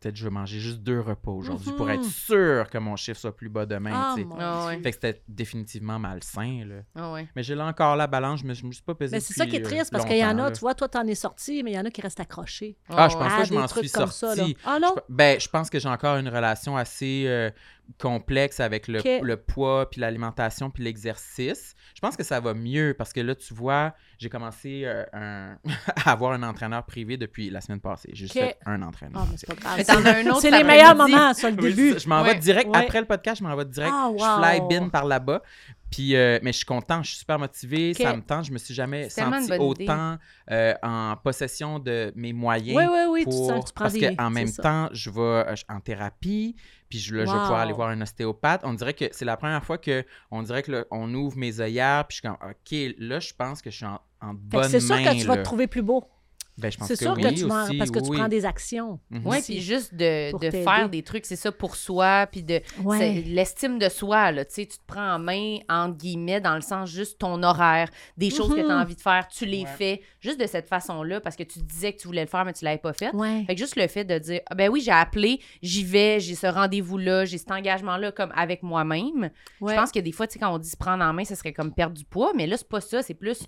[0.00, 1.92] peut-être je vais manger juste deux repas aujourd'hui pour Mhm.
[1.92, 3.90] être sûr que mon chiffre soit plus bas demain.
[3.92, 4.26] Ah, tu sais.
[4.26, 4.76] mon Ah ouais.
[4.80, 6.64] Fait que c'était définitivement malsain.
[6.66, 6.74] Là.
[6.94, 7.28] Ah ouais.
[7.34, 9.16] Mais j'ai là encore la balance, je me, je me suis pas pesé.
[9.16, 10.50] Mais c'est ça qui est euh, triste parce qu'il y en a, là.
[10.52, 12.76] tu vois, toi, t'en es sorti, mais il y en a qui restent accrochés.
[12.88, 13.22] Ah, je ouais.
[13.22, 14.36] pense pas que je m'en suis comme ça, là.
[14.36, 14.56] sorti.
[14.64, 14.78] Ah
[15.08, 17.50] ben, je pense que j'ai encore une relation assez euh,
[17.98, 21.74] complexe avec le, poids, puis l'alimentation, puis l'exercice.
[21.94, 25.56] Je pense que ça va mieux parce que là, tu vois, j'ai commencé euh, un-
[26.04, 28.10] à avoir un entraîneur privé depuis la semaine passée.
[28.12, 29.26] J'ai juste fait un entraîneur.
[29.64, 29.76] Ah,
[30.40, 31.92] c'est les meilleurs moments, ça, le Oui, début.
[31.92, 31.98] ça.
[31.98, 32.34] je m'en Ouais.
[32.34, 32.84] vais direct, Ouais.
[32.84, 33.92] après le podcast, je m'en vais direct.
[33.94, 34.22] Ah, Je
[34.58, 35.42] fly bin par là-bas.
[35.90, 38.02] Puis, euh, mais je suis content, je suis super motivé, Ok.
[38.02, 38.44] ça me tente.
[38.44, 40.18] Je me suis jamais senti autant
[40.50, 42.76] euh, en possession de mes moyens.
[42.76, 44.62] Oui, oui, oui, tu, pour- sens- tu prends parce qu'en même ça.
[44.62, 46.56] temps, je vais euh, en thérapie,
[46.90, 48.60] puis je, là, je vais pouvoir aller voir un ostéopathe.
[48.64, 51.58] On dirait que c'est la première fois que on dirait que là, on ouvre mes
[51.60, 54.68] œillères, puis je suis comme, OK, là, je pense que je suis en, en bonne
[54.68, 55.04] C'est sûr main.
[55.14, 56.04] que tu vas te trouver plus beau.
[56.58, 58.24] Ben, je pense C'est que sûr oui que tu aussi, Parce que tu oui, prends
[58.24, 58.30] oui.
[58.30, 58.98] des actions.
[59.10, 59.22] Mhm.
[59.24, 59.52] Oui, aussi.
[59.52, 62.60] puis juste de, de faire des trucs, c'est ça, pour soi, puis de...
[62.82, 62.98] Ouais.
[62.98, 66.56] c'est L'estime de soi, là, tu sais, tu te prends en main, entre guillemets, dans
[66.56, 68.82] le sens juste ton horaire, des choses que tu as Mhm.
[68.82, 69.66] envie de faire, tu les Ouais.
[69.66, 72.52] fais, juste de cette façon-là, parce que tu disais que tu voulais le faire, mais
[72.52, 73.14] tu l'avais pas fait.
[73.14, 73.44] Ouais.
[73.46, 76.34] Fait que juste le fait de dire, ah, ben oui, j'ai appelé, j'y vais, j'ai
[76.34, 79.30] ce rendez-vous-là, j'ai cet engagement-là comme avec moi-même.
[79.60, 79.74] Ouais.
[79.74, 81.36] Je pense que des fois, tu sais, quand on dit se prendre en main, ça
[81.36, 83.40] serait comme perdre du poids, mais là, c'est pas ça, c'est plus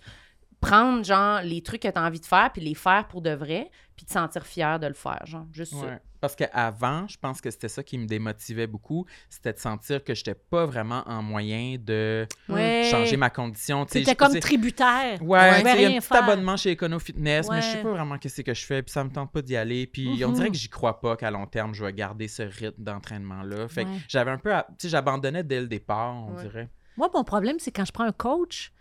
[0.61, 3.31] prendre, genre, les trucs que tu as envie de faire, puis les faire pour de
[3.31, 5.87] vrai, puis te sentir fier de le faire, genre, juste ça.
[5.87, 5.99] Ouais.
[6.21, 10.15] Parce qu'avant, je pense que c'était ça qui me démotivait beaucoup, c'était de sentir que
[10.15, 12.87] j'étais pas vraiment en moyen de Ouais.
[12.91, 13.87] changer ma condition.
[13.89, 15.23] C'était comme sais, tributaire.
[15.23, 16.23] Ouais, On il y a un petit faire.
[16.25, 19.03] abonnement chez Econo Fitness, mais je sais pas vraiment qu'est-ce que je fais, puis ça
[19.03, 19.87] me tente pas d'y aller.
[19.87, 20.35] Puis on Mhm.
[20.35, 23.69] dirait que j'y crois pas qu'à long terme, je vais garder ce rythme d'entraînement-là.
[23.69, 24.53] Fait que j'avais un peu.
[24.53, 26.43] à- Tu sais, j'abandonnais dès le départ, on Ouais.
[26.43, 26.69] dirait.
[26.99, 28.73] Moi, mon problème, c'est quand je prends un coach,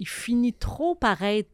[0.00, 1.50] il finit trop par être,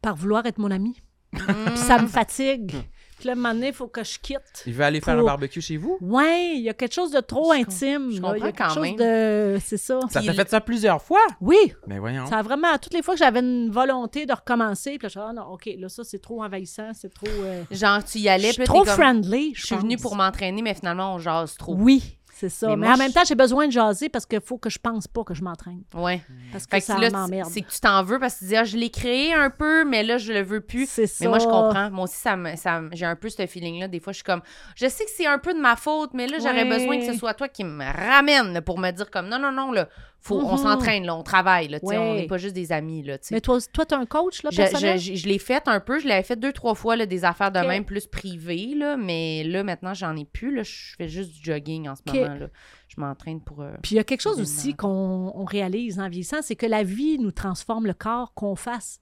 [0.00, 0.96] par vouloir être mon ami.
[1.32, 2.74] Puis ça me fatigue.
[3.18, 4.64] Puis là, un moment donné, il faut que je quitte.
[4.66, 5.96] Il veut aller faire un barbecue chez vous?
[6.00, 8.10] Ouais, il y a quelque chose de trop Je com- intime.
[8.10, 8.32] je là.
[8.34, 8.96] Il y comprends a quelque quand chose même.
[8.96, 9.58] de.
[9.64, 10.00] C'est ça.
[10.10, 11.20] Ça t'a il- fait ça plusieurs fois?
[11.40, 11.56] Oui,
[11.86, 12.26] Ben voyons.
[12.26, 12.76] ça a vraiment.
[12.78, 15.52] Toutes les fois que j'avais une volonté de recommencer, puis là, je suis ah non,
[15.52, 17.28] OK, là, ça, c'est trop envahissant, c'est trop.
[17.28, 19.52] euh, Genre, tu y allais, je suis puis trop comme, friendly.
[19.54, 21.74] Je suis venue pour m'entraîner, mais finalement, on jase trop.
[21.76, 22.68] Oui, c'est ça.
[22.68, 24.78] Mais Mais, moi, en même temps, j'ai besoin de jaser parce qu'il faut que je
[24.78, 25.82] pense pas que je m'entraîne.
[25.94, 26.20] Ouais.
[26.50, 27.48] Parce que Fait ça m'emmerde.
[27.52, 29.84] c'est que tu t'en veux parce que tu dis, ah, je l'ai créé un peu,
[29.84, 30.88] mais là, je le veux plus.
[30.88, 31.24] C'est ça.
[31.24, 31.90] Mais moi, je comprends.
[31.90, 33.88] Moi aussi, ça me, ça j'ai un peu ce feeling-là.
[33.88, 34.42] Des fois, je suis comme,
[34.76, 36.78] je sais que c'est un peu de ma faute, mais là, j'aurais Ouais.
[36.78, 39.52] besoin que ce soit toi qui me ramène là, pour me dire comme, non, non,
[39.52, 39.88] non, là,
[40.24, 40.56] faut, on Mhm.
[40.58, 43.26] s'entraîne, là, on travaille, là, tu sais, on n'est pas juste des amis, là, tu
[43.28, 43.34] sais.
[43.34, 44.98] Mais toi, toi, tu as un coach, là, Je, personnel?
[44.98, 47.24] je, je- je l'ai fait un peu, je l'avais fait deux, trois fois, là, des
[47.24, 51.08] affaires de même plus privées, là, mais là, maintenant, j'en ai plus, là, je fais
[51.08, 52.46] juste du jogging en ce moment, là.
[52.88, 53.62] Je m'entraîne pour...
[53.62, 56.66] euh, Puis il y a quelque chose aussi qu'on on réalise en vieillissant, c'est que
[56.66, 59.00] la vie nous transforme le corps, qu'on fasse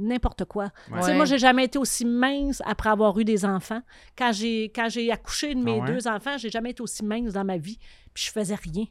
[0.00, 0.70] n'importe quoi.
[0.92, 1.00] Ouais.
[1.00, 3.82] Tu sais, moi, j'ai jamais été aussi mince après avoir eu des enfants.
[4.16, 5.86] Quand j'ai quand j'ai accouché de mes Ah ouais?
[5.92, 7.78] deux enfants, j'ai jamais été aussi mince dans ma vie.
[8.14, 8.84] Puis je faisais rien.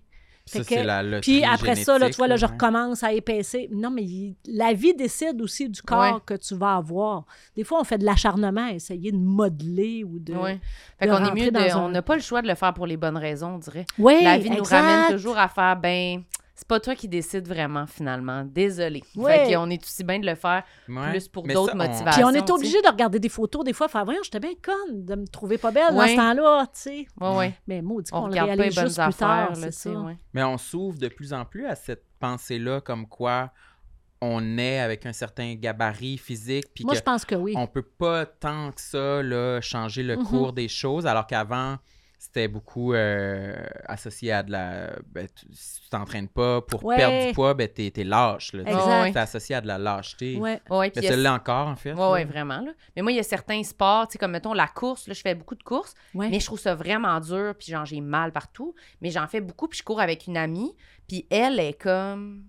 [0.47, 3.69] Ça, que- la Puis après ça, là, tu vois, là, je recommence à épaisser.
[3.71, 6.19] Non, mais il- la vie décide aussi du corps Ouais.
[6.25, 7.25] que tu vas avoir.
[7.55, 10.33] Des fois, on fait de l'acharnement à essayer de modeler ou de.
[10.33, 10.59] Ouais.
[10.99, 11.75] Fait qu'on est mieux de...
[11.77, 13.85] On n'a pas le choix de le faire pour les bonnes raisons, on dirait.
[13.99, 14.81] Ouais, La vie nous exact.
[14.81, 16.23] ramène toujours à faire, ben,
[16.59, 18.43] c'est pas toi qui décides vraiment, finalement.
[18.43, 19.03] Désolé.
[19.15, 19.45] Ouais.
[19.45, 21.11] Fait qu'on est aussi bien de le faire Ouais.
[21.11, 22.11] plus pour d'autres on- motivations.
[22.11, 25.05] Puis on est obligé de regarder des photos, des fois, faire voyons, j'étais bien conne
[25.05, 26.09] de me trouver pas belle dans Ouais.
[26.09, 27.07] ce temps-là, tu sais.
[27.21, 27.53] Ouais, ouais.
[27.67, 29.89] Mais maudit On qu'on le regarde pas les bonnes plus tard, affaires, là, ça.
[29.91, 30.17] ouais.
[30.33, 33.51] Mais on s'ouvre de plus en plus à cette pensée-là, comme quoi
[34.19, 37.53] on est avec un certain gabarit physique, puis Moi, que je pense que oui.
[37.55, 40.23] on peut pas tant que ça là, changer le Mhm.
[40.25, 41.77] cours des choses, alors qu'avant,
[42.19, 43.55] c'était beaucoup euh,
[43.85, 44.91] associé à de la...
[45.07, 46.95] Ben, tu- si tu t'entraînes pas pour Ouais.
[46.97, 48.53] perdre du poids, ben t'es, t'es lâche.
[48.53, 48.63] Là.
[48.63, 49.11] Exact.
[49.13, 50.35] C'est associé à de la lâcheté.
[50.37, 50.59] Ouais.
[50.69, 51.91] Ouais, a- celle-là encore, en fait.
[51.93, 52.11] Ouais, là.
[52.11, 52.61] ouais, vraiment.
[52.61, 52.71] Là.
[52.95, 55.21] Mais moi, il y a certains sports, tu sais, comme mettons la course, là, je
[55.21, 56.29] fais beaucoup de courses, Ouais.
[56.29, 58.73] mais je trouve ça vraiment dur, puis genre, j'ai mal partout.
[59.01, 60.75] Mais j'en fais beaucoup, puis je cours avec une amie,
[61.07, 62.43] puis elle est comme.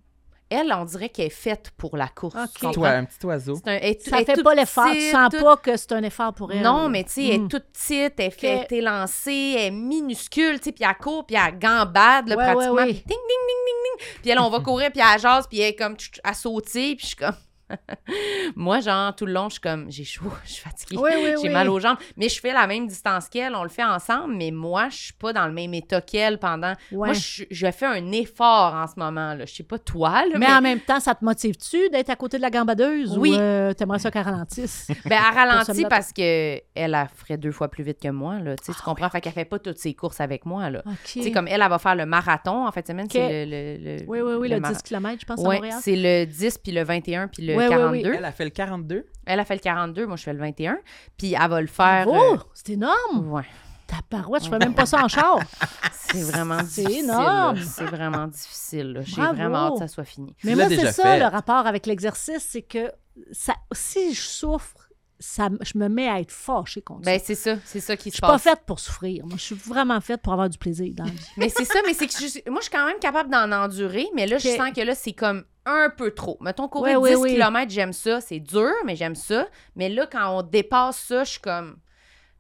[0.50, 2.34] Elle, on dirait qu'elle est faite pour la course.
[2.34, 2.48] Ok.
[2.54, 2.72] tu comprends?
[2.72, 3.56] Toi, un petit oiseau.
[3.62, 4.86] C'est un- elle Ça elle fait pas l'effort.
[4.92, 6.62] Tu sens pas que c'est un effort pour elle.
[6.62, 7.48] Non, mais tu sais, elle est Mm.
[7.48, 8.72] toute petite, elle fait Ok.
[8.72, 12.72] élancée, elle est minuscule, tu sais, puis elle court, puis elle gambade, là, Ouais, pratiquement,
[12.76, 12.94] ouais, ouais.
[12.94, 14.16] puis ding, ding, ding, ding, ding.
[14.22, 17.02] Puis elle, on va courir, puis elle jase, puis elle est comme, à sauter, puis
[17.02, 17.34] je suis comme...
[18.56, 21.30] Moi, genre, tout le long, je suis comme, j'ai chaud, je suis fatiguée, Oui, oui,
[21.40, 21.52] j'ai oui.
[21.54, 21.96] mal aux jambes.
[22.16, 25.12] Mais je fais la même distance qu'elle, on le fait ensemble, mais moi, je suis
[25.12, 26.72] pas dans le même état qu'elle pendant...
[26.92, 27.08] Ouais.
[27.08, 29.44] Moi, je, je fais un effort en ce moment, là.
[29.46, 32.36] Je sais pas toi, là, Mais en même temps, ça te motive-tu d'être à côté
[32.38, 33.32] de la gambadeuse Oui.
[33.32, 34.88] ou euh, t'aimerais ça qu'elle ralentisse?
[35.04, 38.56] Ben, elle ralentit parce que elle, ferait deux fois plus vite que moi, là.
[38.56, 39.08] Tu sais, tu comprends?
[39.08, 40.82] Fait qu'elle fait pas toutes ses courses avec moi, là.
[40.86, 40.94] OK.
[41.04, 43.96] Tu sais, comme elle, elle va faire le marathon en de semaine, c'est le, le,
[43.98, 45.78] le- Oui, oui, oui, le, mara- 10 km, je pense, à Ouais, Montréal.
[45.82, 48.10] c'est le 10, puis le 21, puis le Ouais, ouais, 42.
[48.10, 48.16] oui.
[48.18, 49.06] Elle a fait le 42.
[49.26, 50.78] Elle a fait le 42, moi je fais le 21.
[51.16, 52.06] Puis elle va le faire.
[52.08, 53.30] Oh, euh, c'est énorme!
[53.32, 53.44] ouais,
[53.86, 55.38] Ta parouette, je fais même pas ça en char.
[55.92, 57.04] c'est vraiment C'est difficile.
[57.04, 57.56] énorme.
[57.56, 57.62] là.
[57.64, 59.00] C'est vraiment difficile.
[59.02, 60.34] J'ai vraiment hâte que ça soit fini.
[60.44, 61.18] Mais moi, c'est déjà ça, fait.
[61.18, 62.90] le rapport avec l'exercice, c'est que
[63.32, 64.74] ça, si je souffre,
[65.20, 67.10] ça, je me mets à être fâchée contre ça.
[67.10, 68.42] Ben, c'est ça, c'est ça qui Je se suis pas passe.
[68.42, 69.26] faite pour souffrir.
[69.26, 71.26] Moi, je suis vraiment faite pour avoir du plaisir dans la vie.
[71.36, 74.06] Mais c'est ça, mais c'est que je- moi, je suis quand même capable d'en endurer,
[74.14, 76.36] mais là, je sens que là, c'est comme un peu trop.
[76.40, 77.34] Mettons, courir Ouais, 10 ouais, ouais.
[77.34, 79.46] km, j'aime ça, c'est dur, mais j'aime ça.
[79.76, 81.76] Mais là, quand on dépasse ça, je suis comme.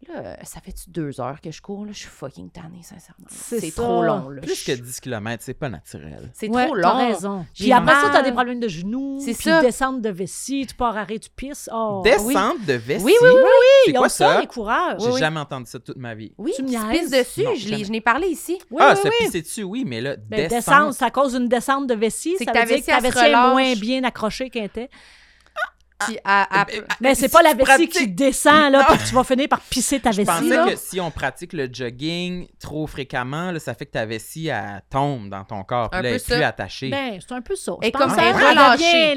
[0.06, 1.84] Là, ça fait-tu deux heures que je cours?
[1.84, 3.26] Là, je suis fucking tannée, sincèrement.
[3.28, 3.82] C'est C'est ça.
[3.82, 4.28] trop long.
[4.28, 4.40] Là.
[4.42, 6.30] Plus Je- que 10 km, c'est pas naturel.
[6.34, 7.08] C'est Ouais, trop t'as long.
[7.08, 7.46] raison.
[7.52, 8.12] J'ai Puis après ça, mal.
[8.12, 9.18] t'as des problèmes de genoux.
[9.20, 9.60] C'est puis ça.
[9.60, 11.68] descente de vessie, tu pars arrêt, tu pisses.
[11.72, 13.04] Oh, Descente de vessie?
[13.04, 13.40] Oui, oui, oui,
[13.86, 14.40] C'est Ils ont quoi ça, ça?
[14.40, 15.00] les coureurs.
[15.00, 15.18] J'ai Oui, oui.
[15.20, 16.32] jamais entendu ça toute ma vie.
[16.38, 17.42] Oui, Tu me pisses dessus.
[17.42, 18.56] Non, je l'ai- parlé ici.
[18.70, 19.14] Oui, ah, oui, se oui.
[19.18, 20.50] pisser dessus, oui, mais là, Ben, descente.
[20.58, 22.36] descendre, c'est à cause d'une descente de vessie.
[22.38, 24.64] C'est Ça que veut ta dire que vessie, ta vessie est moins bien accrochée qu'elle
[24.66, 24.88] était.
[26.06, 29.08] Puis à- à- Ben, Mais si c'est pas la vessie qui descend, là, puis que
[29.08, 30.64] tu vas finir par pisser ta Je vessie, pensais là.
[30.70, 34.82] que si on pratique le jogging trop fréquemment, là, ça fait que ta vessie elle
[34.90, 35.90] tombe dans ton corps.
[35.90, 36.48] Puis Un là, elle est plus ça.
[36.48, 36.90] attachée.
[36.90, 37.72] Ben, c'est un peu ça.
[37.82, 39.12] Et Je comme pense elle est ça relâchée.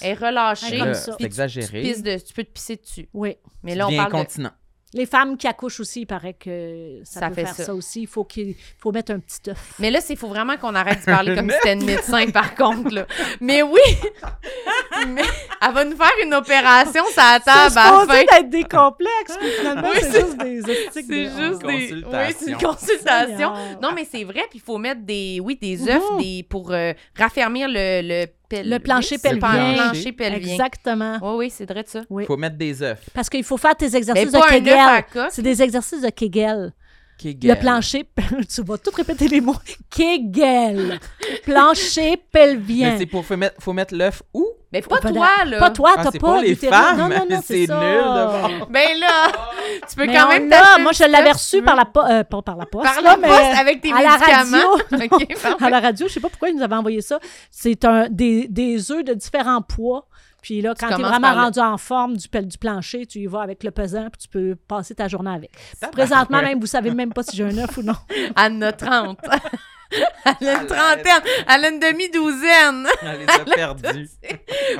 [0.00, 0.78] Elle est relâchée.
[0.78, 1.14] Comme ça.
[1.18, 1.82] c'est exagéré.
[1.82, 3.08] Tu, pisses de- tu peux te pisser dessus.
[3.12, 3.36] Oui.
[3.62, 4.48] Mais là, on parle de...
[4.94, 7.64] Les femmes qui accouchent aussi, il paraît que ça, Ça peut fait faire ça.
[7.64, 8.02] ça, aussi.
[8.02, 9.74] Il faut, qu'il faut mettre un petit œuf.
[9.78, 12.54] Mais là, il faut vraiment qu'on arrête de parler comme si c'était une médecin, par
[12.54, 12.94] contre.
[12.94, 13.06] Là.
[13.40, 13.80] Mais oui!
[15.08, 15.22] Mais
[15.60, 18.36] elle va nous faire une opération sur la C'est table à la fin.
[18.38, 22.04] d'être des complexes, puis finalement, Oui, c'est c'est- juste des optiques C'est de- juste des...
[22.04, 23.52] Oui, c'est une consultation.
[23.82, 25.40] Non, mais c'est vrai, puis il faut mettre des...
[25.42, 26.44] Oui, des œufs des...
[26.48, 28.02] pour euh, raffermir le...
[28.02, 28.26] Le,
[28.62, 29.74] Le plancher c'est le pelvien.
[29.74, 30.52] plancher pelvien.
[30.52, 31.18] Exactement.
[31.22, 32.02] Oui, oui, c'est vrai de ça.
[32.10, 32.24] Oui.
[32.26, 32.98] faut mettre des œufs.
[33.14, 35.04] Parce qu'il faut faire tes Mais exercices pas de Kegel.
[35.30, 36.72] C'est des exercices de Kegel.
[37.18, 37.50] Kegel.
[37.50, 38.04] Le plancher,
[38.54, 39.56] tu vas tout répéter les mots.
[39.90, 40.98] Kegel.
[41.44, 42.92] Plancher pelvien.
[42.92, 44.46] Mais c'est pour faut mettre, faut mettre l'œuf où?
[44.72, 45.58] Mais pas Pas toi, là.
[45.58, 46.98] Pas toi, Ah, t'as pas pour les femmes.
[46.98, 48.50] Non, non, non, C'est nul de voir.
[48.70, 49.30] Ben là,
[49.88, 52.40] tu peux Mais quand même t'acheter moi, je l'avais reçu par la, po- euh, pas
[52.42, 55.56] par la poste, par là, la mais poste avec tes à la radio.
[55.60, 57.18] À la radio, je sais pas pourquoi ils nous avaient envoyé ça.
[57.50, 60.06] C'est un des, des œufs de différents poids.
[60.40, 63.26] Puis là, quand tu es vraiment rendu en forme du, pel- du plancher, tu y
[63.26, 65.52] vas avec le pesant, puis tu peux passer ta journée avec.
[65.92, 67.94] Présentement, même, vous savez même pas si j'ai un œuf ou non.
[68.34, 69.18] Anne a 30.
[70.40, 71.22] Elle a une trentaine.
[71.48, 72.86] Elle a une demi-douzaine.
[73.02, 74.08] Elle les a perdus.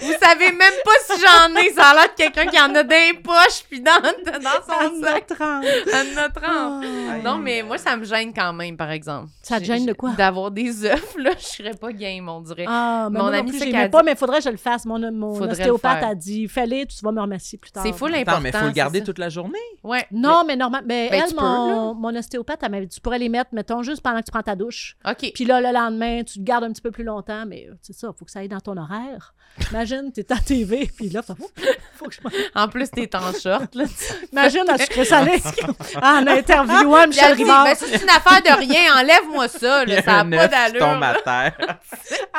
[0.01, 1.71] Vous savez même pas si j'en ai.
[1.73, 5.01] Ça a l'air de quelqu'un qui en a dans les poches puis dans, dans son
[5.03, 5.27] sac.
[5.27, 5.65] 30.
[5.65, 6.85] Elle en a 30.
[6.85, 7.23] Aïe.
[7.23, 9.29] Non, mais moi, ça me gêne quand même, par exemple.
[9.43, 10.11] Ça te gêne de quoi?
[10.11, 12.65] D'avoir des œufs, là, je serais pas game, on dirait.
[12.69, 14.85] Ah, mais Mon moi ami, c'est pas, mais il faudrait que je le fasse.
[14.85, 17.83] Mon, mon ostéopathe a dit fais-le, tu vas me remercier plus tard.
[17.85, 18.33] C'est full important.
[18.33, 19.59] Attends, mais il faut le garder toute la journée?
[19.83, 20.07] Ouais.
[20.11, 20.83] Non, mais normal.
[20.87, 24.21] Mais Ben, elle, mon ostéopathe, elle m'avait dit tu pourrais les mettre, mettons, juste pendant
[24.21, 24.97] que tu prends ta douche.
[25.09, 25.33] OK.
[25.35, 27.93] Puis là, le lendemain, tu te gardes un petit peu plus longtemps, mais euh, c'est
[27.93, 29.35] ça, il faut que ça aille dans ton horaire.
[29.71, 31.35] Imagine, t'es à TV, puis là, faut,
[31.97, 33.85] faut que je m'en- En plus, t'es en short, là.
[34.33, 35.43] Imagine, à sucré salé,
[36.01, 37.65] en interviewant elle Michel dit, Rivard.
[37.65, 38.97] ben, ça, c'est une affaire de rien.
[38.97, 40.03] Enlève-moi ça, là.
[40.03, 40.81] Ça n'a pas d'allure.
[40.81, 41.79] tombe à terre.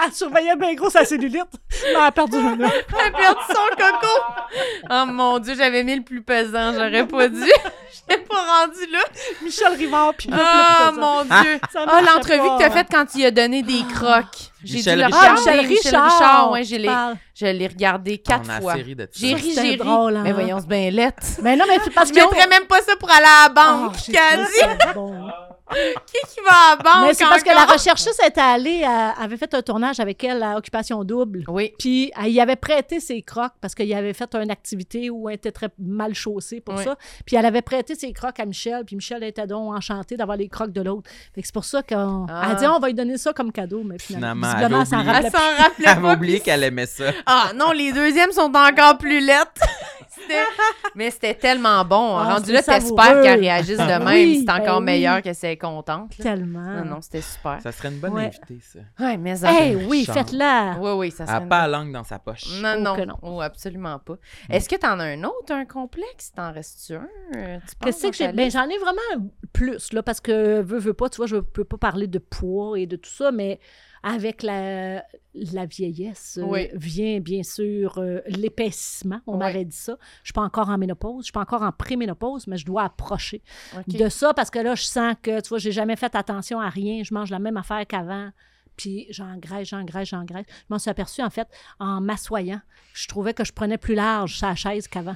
[0.06, 1.44] Elle surveillait bien gros sa cellulite.
[1.84, 2.46] mais Elle a perdu œuf.
[2.60, 4.54] Elle a perdu son coco.
[4.90, 6.74] Oh mon Dieu, j'avais mis le plus pesant.
[6.74, 7.44] J'aurais pas dû.
[8.10, 9.00] Je pas rendu là.
[9.44, 11.60] Michel Rivard, puis là, Ah, le plus mon Dieu.
[11.72, 12.53] Ça Ah, l'entrevue.
[12.58, 14.52] Que t'as faite quand il a donné des crocs.
[14.64, 15.24] J'ai dû Michel le Richard.
[15.26, 15.34] Ah.
[15.34, 16.52] Michel Richard.
[16.52, 17.16] ouais, je l'ai, Parle.
[17.36, 18.76] je l'ai regardé a quatre fois.
[18.76, 19.78] série de J'ai ri, C'était j'ai ri.
[19.78, 20.22] drôle, hein.
[20.24, 21.22] Mais voyons, c'est bien lettre.
[21.42, 22.20] Mais non, mais c'est parce Je que.
[22.20, 23.96] mettrais même pas ça pour aller à la banque.
[24.18, 25.53] Ah, j'ai
[26.06, 27.74] qui qui va à la banque Mais c'est parce que la encore?
[27.76, 31.44] rechercheuse était allée, avait fait un tournage avec elle à Occupation Double.
[31.48, 31.74] Oui.
[31.80, 35.36] Puis elle y avait prêté ses crocs parce qu'il avait fait une activité où elle
[35.36, 36.84] était très mal chaussée pour Oui.
[36.84, 36.98] ça.
[37.26, 40.50] Puis elle avait prêté ses crocs à Michel, puis Michel était donc enchanté d'avoir les
[40.50, 41.10] crocs de l'autre.
[41.34, 42.42] Fait que c'est pour ça qu'on Ah.
[42.46, 44.98] elle a dit on va lui donner ça comme cadeau, mais finalement, Finalement, elle s'en
[45.04, 46.14] rappelait rappelait Elle m'a pas.
[46.16, 47.06] oublié qu'elle aimait ça.
[47.26, 49.62] Ah non, les deuxièmes sont encore plus lettres.
[50.16, 50.36] C'était-
[50.96, 52.16] Mais c'était tellement bon.
[52.18, 54.06] Ah, Rendu là, t'espères qu'elle réagisse de même.
[54.06, 54.84] Oui, c'est encore ben oui.
[54.86, 56.18] meilleur que est contente.
[56.18, 56.24] là.
[56.24, 56.60] Tellement.
[56.84, 57.60] Non, non, c'était super.
[57.62, 58.26] Ça serait une bonne Ouais.
[58.26, 58.80] invitée, ça.
[59.00, 59.50] Ouais, mais ça.
[59.62, 60.78] Eh oui, faites-la.
[60.80, 61.38] Oui, oui, ça Elle serait.
[61.40, 62.46] n'a une- pas la langue dans sa poche.
[62.62, 62.96] Non, Oh non.
[62.96, 63.18] que non.
[63.22, 64.16] Oh, absolument pas.
[64.50, 66.32] Est-ce que t'en as un autre, un complexe?
[66.34, 67.08] T'en restes-tu un?
[67.32, 68.32] Tu penses Qu'est-ce que j'ai?
[68.34, 71.64] Ben, j'en ai vraiment plus, là, parce que, veux, veux pas, tu vois, je peux
[71.64, 73.60] pas parler de poids et de tout ça, mais
[74.04, 79.22] avec la, la vieillesse euh, vient, bien sûr, euh, l'épaississement.
[79.28, 79.40] On Oui.
[79.40, 79.98] m'avait dit ça.
[80.24, 82.84] Je suis pas encore en ménopause, je suis pas encore en préménopause, mais je dois
[82.84, 83.42] approcher
[83.88, 86.70] de ça parce que là, je sens que, tu vois, j'ai jamais fait attention à
[86.70, 87.02] rien.
[87.04, 88.30] Je mange la même affaire qu'avant.
[88.76, 90.46] Puis j'engraisse, j'engraisse, j'engraisse.
[90.50, 91.48] Je m'en suis aperçue, en fait,
[91.80, 92.60] en m'assoyant.
[92.94, 95.16] Je trouvais que je prenais plus large sa chaise qu'avant.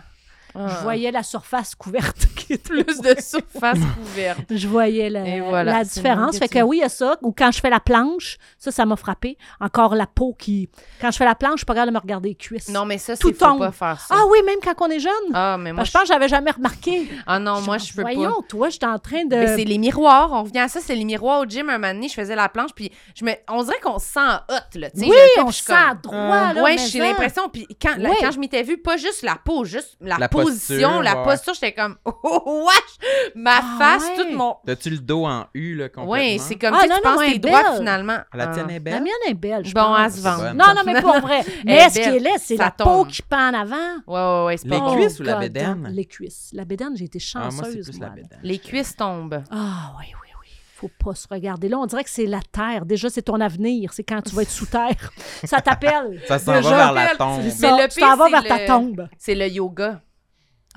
[0.55, 0.67] Ah.
[0.69, 4.39] Je voyais la surface couverte qui plus de surface couverte.
[4.49, 6.37] je voyais la, voilà, différence.
[6.37, 7.17] Fait que oui, il y a ça.
[7.21, 9.37] Ou quand je fais la planche, ça, ça m'a frappé.
[9.59, 10.69] Encore la peau qui.
[11.01, 12.69] Quand je fais la planche, je suis pas capable de me regarder les cuisses.
[12.69, 14.15] Non, mais ça, Tout c'est faut pas faire ça.
[14.17, 15.11] Ah oui, même quand on est jeune.
[15.33, 17.07] Ah, mais moi, Parce je pense que j'avais jamais remarqué.
[17.25, 18.13] Ah non, moi, je peux pas.
[18.13, 19.35] Voyons, toi, j'étais en train de.
[19.35, 20.31] Mais c'est les miroirs.
[20.33, 21.69] On revient à ça, c'est les miroirs au gym.
[21.69, 23.31] Un moment donné, je faisais la planche, puis je me...
[23.49, 24.19] on dirait qu'on se sent
[24.49, 24.89] hot, là.
[24.91, 26.61] tu sais, oui, on se suis sent comme- droit, là.
[26.61, 27.49] ouais, mais j'ai l'impression.
[27.49, 28.15] Puis quand, Oui.
[28.33, 31.23] je m'étais vue, pas juste la peau, juste la, La position, posture, la ouais.
[31.23, 33.31] posture, j'étais comme, oh, wesh!
[33.35, 34.15] Ma Ah, face, ouais.
[34.31, 34.55] tout mon.
[34.65, 36.11] T'as-tu le dos en U, là, complètement?
[36.11, 37.53] Ouais, c'est comme Ah, tu non, tu penses non, t'es belle.
[37.77, 38.17] finalement.
[38.33, 38.71] La tienne Ah.
[38.71, 39.03] est La belle?
[39.03, 39.99] mienne est belle, je Bon, pense.
[40.05, 40.37] elle se vend.
[40.37, 40.57] bonne.
[40.57, 41.43] Non, non, mais pour vrai.
[41.65, 42.19] Mais est ce qui est?
[42.19, 42.87] Laid, c'est la tombe.
[42.87, 43.75] peau qui pend en avant?
[44.07, 45.89] Ouais, ouais, ouais, c'est Les pas cuisses ou la God bédaine?
[45.93, 46.49] Les cuisses.
[46.53, 47.99] La bédaine, j'ai été Ah, chanceuse.
[47.99, 48.11] la.
[48.43, 49.43] Les cuisses tombent.
[49.51, 50.11] Ah oui, oui,
[50.41, 50.47] oui.
[50.75, 51.69] Faut pas se regarder.
[51.69, 52.85] Là, on dirait que c'est la terre.
[52.85, 53.91] Déjà, c'est ton avenir.
[53.93, 55.11] C'est quand tu vas être sous terre.
[55.43, 56.21] Ça t'appelle.
[56.27, 56.69] Ça s'en va Déjà.
[56.75, 57.41] vers la tombe.
[57.43, 57.71] C'est ça.
[57.71, 59.07] le pire, c'est vers le- ta tombe.
[59.17, 60.01] C'est le yoga.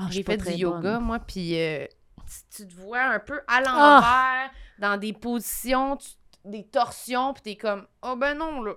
[0.03, 1.05] Ah, J'ai fait du yoga, bonne.
[1.05, 1.85] moi, puis euh,
[2.53, 6.09] tu, tu te vois un peu à l'envers, dans des positions, tu-
[6.45, 8.73] des torsions, puis t'es comme, oh ben non, là,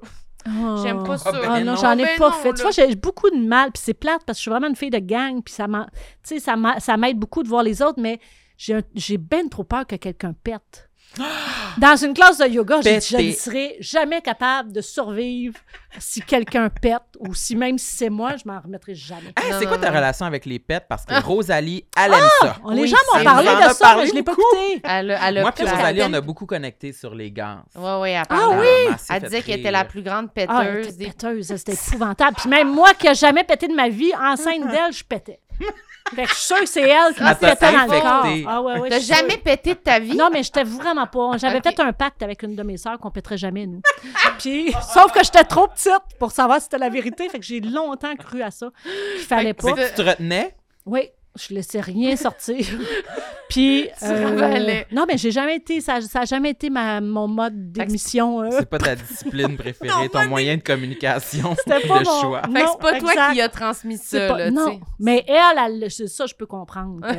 [0.83, 1.31] j'aime pas ça.
[1.31, 1.77] ben Ah non, non.
[1.77, 2.53] j'en ai Ben pas non, fait.
[2.53, 4.75] Tu vois, j'ai beaucoup de mal, puis c'est plate parce que je suis vraiment une
[4.75, 5.87] fille de gang, puis ça m'a-
[6.23, 8.19] tu sais, ça m'aide beaucoup de voir les autres, mais
[8.57, 10.89] j'ai un- j'ai ben trop peur que quelqu'un pète.
[11.77, 15.55] Dans une classe de yoga, j'ai dit, je ne serais jamais capable de survivre
[15.99, 19.31] si quelqu'un pète ou si même si c'est moi, je m'en remettrai jamais.
[19.39, 20.85] Hey, c'est quoi ta relation avec les pets?
[20.89, 22.57] Parce que Rosalie, elle aime ça.
[22.63, 24.31] On- les Oui, gens ça m'ont parlé en de ça, parlé mais je l'ai pas
[24.31, 24.81] écouté.
[24.83, 27.29] Elle, elle Moi puis pris- Rosalie, elle- on a beaucoup connecté sur les
[28.01, 28.65] ouais, elle Ah oui?
[28.89, 30.95] Elle s'est Elle fait disait qu'elle était la plus grande Ah, elle péteuse.
[30.95, 32.37] était péteuse, c'était épouvantable.
[32.37, 35.39] Puis même moi qui n'ai jamais pété de ma vie, enceinte d'elle, je pétais.
[36.15, 38.47] Fait que je suis sûre que c'est elle qui me pétait dans le corps.
[38.47, 39.15] Ah ouais, ouais, T'as sûre.
[39.15, 40.15] jamais pété de ta vie?
[40.15, 41.37] Non, mais j'étais vraiment pas.
[41.37, 41.63] J'avais Ok.
[41.63, 43.81] fait un pacte avec une de mes sœurs qu'on pèterait jamais, nous.
[44.39, 47.29] Puis, sauf que j'étais trop petite pour savoir si c'était la vérité.
[47.29, 49.73] Fait que j'ai longtemps cru à ça, qu'il fallait Fait pas.
[49.73, 50.55] que tu te retenais?
[50.85, 52.63] Oui, je laissais rien sortir.
[53.53, 53.89] Puis.
[54.01, 54.87] Ravalais.
[54.91, 55.79] non, mais j'ai jamais été.
[55.79, 58.41] Ça n'a jamais été ma, mon mode d'émission.
[58.41, 58.49] euh.
[58.51, 62.41] C'est pas ta discipline préférée, Non, ton moyen de communication, C'était pas le mon- choix.
[62.41, 65.91] Fait que Non, c'est pas toi qui a transmis ça, pas- là, non, mais elle,
[65.91, 67.05] ça, je peux comprendre.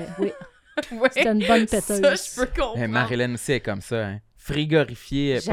[0.91, 2.01] Oui, c'était une bonne péteuse.
[2.01, 2.83] Ça, je peux comprendre.
[2.83, 4.19] Eh, Marilyn aussi est comme ça, hein.
[4.45, 5.53] pétrifiée ça.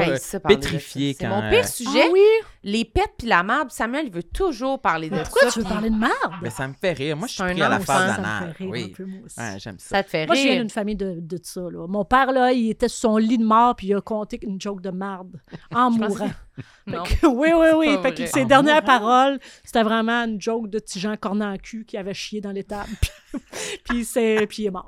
[1.20, 2.02] C'est mon euh, pire sujet.
[2.06, 2.24] Ah oui?
[2.64, 3.70] Les pets puis la marde.
[3.72, 5.50] Samuel, il veut toujours parler de Pourquoi ça.
[5.50, 6.12] tu veux parler de merde?
[6.42, 7.16] Mais ça me fait rire.
[7.16, 8.54] Moi, je suis pris à la phase ça ça me anale.
[8.54, 8.84] fait rire Oui.
[8.92, 9.40] un peu, moi aussi.
[9.40, 9.88] Ouais, j'aime ça.
[9.96, 10.60] Ça te fait Moi, je viens rire.
[10.60, 11.60] d'une famille de, de ça.
[11.62, 11.86] Là.
[11.88, 14.60] Mon père, là, il était sur son lit de mort, puis il a compté une
[14.60, 15.40] joke de marde
[15.74, 16.30] en mourant.
[16.86, 17.02] Non.
[17.06, 17.96] Fait que- oui, oui, oui.
[18.02, 18.98] Fait que ses En dernières mourant?
[18.98, 22.50] paroles, c'était vraiment une joke de petit Jean cornet en cul qui avait chié dans
[22.50, 22.90] l'étable.
[23.88, 24.84] puis, c'est, puis il est mort.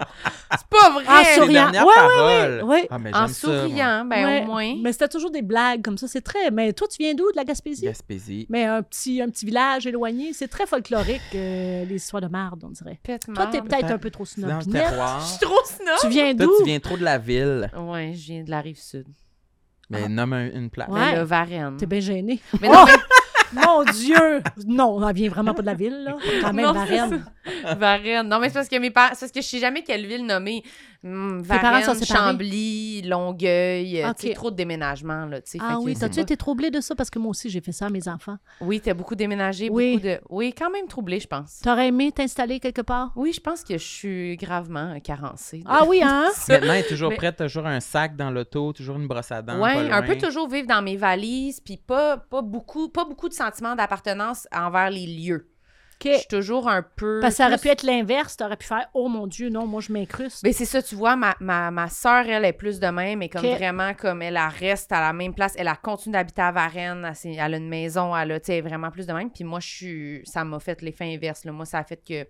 [0.51, 1.05] C'est pas vrai!
[1.09, 1.53] En souriant.
[1.70, 2.62] dernières Ouais, ouais, paroles.
[2.64, 2.89] ouais, ouais.
[2.91, 4.43] Ah, mais en ça, souriant, ben Ouais.
[4.43, 4.75] au moins.
[4.83, 6.07] Mais c'était toujours des blagues comme ça.
[6.07, 6.51] C'est très.
[6.51, 7.63] Mais toi, tu viens d'où, de la Gaspésie?
[7.82, 8.46] Gaspésie.
[8.50, 10.32] Mais un petit, un petit village éloigné.
[10.32, 13.00] C'est très folklorique, euh, les histoires de marde, on dirait.
[13.34, 15.20] Toi, t'es peut-être un peu trop C'est dans le terroir.
[15.20, 15.88] Je suis trop snob!
[16.02, 16.52] Tu viens Toi, d'où?
[16.58, 17.70] tu viens trop de la ville.
[17.76, 19.06] Ouais, je viens de la rive sud.
[19.90, 20.88] Mais nomme un- une place.
[20.88, 20.98] Ouais.
[21.12, 21.76] Mais le Varennes.
[21.76, 22.40] T'es bien gêné.
[22.60, 22.84] Mais non,
[23.52, 24.42] Mon Dieu!
[24.66, 26.16] Non, on vient vraiment pas de la ville, là.
[26.40, 27.24] Quand même, Non, Varennes.
[27.64, 28.28] mais Varennes.
[28.28, 29.10] Non, mais c'est parce que mes parents.
[29.14, 30.64] C'est parce que je sais jamais quelle ville nommer.
[31.05, 32.05] Parents Varennes?
[32.05, 34.00] Chambly, Longueuil.
[34.02, 34.16] euh, Ok.
[34.16, 35.40] Tu sais, trop de déménagements, là.
[35.42, 36.94] tu sais, fait Ah oui, t'as-tu été troublé de ça?
[36.94, 38.36] Parce que moi aussi, j'ai fait ça à mes enfants.
[38.61, 39.92] Oui, t'as beaucoup déménagé, Oui.
[39.94, 40.20] beaucoup de.
[40.30, 41.61] Oui, quand même troublé, je pense.
[41.62, 43.12] T'aurais aimé t'installer quelque part?
[43.16, 45.59] Oui, je pense que je suis gravement carencée.
[45.59, 46.28] de- Ah oui, hein?
[46.48, 49.42] Maintenant, elle est toujours Mais- prête, toujours un sac dans l'auto, toujours une brosse à
[49.42, 49.61] dents.
[49.61, 53.28] Ouais, pas un peu toujours vivre dans mes valises, puis pas, pas, beaucoup, pas beaucoup
[53.28, 55.48] de sentiments d'appartenance envers les lieux.
[56.12, 57.18] Je suis toujours un peu.
[57.20, 58.36] Parce que ça aurait pu être l'inverse.
[58.36, 60.42] T'aurais pu faire «Oh mon Dieu, non, moi, je m'incruste.
[60.42, 63.28] Mais c'est ça, tu vois, ma, ma, ma soeur, elle est plus de même, mais
[63.28, 66.52] comme vraiment, comme elle, elle reste à la même place, elle a continué d'habiter à
[66.52, 69.30] Varennes, elle, a une maison, elle a, tu sais, vraiment plus de même.
[69.30, 71.52] Puis moi, je suis, ça m'a fait l'effet inverse, là.
[71.52, 72.26] Moi, ça a fait que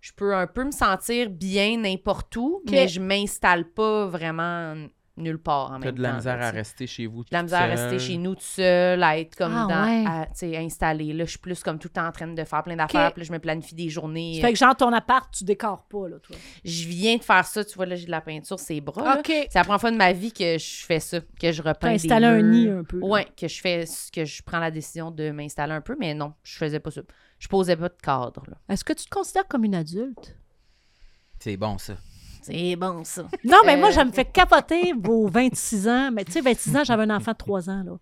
[0.00, 4.74] je peux un peu me sentir bien n'importe où, mais je m'installe pas vraiment
[5.16, 7.22] nulle part en T'as même de la temps, misère là, à rester chez vous.
[7.22, 10.04] De la misère à rester chez nous tout seul, à être comme Ah, dans, ouais.
[10.06, 11.12] à, tu sais, installée.
[11.12, 13.20] Là, je suis plus comme tout le temps en train de faire plein d'affaires, puis
[13.22, 14.38] là, je me planifie des journées.
[14.40, 16.34] Fait que genre, ton appart, tu décores pas, là, toi.
[16.64, 19.18] Je viens de faire ça, tu vois, là, j'ai de la peinture sur ses bras.
[19.18, 19.26] OK.
[19.26, 21.94] C'est la première fois de ma vie que je fais ça, que je repeins des
[21.96, 22.52] installé un murs.
[22.52, 22.98] nid un peu.
[23.00, 26.32] Ouais, que je fais, que je prends la décision de m'installer un peu, mais non,
[26.42, 27.02] je faisais pas ça.
[27.38, 28.56] Je posais pas de cadre, là.
[28.68, 30.36] Est-ce que tu te considères comme une adulte?
[31.38, 31.94] C'est bon, ça.
[32.42, 33.22] C'est bon, ça.
[33.44, 36.10] Non, mais moi, Euh, ça me fait capoter vos 26 ans.
[36.12, 37.92] Mais tu sais, 26 ans, j'avais un enfant de 3 ans, là.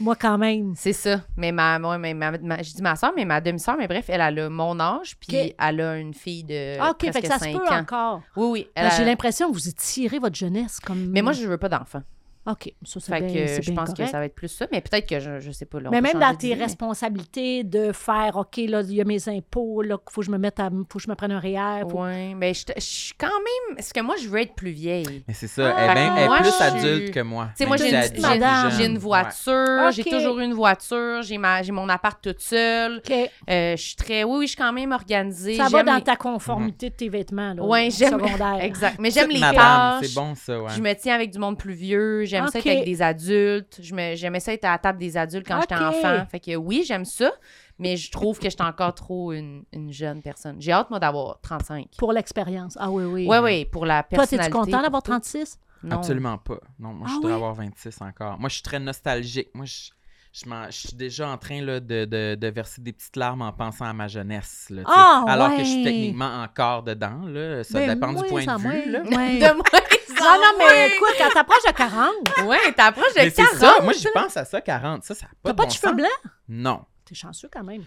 [0.00, 0.72] Moi, quand même.
[0.76, 1.20] C'est ça.
[1.36, 4.06] Mais ma, moi, mais ma, ma- je dis ma soeur, mais ma demi-soeur, mais bref,
[4.08, 7.26] elle, a mon âge, puis elle a une fille de Ah, OK, presque fait que
[7.28, 7.78] ça se 5 peut ans.
[7.78, 8.22] encore.
[8.36, 8.68] Oui, oui.
[8.74, 11.06] a- J'ai l'impression que vous étirez votre jeunesse comme.
[11.10, 12.02] Mais moi, je veux pas d'enfant.
[12.44, 14.48] OK, ça, c'est Fait bien, que c'est je bien pense que ça va être plus
[14.48, 15.78] ça, mais peut-être que je, je sais pas.
[15.78, 19.28] Là, Mais même dans tes mais- responsabilités de faire, OK, là, il y a mes
[19.28, 20.68] impôts, là, faut que je me mette à.
[20.88, 21.82] faut que je me prenne un REER.
[21.88, 23.78] faut- Oui, mais je, suis quand même.
[23.78, 25.22] Est-ce que moi, je veux être plus vieille?
[25.28, 27.48] Mais c'est ça, Ah, elle est, bien- elle est moi, plus je adulte que moi.
[27.56, 28.70] Tu sais, moi, j'ai une, petite j'ai- madame.
[28.76, 30.08] j'ai une voiture, j'ai Ok.
[30.10, 32.96] toujours eu une voiture, j'ai ma- j'ai mon appart toute seule.
[33.08, 33.12] OK.
[33.50, 34.24] Euh, je suis très.
[34.24, 35.54] Oui, oui, je suis quand même organisée.
[35.56, 37.62] Ça va dans les- ta conformité de tes vêtements, là.
[37.62, 38.58] Ouais, j'aime- Secondaire.
[38.62, 38.96] Exact.
[38.98, 40.02] Mais j'aime les tâches.
[40.06, 40.70] C'est bon, ça, ouais.
[40.76, 42.24] Je me tiens avec du monde plus vieux.
[42.36, 43.78] J'aime ça être avec des adultes.
[43.82, 46.24] Je me- J'aimais ça être à la table des adultes quand j'étais enfant.
[46.30, 47.30] Fait que oui, j'aime ça,
[47.78, 50.56] mais je trouve que j'étais encore trop une, une jeune personne.
[50.60, 51.86] J'ai hâte, moi, d'avoir 35.
[51.98, 52.76] Pour l'expérience.
[52.80, 53.26] Ah oui, oui.
[53.28, 54.38] Oui, oui, pour la Toi, personnalité.
[54.50, 55.10] t'es-tu content pour d'avoir tout.
[55.12, 55.58] 36?
[55.84, 55.96] Non.
[55.96, 56.58] Absolument pas.
[56.78, 57.36] Non, moi, Ah je voudrais oui?
[57.36, 58.38] avoir 26 encore.
[58.38, 59.48] Moi, je suis très nostalgique.
[59.52, 59.90] Moi, je,
[60.32, 63.42] je, m'en- je suis déjà en train là, de, de- de verser des petites larmes
[63.42, 64.68] en pensant à ma jeunesse.
[64.70, 64.82] là.
[64.86, 67.22] Ah, Alors que je suis techniquement encore dedans.
[67.26, 67.64] Là.
[67.64, 68.62] Ça Ben, dépend du point de vue.
[68.62, 68.86] moins.
[68.86, 69.02] Là.
[69.02, 69.38] Ouais.
[69.40, 69.81] De moins
[70.22, 72.12] Non, non, mais écoute, quand t'approches de 40,
[72.46, 73.54] Ouais, t'approches de Mais c'est 40.
[73.58, 73.76] ça.
[73.82, 75.04] Moi, j'y pense à ça, 40.
[75.04, 75.96] Ça, ça n'a pas t'as de pas bon de cheveux sens.
[75.96, 76.32] blancs?
[76.48, 76.84] Non.
[77.04, 77.84] T'es chanceux quand même.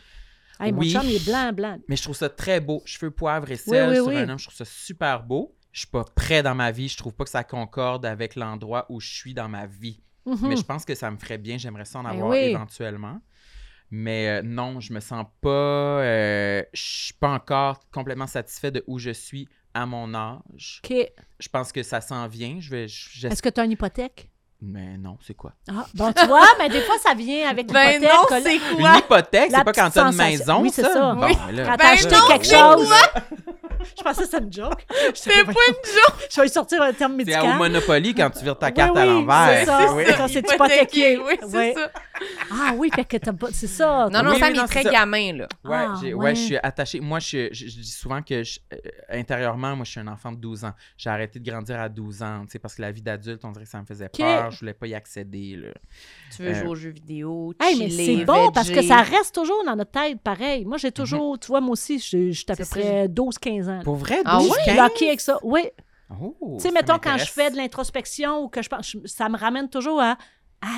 [0.60, 0.92] Hey, mon Oui.
[0.92, 1.78] chum, il est blanc, blanc.
[1.88, 2.82] Mais je trouve ça très beau.
[2.86, 4.18] Cheveux poivre et sel oui, sur oui.
[4.18, 5.56] un homme, je trouve ça super beau.
[5.72, 6.88] Je suis pas prêt dans ma vie.
[6.88, 10.02] Je trouve pas que ça concorde avec l'endroit où je suis dans ma vie.
[10.26, 10.48] Mhm.
[10.48, 11.58] Mais je pense que ça me ferait bien.
[11.58, 12.38] J'aimerais ça en Ben avoir oui.
[12.38, 13.20] éventuellement.
[13.92, 15.50] Mais euh, non, je me sens pas.
[15.50, 20.82] euh, je suis pas encore complètement satisfait de où je suis à mon âge.
[20.84, 20.96] OK.
[21.40, 22.60] Je pense que ça s'en vient.
[22.60, 22.86] Je vais.
[22.86, 24.32] Est-ce que tu as une hypothèque?
[24.62, 25.54] Mais non, c'est quoi?
[25.70, 28.10] Ah, bon, tu vois, mais des fois, ça vient avec Ben l'hypothèque.
[28.32, 28.98] non, c'est Une quoi?
[28.98, 30.94] hypothèque, La c'est pas quand t'as une maison, Oui, c'est ça?
[30.94, 31.14] ça.
[31.14, 31.38] Bon, Oui.
[31.48, 32.90] mais là, Quand Ben t'as acheté non, quelque c'est chose.
[33.98, 34.84] Je pensais que c'était une joke.
[35.14, 36.28] C'est pas une joke.
[36.34, 37.46] Je vais sortir un terme c'est médical.
[37.46, 39.60] au Monopoly quand tu vires ta Oui, carte à l'envers.
[39.60, 39.94] c'est ça.
[39.94, 40.04] Oui.
[40.08, 41.18] Ça, c'est hypothéqué.
[41.20, 41.92] Oui, c'est ça.
[42.52, 43.48] Ah oui, fait que t'as pas...
[43.52, 44.08] C'est ça.
[44.12, 44.92] Non, non, Oui, Sam, est très c'est ça.
[44.92, 45.48] gamin, là.
[45.64, 46.34] Ouais, Ah, ouais.
[46.36, 47.00] je suis attaché.
[47.00, 48.78] Moi, je, dis souvent que euh,
[49.12, 50.74] intérieurement, moi, je suis un enfant de 12 ans.
[50.98, 53.52] J'ai arrêté de grandir à 12 ans, tu sais, parce que la vie d'adulte, on
[53.52, 54.45] dirait que ça me faisait peur.
[54.50, 55.56] Je voulais pas y accéder.
[55.58, 55.70] Là.
[56.36, 58.98] Tu veux Euh, jouer aux jeux vidéo, Hey, mais chiller, c'est bon parce que ça
[58.98, 60.66] reste toujours dans notre tête, pareil.
[60.66, 63.82] Moi, j'ai toujours, tu vois, moi aussi, je suis à peu près 12-15 ans.
[63.84, 64.50] Pour vrai, 12, Ah ouais?
[64.66, 64.78] 15?
[64.84, 65.40] Lucky avec ça.
[65.44, 65.62] Oui.
[66.22, 69.38] Oh, Tu sais, mettons, quand je fais de l'introspection ou que je pense, ça me
[69.38, 70.18] ramène toujours à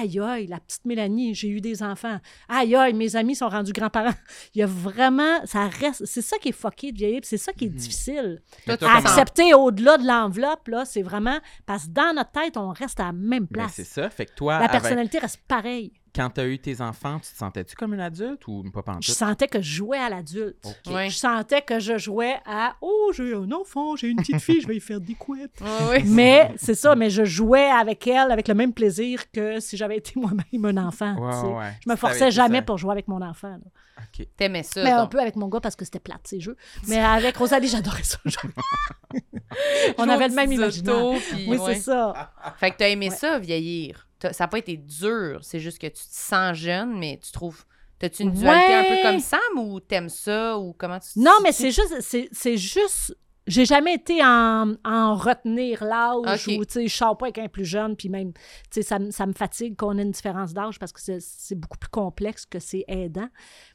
[0.02, 2.20] Aïe, aïe, la petite Mélanie, j'ai eu des enfants.
[2.50, 4.14] Aïe, aïe, mes amis sont rendus grands-parents.
[4.56, 7.54] Il y a vraiment, ça reste, c'est ça qui est fucké de vieillir, c'est ça
[7.54, 8.42] qui est difficile.
[8.66, 12.32] Toi, toi, tu comment- Accepter au-delà de l'enveloppe, là, c'est vraiment, parce que dans notre
[12.32, 13.74] tête, on reste à la même place.
[13.76, 14.10] c'est ça.
[14.10, 15.94] Fait que toi, La avec- personnalité reste pareille.
[16.16, 19.04] Quand tu as eu tes enfants, tu te sentais-tu comme une adulte ou pas pantoute?
[19.04, 20.68] Je sentais que je jouais à l'adulte.
[20.86, 24.68] Je sentais que je jouais à Oh, j'ai un enfant, j'ai une petite fille, je
[24.68, 25.62] vais y faire des couettes.
[26.06, 29.98] Mais c'est ça, mais je jouais avec elle avec le même plaisir que si j'avais
[29.98, 31.16] été moi-même un enfant.
[31.16, 31.72] Ouais, ouais.
[31.86, 32.64] Je me forçais jamais ça.
[32.64, 33.50] pour jouer avec mon enfant.
[33.52, 33.58] là.
[33.98, 34.28] OK.
[34.38, 34.84] T'aimais ça.
[34.84, 35.12] Mais un donc.
[35.12, 36.56] peu avec mon gars parce que c'était plate, ces jeux.
[36.88, 38.18] Mais avec Rosalie, j'adorais ça.
[39.98, 41.16] On avait le même imaginaire.
[41.30, 41.76] puis Oui, ouais.
[41.76, 42.32] c'est ça.
[42.58, 43.16] Fait que t'as aimé Ouais.
[43.16, 44.08] ça, vieillir.
[44.20, 45.40] T'as- Ça n'a pas été dur.
[45.42, 47.66] C'est juste que tu te sens jeune, mais tu trouves.
[48.00, 51.52] T'as-tu une dualité un peu comme Sam ou t'aimes ça ou comment tu Non, mais
[51.52, 53.16] c'est juste, c'est, c'est juste,
[53.48, 56.54] j'ai jamais été en, en retenir l'âge Ok.
[56.60, 58.40] ou, tu sais, je sors pas avec un plus jeune, puis même, tu
[58.72, 61.56] sais, ça, me- ça me fatigue qu'on ait une différence d'âge parce que c'est, c'est
[61.56, 63.30] beaucoup plus complexe que c'est aidant.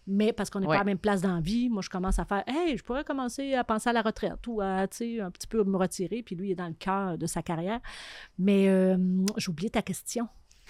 [0.06, 0.76] Mais parce qu'on n'est Ouais.
[0.76, 2.82] pas à la même place dans la vie, moi, je commence à faire, hey, je
[2.84, 5.76] pourrais commencer à penser à la retraite ou à, tu sais, un petit peu me
[5.76, 7.80] retirer, puis lui, il est dans le cœur de sa carrière.
[8.38, 8.96] Mais euh,
[9.38, 10.28] j'ai oublié ta question.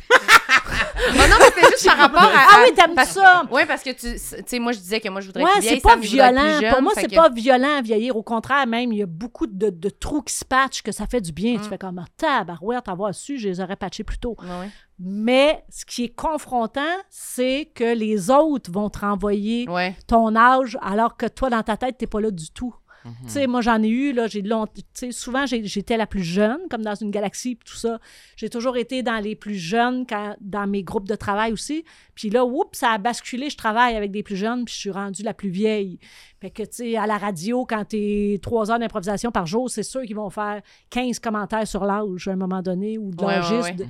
[0.74, 2.46] Ah non, mais c'est juste par rapport à.
[2.52, 3.42] Ah oui, t'aimes ça?
[3.50, 5.96] Oui, parce que tu sais, moi, je disais que moi, je voudrais Ouais, c'est pas
[5.96, 6.60] violent.
[6.60, 8.16] jeune, Pour moi, c'est que- pas violent à vieillir.
[8.16, 11.06] Au contraire, même, il y a beaucoup de, de trous qui se patchent que ça
[11.06, 11.54] fait du bien.
[11.54, 11.62] Mm.
[11.62, 14.36] Tu fais comme, ah, tabarouette, avoir su, je les aurais patchés plus tôt.
[14.40, 14.68] Ouais.
[14.98, 19.96] Mais ce qui est confrontant, c'est que les autres vont te renvoyer Ouais.
[20.06, 22.74] ton âge alors que toi, dans ta tête, t'es pas là du tout.
[23.04, 23.12] Mhm.
[23.24, 24.66] Tu sais, moi, j'en ai eu, là, j'ai long...
[25.10, 27.98] souvent, j'étais la plus jeune, comme dans une galaxie, tout ça.
[28.36, 31.84] J'ai toujours été dans les plus jeunes, quand, dans mes groupes de travail aussi.
[32.14, 34.90] Puis là, oups, ça a basculé, je travaille avec des plus jeunes, puis je suis
[34.90, 35.98] rendue la plus vieille.
[36.40, 39.82] Fait que, tu sais, à la radio, quand t'es trois heures d'improvisation par jour, c'est
[39.82, 43.26] sûr qu'ils vont faire 15 commentaires sur l'âge à un moment donné, ou de Ouais,
[43.28, 43.62] ouais, l'âgisme.
[43.62, 43.72] ouais.
[43.72, 43.86] de-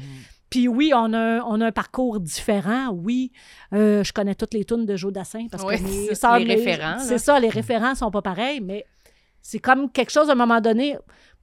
[0.51, 3.33] Puis oui, on a, un- on a un parcours différent, oui.
[3.73, 6.45] Euh, je connais toutes les tunes de Joe Dassin parce Ouais, que mes ça, les
[6.45, 6.99] mes- référents.
[6.99, 8.85] C'est ça, les référents sont pas pareils, mais
[9.43, 10.97] c'est comme quelque chose à un moment donné.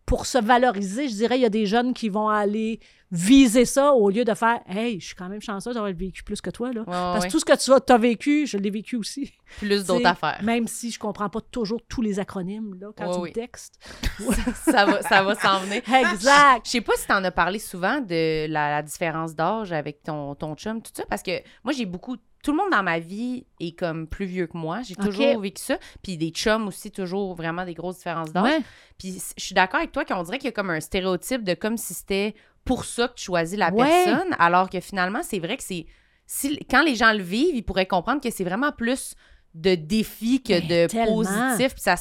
[0.05, 2.79] Pour se valoriser, je dirais, il y a des jeunes qui vont aller
[3.11, 6.41] viser ça au lieu de faire Hey, je suis quand même chanceuse d'avoir vécu plus
[6.41, 6.73] que toi.
[6.73, 6.79] Là.
[6.81, 7.27] Ouais, Parce ouais.
[7.27, 9.31] que tout ce que tu as vécu, je l'ai vécu aussi.
[9.59, 10.39] Plus d'autres Tu affaires.
[10.41, 13.29] Même si je comprends pas toujours tous les acronymes là, quand Ouais, tu oui.
[13.29, 13.75] me textes.
[14.65, 15.83] ça va, ça va s'en venir.
[16.11, 16.65] Exact.
[16.65, 20.33] Je sais pas si t'en as parlé souvent de la, la différence d'âge avec ton,
[20.33, 22.17] ton chum, tout ça, parce que moi, j'ai beaucoup.
[22.43, 24.81] Tout le monde dans ma vie est comme plus vieux que moi.
[24.81, 25.77] J'ai toujours vécu ça.
[26.01, 28.43] Puis des chums aussi, toujours vraiment des grosses différences d'âge.
[28.43, 28.59] Ouais.
[28.97, 31.53] Puis je suis d'accord avec toi qu'on dirait qu'il y a comme un stéréotype de
[31.53, 32.33] comme si c'était
[32.63, 33.85] pour ça que tu choisis la Ouais.
[34.05, 35.85] personne, alors que finalement, c'est vrai que c'est.
[36.27, 39.15] Si, quand les gens le vivent, ils pourraient comprendre que c'est vraiment plus
[39.55, 41.15] de défis que Mais de tellement.
[41.15, 41.73] positif.
[41.73, 41.95] Puis ça,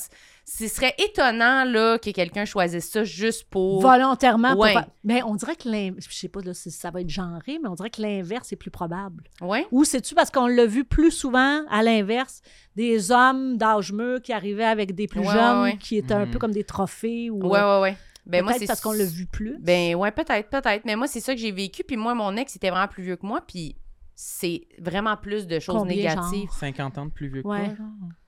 [0.51, 3.83] ce serait étonnant là, que quelqu'un choisisse ça juste pour.
[3.83, 4.55] Volontairement.
[4.57, 4.75] Ouais.
[5.05, 7.69] Mais on dirait que l'inverse, je sais pas là, si ça va être genré, mais
[7.69, 9.25] on dirait que l'inverse est plus probable.
[9.43, 9.67] Ouais.
[9.73, 12.41] Ou c'est-tu parce qu'on l'a vu plus souvent à l'inverse,
[12.77, 15.77] des hommes d'âge mûr qui arrivaient avec des plus Ouais, jeunes, ouais, ouais.
[15.77, 16.31] qui étaient un Mhm.
[16.33, 17.97] peu comme des trophées ou Ouais, ouais, ouais.
[18.25, 19.57] Ben, moi, peut-être c'est parce qu'on l'a vu plus.
[19.61, 20.85] Ben, ouais, peut-être, peut-être.
[20.85, 21.83] Mais moi, c'est ça que j'ai vécu.
[21.85, 23.41] Puis moi, mon ex était vraiment plus vieux que moi.
[23.47, 23.77] Puis
[24.15, 26.51] c'est vraiment plus de choses Combien, négatives.
[26.51, 27.75] 50 ans de plus vieux que Ouais.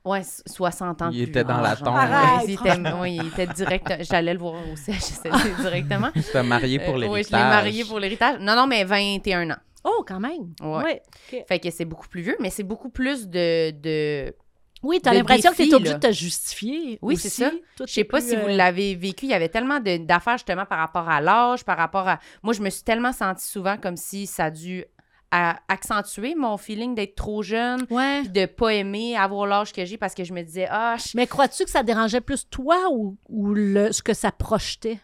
[0.04, 1.10] Ouais, so- 60 ans.
[1.12, 1.84] Il plus était dans vieux, la genre.
[1.88, 1.96] tombe.
[1.96, 3.96] Arrête, il, était, oui, il était direct.
[4.00, 6.10] J'allais le voir au CHSLD directement.
[6.12, 7.12] Tu t'es marié pour Euh, l'héritage.
[7.12, 8.38] Oui, je l'ai marié pour l'héritage.
[8.40, 9.56] Non, non, mais 21 ans.
[9.84, 10.52] Oh, quand même.
[10.62, 11.02] Ouais.
[11.32, 11.44] Ouais.
[11.48, 13.70] Fait que c'est beaucoup plus vieux, mais c'est beaucoup plus de.
[13.72, 14.34] de...
[14.82, 16.98] Oui, t'as l'impression que t'es obligé de te justifier.
[17.02, 17.50] Oui, c'est ça.
[17.80, 20.64] Je sais pas si vous euh, l'avez vécu, il y avait tellement de- d'affaires justement
[20.64, 22.18] par rapport à l'âge, par rapport à...
[22.42, 24.84] Moi, je me suis tellement sentie souvent comme si ça a dû
[25.30, 28.22] à- accentuer mon feeling d'être trop jeune, Ouais.
[28.24, 31.26] de pas aimer avoir l'âge que j'ai parce que je me disais, ah, je- Mais
[31.26, 34.98] crois-tu que ça dérangeait plus toi ou, ou le, ce que ça projetait?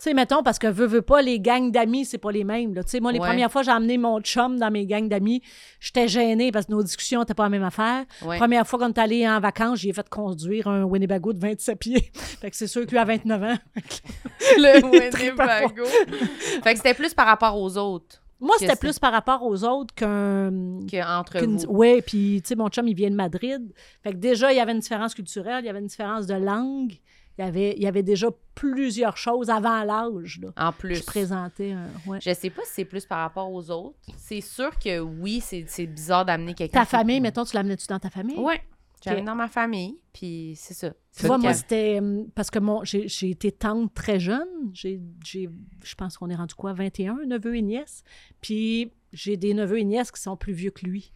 [0.00, 2.74] Tu sais, mettons, parce que veux, veux pas, les gangs d'amis, c'est pas les mêmes.
[2.74, 2.82] là.
[2.84, 3.26] Tu sais, moi, les Ouais.
[3.28, 5.40] premières fois, j'ai emmené mon chum dans mes gangs d'amis.
[5.80, 8.04] J'étais gênée parce que nos discussions n'étaient pas la même affaire.
[8.26, 8.36] ouais.
[8.36, 12.10] Première fois qu'on est allé en vacances, j'ai fait conduire un Winnebago de 27 pieds.
[12.14, 13.56] fait que c'est sûr qu'il a 29 ans.
[14.58, 15.84] le à Winnebago.
[15.86, 19.94] fait que c'était plus par rapport aux autres Moi, c'était plus par rapport aux autres
[19.94, 20.78] qu'un.
[20.90, 21.66] qu'entre qu'une- vous.
[21.68, 23.72] Oui, puis tu sais, mon chum, il vient de Madrid.
[24.02, 26.34] Fait que déjà, il y avait une différence culturelle, il y avait une différence de
[26.34, 26.92] langue.
[27.36, 31.02] Il y avait, il y avait déjà plusieurs choses avant l'âge En qui plus.
[31.02, 31.72] présentaient.
[31.72, 32.18] un- ouais.
[32.20, 33.96] Je sais pas si c'est plus par rapport aux autres.
[34.16, 36.78] C'est sûr que oui, c'est bizarre d'amener quelqu'un.
[36.78, 38.38] Ta qui- famille, mettons, tu l'amenais-tu dans ta famille?
[38.38, 38.60] Ouais.
[39.04, 39.26] J'avais Ok.
[39.26, 40.90] dans ma famille, puis c'est ça.
[41.16, 44.48] Tu vois, moi, c'était hum, parce que mon, j'ai, j'ai été tante très jeune.
[44.72, 45.50] J'ai, j'ai-
[45.82, 48.02] je pense qu'on est rendu quoi, 21 neveux et nièces.
[48.40, 51.12] Puis j'ai des neveux et nièces qui sont plus vieux que lui.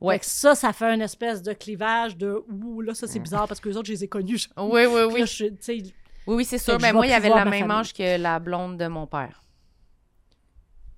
[0.00, 0.14] Ouais.
[0.14, 3.46] Fait que ça, ça fait une espèce de clivage de ouh, là, ça c'est bizarre
[3.46, 4.48] parce que les autres, je les ai connus.
[4.56, 5.20] Oui, oui, oui.
[5.20, 5.92] là, je- Oui,
[6.26, 6.78] oui, c'est sûr.
[6.80, 7.70] Mais moi, il y avait la même famille.
[7.76, 9.42] âge que la blonde de mon père.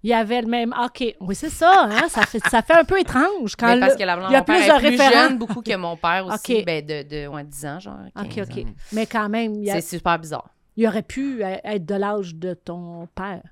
[0.05, 0.73] Il y avait le même.
[0.85, 1.03] OK.
[1.19, 1.87] Oui, c'est ça.
[1.91, 2.09] Hein?
[2.11, 3.57] Ça, fait, ça fait un peu étrange.
[3.59, 5.29] Quand Mais parce le- que la il y a plus père de est plus référents.
[5.29, 6.59] jeune beaucoup que mon père aussi.
[6.59, 6.65] OK.
[6.67, 7.99] Ben, de, de ouais, 10 ans, genre.
[8.15, 8.59] OK, 15 OK.
[8.59, 8.71] ans.
[8.93, 10.51] Mais quand même, il, y a- C'est super bizarre.
[10.77, 13.43] il aurait pu e- être de l'âge de ton père.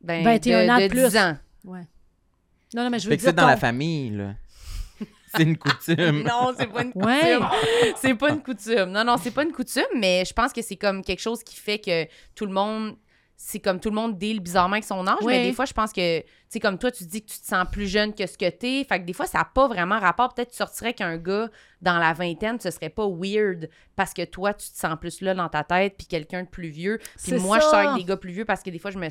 [0.00, 1.04] Ben, 21 de, ans de plus.
[1.10, 1.36] 10 ans.
[1.64, 1.86] Ouais.
[2.74, 3.30] Non, non, mais je veux Fait que dire.
[3.30, 4.34] c'est dans la famille, là.
[5.36, 6.22] C'est une coutume.
[6.22, 7.06] Non, c'est pas une coutume.
[7.06, 7.38] Ouais.
[7.96, 8.86] c'est pas une coutume.
[8.86, 11.56] Non, non, c'est pas une coutume, mais je pense que c'est comme quelque chose qui
[11.56, 12.96] fait que tout le monde.
[13.40, 15.92] C'est comme tout le monde deal bizarrement avec son âge, mais des fois, je pense
[15.92, 18.36] que, tu sais, comme toi, tu dis que tu te sens plus jeune que ce
[18.36, 18.82] que t'es.
[18.82, 20.34] Fait que des fois, ça n'a pas vraiment rapport.
[20.34, 21.48] Peut-être que tu sortirais qu'un gars
[21.80, 25.34] dans la vingtaine, ce serait pas weird parce que toi, tu te sens plus là
[25.34, 26.98] dans ta tête, puis quelqu'un de plus vieux.
[27.22, 29.06] Puis moi, je sors avec des gars plus vieux parce que des fois, je me,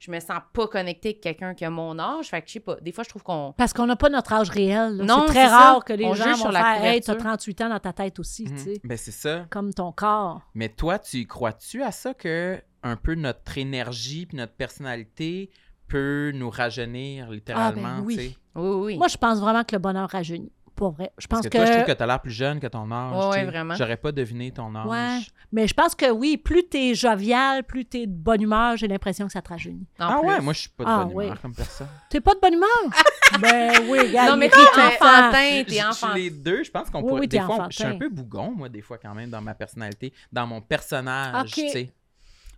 [0.00, 2.26] je me sens pas connectée avec quelqu'un qui a mon âge.
[2.30, 2.74] Fait que je sais pas.
[2.80, 3.54] Des fois, je trouve qu'on.
[3.56, 4.96] Parce qu'on n'a pas notre âge réel.
[4.96, 5.04] là.
[5.04, 5.56] Non, c'est très ça.
[5.56, 7.28] rare que les On gens vont sur la faire Hey, t'as couverture.
[7.54, 8.56] 38 ans dans ta tête aussi, Mhm.
[8.56, 8.80] tu sais.
[8.82, 9.46] Ben, c'est ça.
[9.50, 10.42] Comme ton corps.
[10.54, 15.50] Mais toi, tu y crois-tu à ça que un peu notre énergie puis notre personnalité
[15.88, 18.16] peut nous rajeunir littéralement, Ah, ben oui.
[18.16, 18.36] tu sais?
[18.56, 18.96] Oui, oui.
[18.98, 20.52] Moi, je pense vraiment que le bonheur rajeunit.
[20.74, 21.10] Pour vrai.
[21.18, 21.56] Je pense Parce que, que.
[21.56, 23.34] toi, je trouve que tu as l'air plus jeune que ton âge.
[23.34, 23.44] Sais.
[23.46, 23.74] vraiment.
[23.74, 24.86] J'aurais pas deviné ton âge.
[24.86, 25.18] Ouais.
[25.50, 29.26] Mais je pense que oui, plus t'es jovial, plus t'es de bonne humeur, j'ai l'impression
[29.26, 29.88] que ça te rajeunit.
[29.98, 30.28] En Ah plus.
[30.28, 31.38] ouais, moi je suis pas de Ah, bonne humeur oui.
[31.42, 31.88] comme personne.
[32.10, 32.68] T'es pas de bonne humeur?
[33.40, 34.30] ben oui, regarde.
[34.30, 36.14] Non, mais t'es enfantin, Je- t'es je- enfant.
[36.14, 37.18] Les deux, je pense qu'on Oui, peut.
[37.22, 37.98] oui, des fois, je suis un enfantin.
[37.98, 41.92] peu bougon, moi, des fois, quand même, dans ma personnalité, dans mon personnage, tu sais.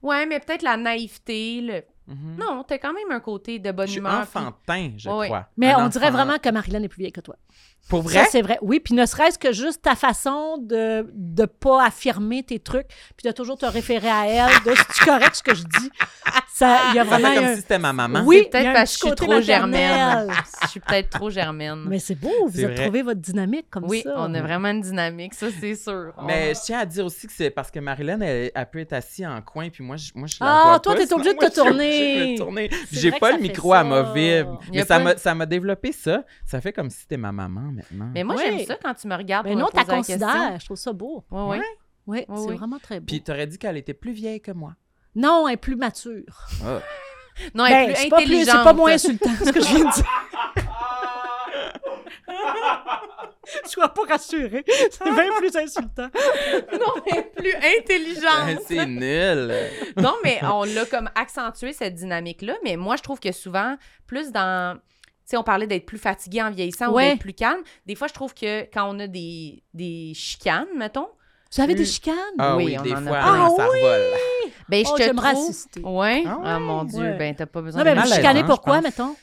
[0.02, 1.60] Ouais, mais peut-être la naïveté.
[1.60, 1.82] Le...
[2.12, 2.36] Mhm.
[2.38, 4.12] Non, t'as quand même un côté de bonne Je suis humeur.
[4.12, 5.26] puis- enfantin, je Oui.
[5.26, 5.46] crois.
[5.56, 7.36] Mais Un on dirait vraiment que Marilyn est plus vieille que toi.
[7.88, 8.28] Pour Ça, vrai?
[8.30, 8.58] c'est vrai.
[8.62, 12.86] Oui, puis ne serait-ce que juste ta façon de ne pas affirmer tes trucs,
[13.16, 15.90] puis de toujours te référer à elle, de c'est correct ce que je dis?
[16.54, 18.22] Ça, il y a Ça fait vraiment comme un- si c'était ma maman.
[18.24, 20.28] Oui, peut-être parce que je suis trop germaine.
[20.62, 21.84] Je suis peut-être trop germaine.
[21.88, 24.12] Mais c'est beau, vous C'est avez trouvé votre dynamique comme oui, ça.
[24.16, 26.12] on a vraiment une dynamique, ça, c'est sûr.
[26.26, 28.92] Mais je tiens à dire aussi que c'est parce que Marilyn, elle, elle peut être
[28.92, 31.34] assise en coin, puis moi, je, moi, je la Ah, toi, pas, t'es sinon obligé
[31.34, 31.70] de te tourner.
[31.72, 32.70] obligée tourner.
[32.92, 33.84] J'ai pas le micro à ça.
[33.84, 34.60] ma vibre.
[34.68, 36.24] Il y a Mais ça pas m'a, ça m'a développé ça.
[36.46, 38.10] Ça fait comme si c'était ma maman maintenant.
[38.14, 38.42] Mais moi, Oui.
[38.44, 39.46] j'aime ça quand tu me regardes.
[39.46, 40.60] Mais pour non, t'as la considères.
[40.60, 41.24] Je trouve ça beau.
[41.30, 41.60] Ouais, ouais.
[42.06, 42.56] Oui, Oui, c'est oui.
[42.56, 43.06] vraiment très beau.
[43.06, 44.74] Puis t'aurais dit qu'elle était plus vieille que moi.
[45.14, 46.46] Non, elle est plus mature.
[46.64, 46.80] Ah.
[47.54, 48.56] Non, elle est Ben, plus c'est pas plus, intelligente.
[48.58, 50.04] c'est pas moins insultant ce que je viens de dire.
[53.64, 54.64] Sois pas rassuré.
[54.90, 56.08] C'est bien plus insultant.
[56.72, 58.62] non, elle est plus intelligente.
[58.68, 59.52] c'est nul.
[59.96, 62.54] non, mais on l'a comme accentué cette dynamique-là.
[62.62, 63.76] Mais moi, je trouve que souvent,
[64.06, 64.78] plus dans.
[65.30, 67.06] Sais, on parlait d'être plus fatigué en vieillissant Ouais.
[67.06, 67.60] ou d'être plus calme.
[67.86, 71.08] Des fois, je trouve que quand on a des, des chicanes, mettons,
[71.52, 71.86] Tu avais des Mm.
[71.86, 72.14] chicanes?
[72.38, 74.00] Ah Oui, oui, on des en a fois, hein, Ah ça revole.
[74.68, 75.48] ben, Oh, je te j'aimerais trouve.
[75.50, 75.80] assister.
[75.80, 76.22] Ouais.
[76.26, 76.60] Ah Ah, ouais?
[76.60, 77.16] mon Dieu, Ouais.
[77.18, 79.16] ben, t'as pas besoin Non, de mais vous malaisant, chicanez je pourquoi, mettons?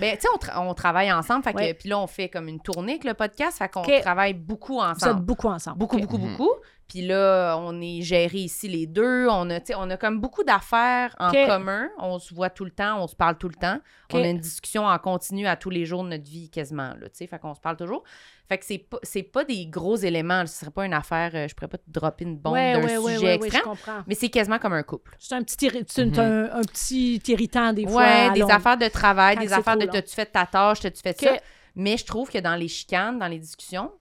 [0.00, 1.44] Ben, tu sais, on, tra- on travaille ensemble.
[1.44, 3.58] Fait que, puis là, on fait comme une tournée avec le podcast.
[3.58, 5.20] Fait qu'on travaille beaucoup Vous êtes ensemble.
[5.20, 5.78] beaucoup ensemble.
[5.78, 6.36] Beaucoup, beaucoup, Mhm.
[6.36, 6.50] beaucoup.
[6.90, 9.28] Puis là, on est gérés ici les deux.
[9.30, 11.88] On a, tu sais, on a comme beaucoup d'affaires en commun.
[11.98, 13.78] On se voit tout le temps, on se parle tout le temps.
[14.12, 16.88] On a une discussion en continu à tous les jours de notre vie quasiment.
[17.00, 18.02] Là, tu sais, fait qu'on se parle toujours.
[18.48, 20.44] Fait que c'est pas, c'est pas des gros éléments.
[20.46, 22.84] Ce serait pas une affaire, euh, je pourrais pas te dropper une bombe Ouais, d'un
[22.84, 23.62] ouais, ouais, sujet ouais, ouais, je extrême.
[23.62, 24.02] comprends.
[24.08, 25.14] mais c'est quasiment comme un couple.
[25.20, 26.18] C'est un petit, irri- Mhm.
[26.18, 28.02] un, un petit irritant des fois.
[28.02, 31.00] Ouais, des long- affaires de travail, Quand des affaires de t'as-tu fait ta tâche, t'as-tu
[31.00, 31.28] fait Ok.
[31.28, 31.36] ça?
[31.76, 33.92] Mais je trouve que dans les chicanes, dans les discussions,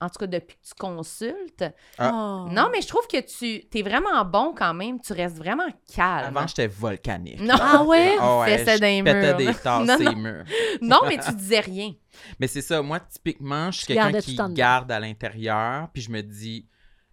[0.00, 1.64] en tout cas depuis que tu consultes,
[1.98, 2.10] Ah.
[2.12, 2.48] Oh.
[2.50, 5.00] non, mais je trouve que tu es vraiment bon quand même.
[5.00, 6.36] Tu restes vraiment calme.
[6.36, 7.40] Avant, j'étais volcanique.
[7.40, 7.54] Non.
[7.60, 8.16] Ah ouais?
[8.16, 10.16] Je murs, des tasses Non, non.
[10.16, 10.44] murs.
[10.82, 11.92] non, mais tu disais rien.
[12.38, 16.22] Mais c'est ça, moi, typiquement, je suis quelqu'un qui garde à l'intérieur, puis je me
[16.22, 16.66] dis,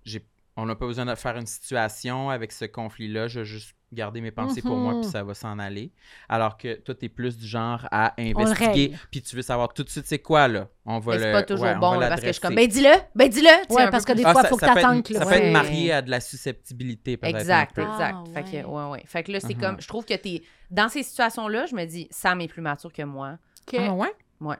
[0.03, 0.25] j'ai,
[0.55, 4.19] on n'a pas besoin de faire une situation avec ce conflit-là, je vais juste garder
[4.21, 5.91] mes pensées pour moi, puis ça va s'en aller.
[6.27, 9.89] Alors que toi, t'es plus du genre à investiguer, puis tu veux savoir tout de
[9.89, 10.67] suite c'est quoi, là.
[10.85, 11.21] On va le.
[11.21, 13.73] c'est pas toujours ouais, on bon parce que je suis comme, ben dis-le, ben dis-le.
[13.73, 15.13] Ouais, peu parce que des Ah, fois, ça, faut que ça peut t'attendes être- que
[15.13, 17.35] le- Ça peut être marié à de la susceptibilité, peut-être.
[17.37, 17.81] Exact, peu.
[17.81, 18.15] exact.
[18.19, 18.91] Ah, Fait que, ouais.
[18.91, 19.03] ouais.
[19.05, 19.61] Fait que là, c'est Mhm.
[19.61, 22.91] comme, je trouve que t'es, dans ces situations-là, je me dis, Sam est plus mature
[22.93, 23.37] que moi.
[23.67, 23.79] Ok.
[23.79, 24.13] Ah ouais?
[24.41, 24.57] Ouais,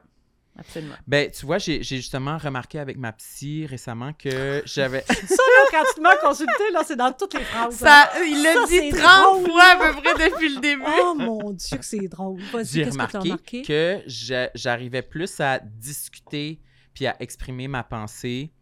[0.58, 0.94] absolument.
[1.06, 5.04] Ben, tu vois, j'ai j'ai justement remarqué avec ma psy récemment que j'avais.
[5.08, 7.82] Ça, là, quand tu m'as consulté, là, c'est dans toutes les phrases.
[7.82, 7.86] hein.
[8.14, 10.82] Ça, il l'a dit c'est 30 drôle, fois à peu près depuis le début.
[11.02, 12.40] Oh mon Dieu, que c'est drôle.
[12.52, 13.62] Vas-y, j'ai qu'est-ce que tu as remarqué, remarqué?
[13.62, 16.60] que j'a- j'arrivais plus à discuter
[16.94, 18.52] puis à exprimer ma pensée,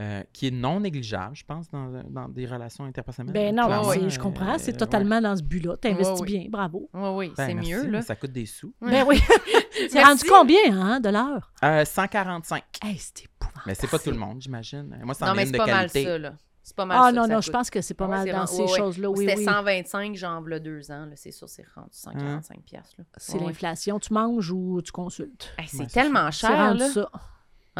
[0.00, 3.34] euh, qui est non négligeable, je pense, dans, dans des relations interpersonnelles.
[3.34, 4.54] Ben non, Clairement, c'est- je comprends.
[4.54, 4.78] euh, C'est ouais.
[4.78, 5.76] totalement dans ce but-là.
[5.76, 6.88] T'investis Ouais, bien, bravo.
[6.94, 8.00] Oui, oui, Ben, c'est mieux, là.
[8.02, 8.72] Ça coûte des sous.
[8.80, 9.20] Ben oui.
[9.90, 11.52] c'est rendu combien, hein, de l'heure?
[11.62, 12.62] Euh, 145.
[12.82, 13.62] Hey, c'est épouvantable.
[13.66, 14.98] Mais c'est pas tout le monde, j'imagine.
[15.04, 16.32] Moi, c'en Non, est mais une c'est de pas mal ça, là.
[16.62, 18.26] C'est pas mal Ah ça non, ça non, je pense que c'est pas Ouais, mal
[18.26, 19.10] c'est dans rend- ces ouais, choses-là.
[19.10, 19.44] Oui, C'était oui.
[19.44, 23.04] 125, genre, le deux ans, là, c'est sûr, c'est rendu 145 piastres, là.
[23.16, 23.98] C'est Ouais, l'inflation.
[23.98, 25.52] Tu manges ou tu consultes?
[25.58, 26.88] Hey, c'est c'est tellement C'est cher, rendu là.
[26.90, 27.10] ça.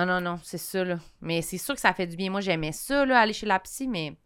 [0.02, 0.98] Ah non, non, c'est ça, là.
[1.20, 2.30] Mais c'est sûr que ça fait du bien.
[2.30, 4.16] Moi, j'aimais ça, là, aller chez la psy, mais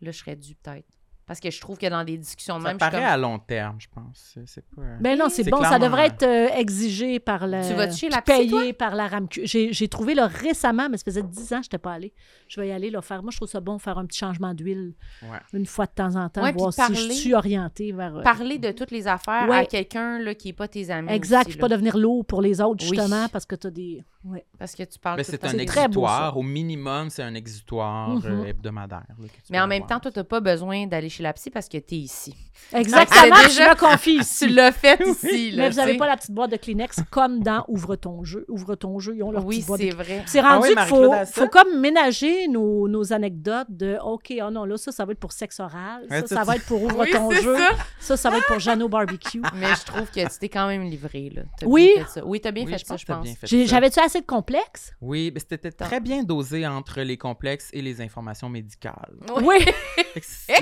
[0.00, 0.86] là, je serais dû peut-être.
[1.26, 3.12] Parce que je trouve que dans des discussions de Ça même, je suis paraît comme,
[3.12, 4.32] à long terme, je pense.
[4.34, 4.82] C'est- C'est pas...
[5.00, 5.62] Ben non, c'est C'est bon.
[5.62, 7.64] Ça devrait être euh, exigé par le.
[7.68, 8.60] Tu vas-tu chez la psy, toi?
[8.62, 9.42] payé par la RAMQ.
[9.46, 12.12] J'ai j'ai trouvé là récemment, mais ça faisait 10 ans que je n'étais pas allée.
[12.48, 13.22] Je vais y aller là, faire.
[13.22, 15.38] Moi, je trouve ça bon faire un petit changement d'huile Ouais.
[15.52, 18.16] une fois de temps en temps, Ouais, voir puis si je parler- suis orientée vers.
[18.16, 19.58] euh, parler de toutes les affaires Ouais.
[19.58, 21.12] à quelqu'un là, qui n'est pas tes amis.
[21.12, 22.96] Exact, aussi, pas devenir lourd pour les autres, Oui.
[22.96, 24.02] justement, parce que tu as des.
[24.22, 24.44] Ouais.
[24.58, 26.36] Parce que tu parles le c'est un beau, exutoire.
[26.36, 28.22] Au minimum, c'est un exutoire Mhm.
[28.26, 29.04] euh, hebdomadaire.
[29.08, 31.32] là, que tu Mais en même temps, toi, tu n'as pas besoin d'aller chez la
[31.32, 32.34] psy parce que tu es ici.
[32.74, 34.46] Exactement, Elle a déjà- je me confie ici.
[34.46, 35.50] Tu l'as fait ici.
[35.52, 38.44] là, Mais vous n'avez pas la petite boîte de Kleenex comme dans Ouvre ton jeu.
[38.48, 40.22] Ouvre ton jeu, ils ont leur Oui, petite boîte de c'est vrai.
[40.26, 44.64] C'est Ah rendu oui, qu'il faut, comme ménager nos, nos anecdotes de OK, oh non,
[44.66, 46.04] là, ça, ça va être pour sexe oral.
[46.08, 47.56] Ça, Ouais, ça ça, va être pour ouvre Oui, ton jeu.
[47.56, 47.68] ça.
[48.00, 49.40] Ça, ça va être pour Jeannot Barbecue.
[49.54, 51.30] Mais je trouve que tu t'es quand même livré.
[51.34, 51.42] Là.
[51.64, 51.90] Oui.
[52.24, 53.66] Oui, tu as bien Oui, fait je ça, pense je pense.
[53.68, 54.92] J'avais-tu assez de complexe?
[55.00, 59.12] Oui, mais c'était très bien dosé entre les complexes et les informations médicales.
[59.36, 59.44] Oui.
[59.44, 59.58] Oui.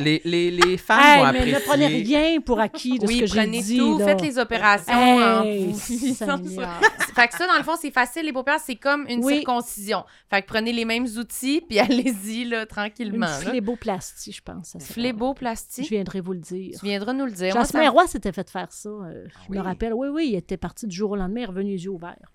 [0.01, 1.55] Les, les, les femmes Hey, vont mais apprécier.
[1.55, 3.79] ne prenez rien pour acquis de Oui, ce que j'ai prenez dit.
[3.79, 4.05] tout, là.
[4.07, 4.93] faites les opérations.
[4.95, 6.16] en Hey, Seigneur.
[6.19, 6.39] ça.
[7.15, 8.27] Fait que ça, dans le fond, c'est facile.
[8.27, 9.37] Les paupières, c'est comme une Oui.
[9.37, 10.05] circoncision.
[10.31, 13.27] Fait que prenez les mêmes outils, puis allez-y, là, Une tranquillement.
[13.27, 13.39] là.
[13.39, 14.69] fléboplastie, je pense.
[14.70, 14.79] ça.
[14.81, 15.85] Fléboplastie.
[15.85, 16.79] Je viendrai vous le dire.
[16.79, 17.55] Tu viendras nous le dire.
[17.55, 18.89] Jasmin ça- Roy s'était fait faire ça.
[18.91, 19.57] euh, je oui?
[19.59, 19.95] me rappelle.
[19.95, 22.31] Oui, oui, il était parti du jour au lendemain, il est revenu les yeux ouverts.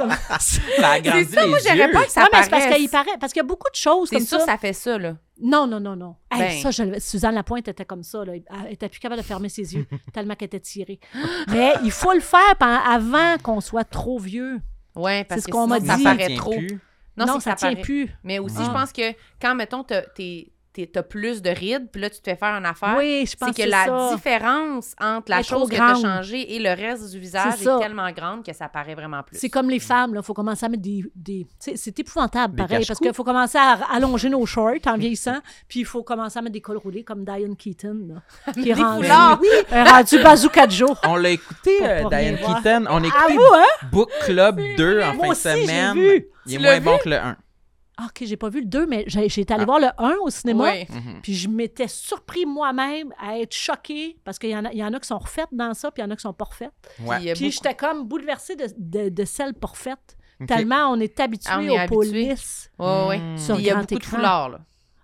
[0.00, 0.10] Comme...
[0.38, 3.16] Ça C'est ça, moi, j'aurais pas que ça non, mais c'est parce qu'il paraît.
[3.20, 4.46] Parce qu'il y a beaucoup de choses C'est comme sûr, ça.
[4.46, 5.16] ça fait ça, là.
[5.42, 6.16] Non, non, non, non.
[6.30, 6.62] Hey, Ben.
[6.62, 8.24] ça, je Suzanne Lapointe était comme ça.
[8.24, 8.34] Là.
[8.34, 11.00] Elle était plus capable de fermer ses yeux tellement qu'elle était tirée.
[11.48, 14.60] Mais il faut le faire avant qu'on soit trop vieux.
[14.94, 15.86] Ouais, parce ce que sinon, ça dit.
[15.86, 16.50] Ça paraît tient trop.
[16.56, 16.80] plus.
[17.16, 17.82] Non, Non, que ça, tient paraît.
[17.82, 18.10] plus.
[18.24, 18.64] Mais aussi, Ah.
[18.66, 22.36] je pense que quand, mettons, t'es- t'as plus de rides, puis là, tu te fais
[22.36, 24.14] faire une affaire, Oui, je pense c'est que que la ça.
[24.14, 26.02] différence entre la Elle est trop chose que t'as grande.
[26.02, 27.78] changée et le reste du visage C'est est, ça.
[27.80, 29.36] tellement grande que ça paraît vraiment plus.
[29.38, 31.04] C'est comme les femmes, il faut commencer à mettre des.
[31.14, 34.74] des tu sais, c'est épouvantable, Des pareil, parce qu'il faut commencer à allonger nos shorts
[34.86, 35.38] en vieillissant,
[35.68, 38.74] puis il faut commencer à mettre des cols roulés comme Diane Keaton, là, qui est
[38.74, 39.38] Des rendu, foulards.
[39.40, 40.90] oui, elle est rendu Bazooka Joe.
[41.04, 42.62] On l'a écouté, Pour euh, pas rien Diane voir.
[42.62, 42.84] Keaton.
[42.90, 43.88] On a écouté vous, hein?
[43.90, 45.94] Book Club 2 en Moi fin aussi, de j'ai semaine.
[45.94, 46.26] vu.
[46.46, 47.36] Il est Tu moins bon que le 1.
[48.02, 49.66] Ah, OK, j'ai pas vu le 2, mais j'ai été allée Ah.
[49.66, 50.72] voir le 1 au cinéma.
[50.72, 50.86] Oui.
[51.22, 54.84] Puis je m'étais surpris moi-même à être choquée parce qu'il y, en a- il y
[54.84, 56.46] en a qui sont refaites dans ça, puis il y en a qui sont pas
[56.46, 56.72] refaites.
[57.00, 57.16] Ouais.
[57.16, 60.16] Puis il y a Puis j'étais comme bouleversée de, de, de celles pas refaites.
[60.46, 61.94] Tellement on est habitué Ah, on est aux habitué.
[61.96, 62.70] polices.
[62.78, 63.18] Ouais, ouais.
[63.18, 63.36] Mm.
[63.36, 64.16] Sur Puis il y a grand beaucoup de écran.
[64.16, 64.60] foulards, là.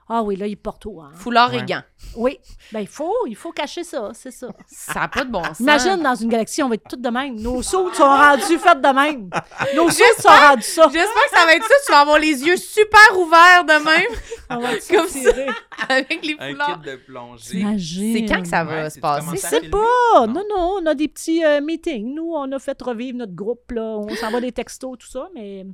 [0.08, 1.00] Ah oui, là, il porte tout.
[1.00, 1.10] Hein.
[1.14, 1.82] Foulards et gants.
[2.14, 2.38] Oui,
[2.72, 4.46] ben il faut, il faut cacher ça, c'est ça.
[4.68, 5.58] Ça n'a pas de bon sens.
[5.60, 7.34] Imagine, dans une galaxie, on va être toutes de même.
[7.40, 9.28] Nos sauts sont rendus faites de même.
[9.74, 10.84] Nos sauts sont rendus ça.
[10.92, 11.74] J'espère que ça va être ça.
[11.86, 14.06] Tu vas avoir les yeux super ouverts de même
[14.50, 15.46] On va être Comme tirés.
[15.88, 16.80] avec les Un foulards.
[16.82, 18.12] kit de plongée.
[18.14, 19.36] C'est quand que ça va Ouais, se passer?
[19.38, 19.48] ça?
[19.48, 19.70] C'est filmer?
[19.70, 20.26] pas.
[20.28, 20.34] Non.
[20.34, 22.14] Non, non, on a des petits euh, meetings.
[22.14, 23.72] Nous, on a fait revivre notre groupe.
[23.72, 23.96] Là.
[23.98, 25.66] On s'envoie des textos, tout ça, mais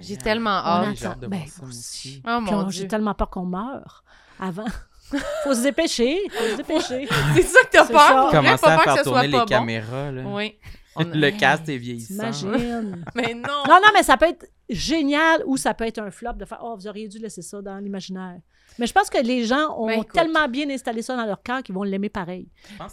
[0.00, 1.20] J'ai tellement hâte.
[1.20, 2.22] de Ben, voir ça, aussi.
[2.26, 4.04] Oh mon J'ai tellement peur qu'on meure
[4.38, 4.64] avant.
[5.44, 6.18] faut se dépêcher.
[6.30, 7.08] faut se dépêcher.
[7.34, 7.98] C'est ça que t'as peur?
[8.00, 8.14] ça.
[8.14, 9.46] Pour vrai, Commencer pas à faire que ce soit tourner les pas bon.
[9.46, 10.12] caméras.
[10.12, 10.22] Là.
[10.26, 10.56] Oui.
[10.96, 12.30] On a- Le cast est vieillissant.
[12.30, 13.04] T'imagines.
[13.14, 13.62] Mais non.
[13.68, 16.58] Non, non, mais ça peut être génial ou ça peut être un flop de faire
[16.62, 18.38] Oh, vous auriez dû laisser ça dans l'imaginaire.
[18.78, 21.62] Mais je pense que les gens ont Ben, tellement bien installé ça dans leur cœur
[21.62, 22.48] qu'ils vont l'aimer pareil.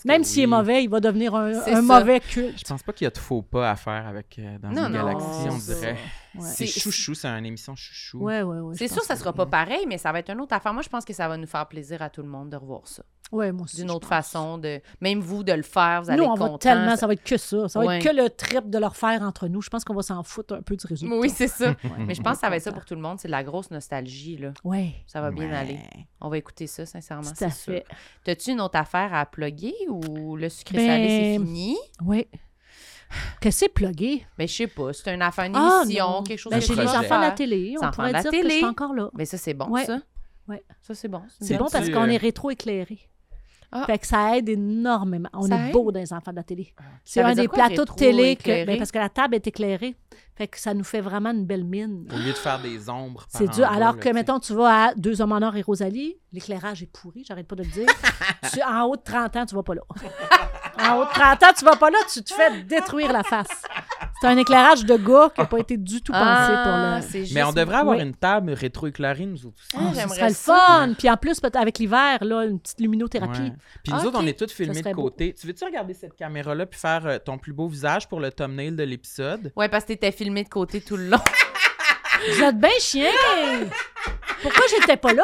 [0.05, 2.59] Même s'il est mauvais, il va devenir un, mauvais culte.
[2.59, 4.87] Je pense pas qu'il y a de faux pas à faire avec euh, dans Non,
[4.87, 5.73] une non, galaxie, on ça.
[6.35, 6.41] Ouais.
[6.55, 8.19] C'est chouchou, c'est une émission chouchou.
[8.19, 8.75] Ouais, ouais, ouais.
[8.75, 10.73] C'est sûr, pense ça que- sera pas pareil, mais ça va être une autre affaire.
[10.73, 12.87] Moi, je pense que ça va nous faire plaisir à tout le monde de revoir
[12.87, 13.03] ça.
[13.31, 13.77] Ouais, moi aussi.
[13.77, 14.09] D'une autre pense.
[14.09, 16.57] façon, de même vous de le faire, vous allez Nous, être on va content.
[16.59, 17.67] tellement, ça va être que ça.
[17.67, 19.61] Ça va être que le trip de leur faire entre nous.
[19.61, 21.15] Je pense qu'on va s'en foutre un peu du résultat.
[21.15, 21.75] Oui, c'est ça.
[21.99, 23.19] Mais je pense va que ça va être ça pour tout le monde.
[23.19, 24.53] C'est de la grosse nostalgie, là.
[24.63, 25.79] Ouais, Ça va bien aller.
[26.21, 27.23] On va écouter ça, sincèrement.
[27.23, 27.73] tout à c'est sûr.
[27.73, 27.85] fait.
[28.23, 31.77] T'as-tu une autre affaire à plugger ou le sucré Ben, salé, c'est fini?
[32.05, 32.27] Oui.
[33.41, 34.25] Que c'est plugué.
[34.37, 34.93] Ben, je sais pas.
[34.93, 36.89] C'est une affaire, une Ah, émission, quelque chose Ben, j'ai projet.
[36.97, 37.75] enfants de la télé.
[37.77, 38.55] On enfants pourrait dire que je télé.
[38.55, 39.09] suis encore là.
[39.13, 39.85] Ben, ça, c'est bon, Ouais.
[39.85, 39.99] ça.
[40.47, 40.63] Ouais.
[40.81, 41.21] Ça, c'est bon.
[41.39, 42.99] C'est bon parce qu'on euh, est rétro-éclairé.
[43.75, 43.85] Ah.
[43.87, 45.29] Fait que ça aide énormément.
[45.33, 45.73] On Ça est aide?
[45.73, 46.71] beau dans les enfants de la télé.
[47.03, 49.33] C'est Ça veut un des quoi, plateaux de télé que, ben, parce que la table
[49.33, 49.95] est éclairée.
[50.35, 52.07] Fait que ça nous fait vraiment une belle mine.
[52.13, 53.25] Au lieu de faire des ombres.
[53.29, 53.65] C'est dur.
[53.65, 57.23] Alors que, mettons, tu vas à Deux hommes en or et Rosalie, l'éclairage est pourri,
[57.27, 57.87] j'arrête pas de le dire.
[58.53, 59.81] Tu- en haut de 30 ans, tu vas pas là.
[60.79, 63.47] en haut de 30 ans, tu vas pas là, tu te fais détruire la face.
[64.21, 67.33] C'est un éclairage de gars qui n'a pas été du tout pensé Ah, pour le.
[67.33, 68.03] Mais on devrait avoir Oui.
[68.03, 69.75] une table rétro-éclairée, nous autres aussi.
[69.77, 70.93] Ah, Ah, ce serait le fun.
[70.97, 73.41] Puis en plus, peut-être avec l'hiver, là, une petite luminothérapie.
[73.41, 73.53] Ouais.
[73.83, 75.03] Puis nous Ah, autres, on est tous filmés de beau.
[75.03, 75.33] côté.
[75.39, 78.71] Tu veux-tu regarder cette caméra-là puis faire euh, ton plus beau visage pour le thumbnail
[78.71, 79.51] de l'épisode?
[79.57, 81.19] Ouais, parce que t'étais filmé de côté tout le long.
[82.37, 83.11] Vous êtes bien chien!
[84.43, 85.23] Pourquoi j'étais pas là?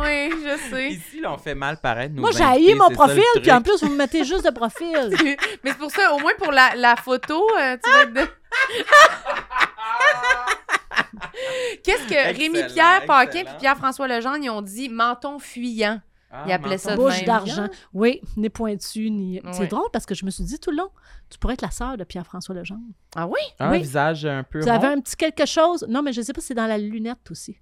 [0.04, 0.88] Oui, je sais.
[0.90, 2.14] Ici, là, on fait mal paraître.
[2.14, 3.96] nos Moi, j'ai invités, haï mon c'est ça, le profil, puis en plus, vous me
[3.96, 5.10] mettez juste de profil.
[5.64, 8.20] Mais c'est pour ça, au moins pour la, la photo, euh, tu vas être de...
[11.84, 13.54] Qu'est-ce que Excellent, Rémi-Pierre Paquin excellent.
[13.56, 16.00] et Pierre-François Legendre, ils ont dit menton fuyant.
[16.30, 17.24] Ah, Il appelait ça de Bouche même.
[17.24, 17.68] d'argent.
[17.94, 19.40] Oui, ni pointu, ni.
[19.52, 20.90] C'est drôle parce que je me suis dit tout le long,
[21.30, 22.82] tu pourrais être la sœur de Pierre-François Legendre.
[23.16, 23.40] Ah oui?
[23.58, 23.78] Un Oui.
[23.78, 24.94] visage un peu Tu avais rond.
[24.94, 25.86] un petit quelque chose?
[25.88, 27.56] Non, mais je sais pas si c'est dans la lunette aussi.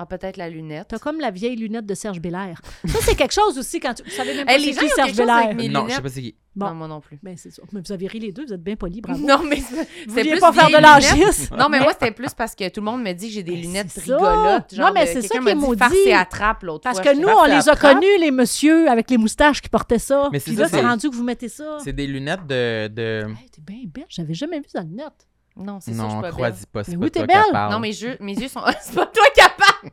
[0.00, 0.86] Ah, peut-être la lunette.
[0.88, 2.60] T'as comme la vieille lunette de Serge Bélair.
[2.86, 4.04] Ça, c'est quelque chose aussi quand tu.
[4.04, 5.54] Vous savez même pas Hey, c'est qui Serge Bélair.
[5.70, 6.34] Non, je sais pas c'est qui.
[6.54, 6.66] Bon.
[6.70, 7.18] Non, moi non plus.
[7.22, 7.50] Ben, c'est.
[7.72, 9.24] Mais vous avez ri les deux, vous êtes bien polis, bravo.
[9.24, 9.60] Non, mais
[10.08, 11.48] c'est plus pas faire de l'angis.
[11.56, 13.52] Non, mais moi, c'était plus parce que tout le monde me dit que j'ai des
[13.52, 14.74] Ben, lunettes rigolotes.
[14.74, 15.78] Genre Non, mais c'est ça qui est m'a dit maudit.
[15.78, 17.12] farce et attrape l'autre Parce fois.
[17.12, 20.28] que nous, on les a connus, les messieurs avec les moustaches qui portaient ça.
[20.32, 21.78] Mais c'est Puis ça, là, c'est rendu que vous mettez ça.
[21.82, 22.88] C'est des lunettes de.
[22.94, 24.06] t'es bien belle.
[24.08, 25.26] J'avais jamais vu ça lunette.
[25.58, 26.54] Non, c'est ça, je Non, suis pas belle.
[26.72, 27.52] pas, c'est Mais pas oui, toi t'es qui belle.
[27.52, 27.72] parle.
[27.72, 28.60] Non, mes yeux, mes yeux sont.
[28.80, 29.92] c'est pas toi capable!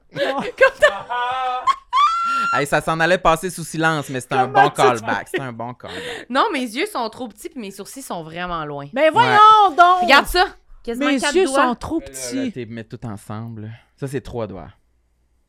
[2.53, 5.27] Hey, ça s'en allait passer sous silence, mais c'était un Comment bon tu callback.
[5.27, 6.25] C'était un bon callback.
[6.29, 8.85] Non, mes yeux sont trop petits puis mes sourcils sont vraiment loin.
[8.93, 10.03] Mais voyons donc!
[10.03, 10.45] Regarde ça!
[10.83, 11.65] Quasiment Mes quatre yeux doigts.
[11.69, 12.51] sont trop Là, là, petits.
[12.51, 13.71] t'es mis tout ensemble.
[13.97, 14.69] Ça, c'est trois doigts.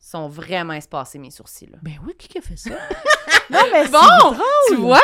[0.09, 1.67] Sont vraiment espacés, mes sourcils.
[1.67, 1.77] Là.
[1.81, 2.69] Ben oui, qui a fait ça?
[3.49, 3.99] non, mais c'est Bon,
[4.31, 4.37] drôle.
[4.69, 4.99] Tu vois?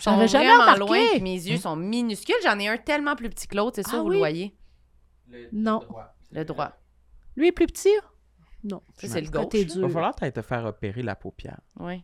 [0.00, 0.80] Sont J'avais jamais vraiment remarqué.
[0.80, 2.34] loin, puis mes yeux sont minuscules.
[2.42, 4.14] J'en ai un tellement plus petit que l'autre, c'est sûr, Ah vous oui?
[4.14, 4.56] le voyez?
[5.52, 5.80] Non.
[6.32, 6.72] Le droit.
[7.36, 7.94] Lui est plus petit?
[8.64, 8.82] Non.
[8.96, 9.76] Ça, c'est le Côté gauche.
[9.76, 11.60] Il va falloir peut-être te faire opérer la paupière.
[11.78, 12.02] Oui.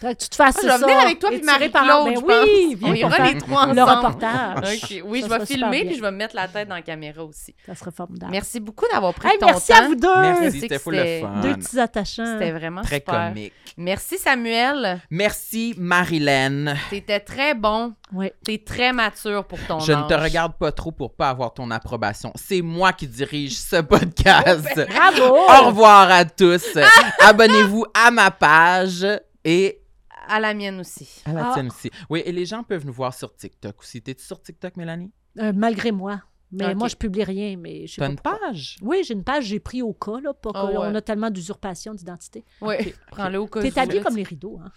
[0.00, 0.86] Que tu te fasses Ah, je vais ça.
[0.86, 2.78] venir avec toi puis étiré par- Ben je oui, pense.
[2.78, 4.06] viens On ira les trois Le ensemble.
[4.06, 4.78] reportage.
[4.82, 5.02] OK.
[5.06, 7.24] Oui, Ça je vais filmer puis je vais me mettre la tête dans la caméra
[7.24, 7.54] aussi.
[7.66, 8.30] Ça serait formidable.
[8.30, 9.78] Merci beaucoup d'avoir pris Hey, ton merci temps.
[9.78, 10.16] à vous deux.
[10.20, 11.40] Merci, c'était full le fun.
[11.42, 12.24] Deux petits attachants.
[12.38, 13.28] C'était vraiment Très super.
[13.28, 13.52] comique.
[13.76, 15.00] Merci Samuel.
[15.10, 16.74] Merci, Marilyn.
[16.90, 17.92] T'étais très bon.
[18.12, 18.30] Oui.
[18.44, 21.70] T'es très mature pour ton Je ne te regarde pas trop pour pas avoir ton
[21.70, 22.32] approbation.
[22.36, 24.80] C'est moi qui dirige ce podcast.
[24.88, 25.34] Bravo!
[25.34, 26.64] Au revoir à tous.
[27.20, 29.06] Abonnez-vous à ma page
[29.44, 29.80] et
[30.28, 31.22] À la mienne aussi.
[31.24, 31.54] à la Ah.
[31.54, 31.90] tienne aussi.
[32.10, 34.02] Oui, et les gens peuvent nous voir sur TikTok aussi.
[34.02, 35.10] T'es-tu sur TikTok, Mélanie?
[35.38, 36.20] Euh, malgré moi.
[36.50, 38.38] Mais moi, je publie rien, mais je sais T'as pas une pourquoi.
[38.48, 38.78] page?
[38.80, 40.96] Oui, j'ai une page, j'ai pris au cas, là, pour Ah qu'on ouais.
[40.96, 42.42] a tellement d'usurpation d'identité.
[42.62, 42.76] Oui.
[43.10, 44.72] Prends-le au cas T'es où, habillé comme les rideaux, hein?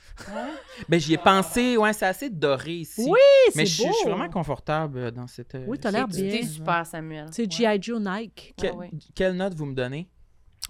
[0.90, 1.78] Ben, j'y ai pensé.
[1.78, 3.06] Ouais, c'est assez doré ici.
[3.08, 3.18] Oui,
[3.56, 3.92] Mais c'est je suis- beau.
[3.94, 5.56] je suis vraiment confortable euh, dans cette.
[5.56, 6.32] euh, Oui, t'as l'air Tu bien.
[6.42, 7.28] t'es super, Samuel.
[7.32, 7.50] C'est Ouais.
[7.50, 7.82] G.I.
[7.82, 8.54] Joe Nike.
[8.58, 8.88] Que- Ah oui.
[9.16, 10.10] Quelle note vous me donnez?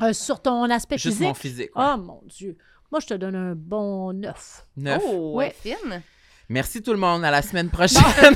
[0.04, 1.28] Euh, sur ton aspect Juste physique.
[1.28, 1.76] mon physique?
[1.76, 1.84] ouais.
[1.96, 2.58] Oh mon Dieu.
[2.92, 4.66] Moi, je te donne un bon 9.
[4.78, 5.02] Neuf.
[5.06, 5.56] Oh, Ouais.
[5.62, 6.02] fine.
[6.50, 7.24] Merci tout le monde.
[7.24, 8.04] À la semaine prochaine.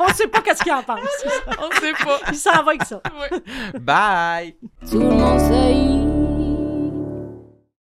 [0.00, 0.98] On ne sait pas qu'est-ce qu'il en pense.
[1.60, 2.18] On sait pas.
[2.30, 3.02] Il s'en va avec ça.
[3.80, 4.54] Bye.
[4.90, 6.09] Tout le monde sait